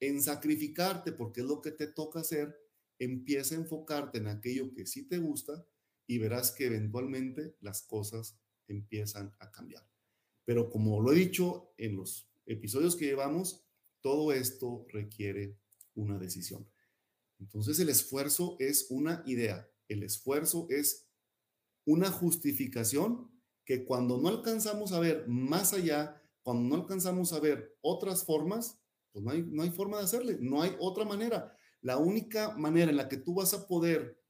en 0.00 0.20
sacrificarte, 0.20 1.12
porque 1.12 1.40
es 1.40 1.46
lo 1.46 1.62
que 1.62 1.70
te 1.70 1.86
toca 1.86 2.20
hacer, 2.20 2.58
empieza 2.98 3.54
a 3.54 3.58
enfocarte 3.58 4.18
en 4.18 4.28
aquello 4.28 4.72
que 4.74 4.86
sí 4.86 5.08
te 5.08 5.18
gusta 5.18 5.66
y 6.06 6.18
verás 6.18 6.50
que 6.50 6.66
eventualmente 6.66 7.56
las 7.60 7.82
cosas 7.82 8.38
empiezan 8.68 9.34
a 9.38 9.50
cambiar. 9.50 9.88
Pero 10.44 10.70
como 10.70 11.00
lo 11.00 11.12
he 11.12 11.16
dicho 11.16 11.72
en 11.78 11.96
los 11.96 12.28
episodios 12.46 12.96
que 12.96 13.06
llevamos, 13.06 13.64
todo 14.02 14.32
esto 14.32 14.86
requiere 14.90 15.56
una 15.94 16.18
decisión. 16.18 16.68
Entonces 17.38 17.78
el 17.80 17.88
esfuerzo 17.88 18.56
es 18.58 18.86
una 18.90 19.22
idea, 19.26 19.68
el 19.88 20.02
esfuerzo 20.02 20.66
es 20.68 21.08
una 21.84 22.10
justificación 22.10 23.30
que 23.64 23.84
cuando 23.84 24.18
no 24.18 24.28
alcanzamos 24.28 24.92
a 24.92 25.00
ver 25.00 25.26
más 25.28 25.72
allá 25.72 26.22
cuando 26.42 26.68
no 26.76 26.82
alcanzamos 26.82 27.32
a 27.32 27.40
ver 27.40 27.76
otras 27.80 28.24
formas, 28.24 28.80
pues 29.12 29.24
no 29.24 29.30
hay, 29.30 29.42
no 29.42 29.62
hay 29.62 29.70
forma 29.70 29.98
de 29.98 30.04
hacerle, 30.04 30.38
no 30.40 30.62
hay 30.62 30.74
otra 30.80 31.04
manera. 31.04 31.56
La 31.80 31.98
única 31.98 32.56
manera 32.56 32.90
en 32.90 32.96
la 32.96 33.08
que 33.08 33.16
tú 33.16 33.34
vas 33.34 33.54
a 33.54 33.66
poder 33.66 34.20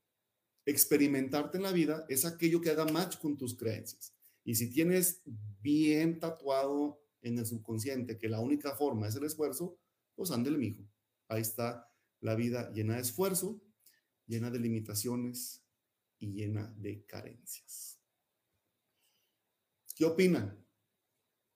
experimentarte 0.64 1.56
en 1.56 1.64
la 1.64 1.72
vida 1.72 2.04
es 2.08 2.24
aquello 2.24 2.60
que 2.60 2.70
haga 2.70 2.84
match 2.84 3.18
con 3.18 3.36
tus 3.36 3.56
creencias. 3.56 4.14
Y 4.44 4.54
si 4.54 4.70
tienes 4.70 5.22
bien 5.60 6.18
tatuado 6.18 7.00
en 7.22 7.38
el 7.38 7.46
subconsciente 7.46 8.18
que 8.18 8.28
la 8.28 8.40
única 8.40 8.74
forma 8.74 9.08
es 9.08 9.16
el 9.16 9.24
esfuerzo, 9.24 9.78
pues 10.14 10.30
ándele, 10.30 10.58
mijo. 10.58 10.82
Ahí 11.28 11.40
está 11.40 11.88
la 12.20 12.34
vida 12.34 12.70
llena 12.72 12.96
de 12.96 13.02
esfuerzo, 13.02 13.62
llena 14.26 14.50
de 14.50 14.58
limitaciones 14.58 15.64
y 16.18 16.32
llena 16.32 16.72
de 16.76 17.04
carencias. 17.06 18.00
¿Qué 19.94 20.04
opinan? 20.04 20.64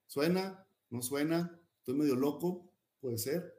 ¿Suena? 0.06 0.66
¿No 0.90 1.02
suena? 1.02 1.60
¿Estoy 1.78 1.94
medio 1.94 2.16
loco? 2.16 2.72
Puede 3.00 3.18
ser. 3.18 3.56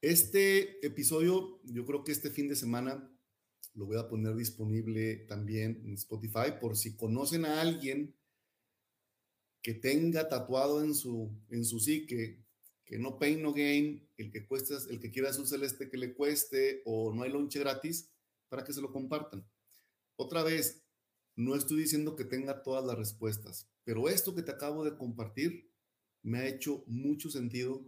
Este 0.00 0.84
episodio, 0.84 1.60
yo 1.64 1.84
creo 1.84 2.04
que 2.04 2.12
este 2.12 2.30
fin 2.30 2.48
de 2.48 2.56
semana 2.56 3.10
lo 3.74 3.86
voy 3.86 3.98
a 3.98 4.08
poner 4.08 4.34
disponible 4.34 5.16
también 5.28 5.82
en 5.84 5.94
Spotify 5.94 6.54
por 6.60 6.76
si 6.76 6.96
conocen 6.96 7.44
a 7.44 7.60
alguien 7.60 8.16
que 9.62 9.74
tenga 9.74 10.28
tatuado 10.28 10.82
en 10.82 10.94
su, 10.94 11.30
en 11.50 11.64
su 11.64 11.78
psique 11.80 12.38
que 12.90 12.98
no 12.98 13.20
pain 13.20 13.40
no 13.40 13.52
gain, 13.52 14.04
el 14.16 14.32
que 14.32 14.44
cueste, 14.44 14.74
el 14.90 14.98
que 14.98 15.12
quiera 15.12 15.32
su 15.32 15.46
celeste 15.46 15.88
que 15.88 15.96
le 15.96 16.12
cueste 16.12 16.82
o 16.84 17.14
no 17.14 17.22
hay 17.22 17.30
lonche 17.30 17.60
gratis, 17.60 18.10
para 18.48 18.64
que 18.64 18.72
se 18.72 18.82
lo 18.82 18.90
compartan. 18.90 19.46
Otra 20.16 20.42
vez, 20.42 20.82
no 21.36 21.54
estoy 21.54 21.78
diciendo 21.78 22.16
que 22.16 22.24
tenga 22.24 22.64
todas 22.64 22.84
las 22.84 22.98
respuestas, 22.98 23.68
pero 23.84 24.08
esto 24.08 24.34
que 24.34 24.42
te 24.42 24.50
acabo 24.50 24.84
de 24.84 24.96
compartir 24.96 25.70
me 26.22 26.40
ha 26.40 26.48
hecho 26.48 26.82
mucho 26.88 27.30
sentido, 27.30 27.80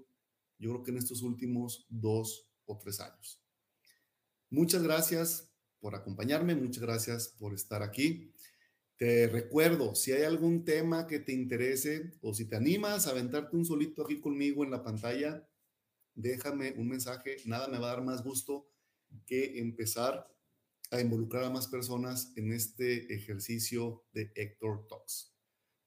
yo 0.58 0.70
creo 0.70 0.82
que 0.84 0.92
en 0.92 0.98
estos 0.98 1.22
últimos 1.22 1.84
dos 1.88 2.48
o 2.64 2.78
tres 2.78 3.00
años. 3.00 3.42
Muchas 4.50 4.84
gracias 4.84 5.50
por 5.80 5.96
acompañarme, 5.96 6.54
muchas 6.54 6.80
gracias 6.80 7.26
por 7.26 7.54
estar 7.54 7.82
aquí. 7.82 8.32
Te 8.96 9.26
recuerdo, 9.26 9.94
si 9.94 10.12
hay 10.12 10.22
algún 10.22 10.64
tema 10.64 11.06
que 11.06 11.18
te 11.18 11.32
interese 11.32 12.12
o 12.20 12.34
si 12.34 12.44
te 12.44 12.56
animas 12.56 13.06
a 13.06 13.10
aventarte 13.10 13.56
un 13.56 13.64
solito 13.64 14.04
aquí 14.04 14.20
conmigo 14.20 14.64
en 14.64 14.70
la 14.70 14.82
pantalla, 14.82 15.48
déjame 16.14 16.72
un 16.76 16.88
mensaje. 16.88 17.36
Nada 17.46 17.68
me 17.68 17.78
va 17.78 17.90
a 17.90 17.94
dar 17.94 18.04
más 18.04 18.22
gusto 18.22 18.68
que 19.26 19.58
empezar 19.58 20.28
a 20.90 21.00
involucrar 21.00 21.44
a 21.44 21.50
más 21.50 21.68
personas 21.68 22.32
en 22.36 22.52
este 22.52 23.14
ejercicio 23.14 24.04
de 24.12 24.30
Héctor 24.34 24.86
Talks. 24.86 25.34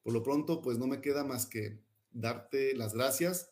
Por 0.01 0.13
lo 0.13 0.23
pronto, 0.23 0.61
pues 0.61 0.77
no 0.77 0.87
me 0.87 1.01
queda 1.01 1.23
más 1.23 1.45
que 1.45 1.79
darte 2.11 2.75
las 2.75 2.93
gracias. 2.93 3.51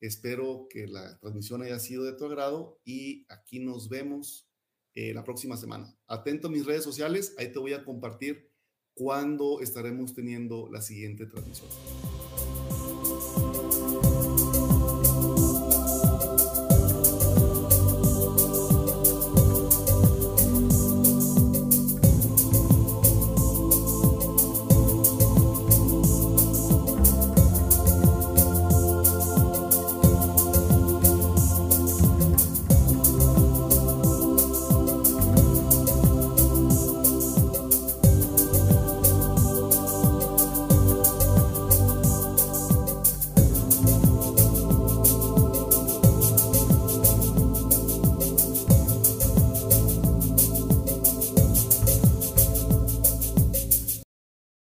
Espero 0.00 0.68
que 0.70 0.86
la 0.86 1.18
transmisión 1.18 1.62
haya 1.62 1.78
sido 1.78 2.04
de 2.04 2.12
tu 2.12 2.24
agrado 2.24 2.80
y 2.84 3.26
aquí 3.28 3.58
nos 3.58 3.88
vemos 3.88 4.48
eh, 4.94 5.12
la 5.14 5.24
próxima 5.24 5.56
semana. 5.56 5.96
Atento 6.06 6.48
a 6.48 6.50
mis 6.50 6.66
redes 6.66 6.84
sociales, 6.84 7.34
ahí 7.38 7.52
te 7.52 7.58
voy 7.58 7.72
a 7.72 7.84
compartir 7.84 8.51
cuándo 8.94 9.60
estaremos 9.60 10.14
teniendo 10.14 10.68
la 10.70 10.80
siguiente 10.80 11.26
transmisión. 11.26 11.68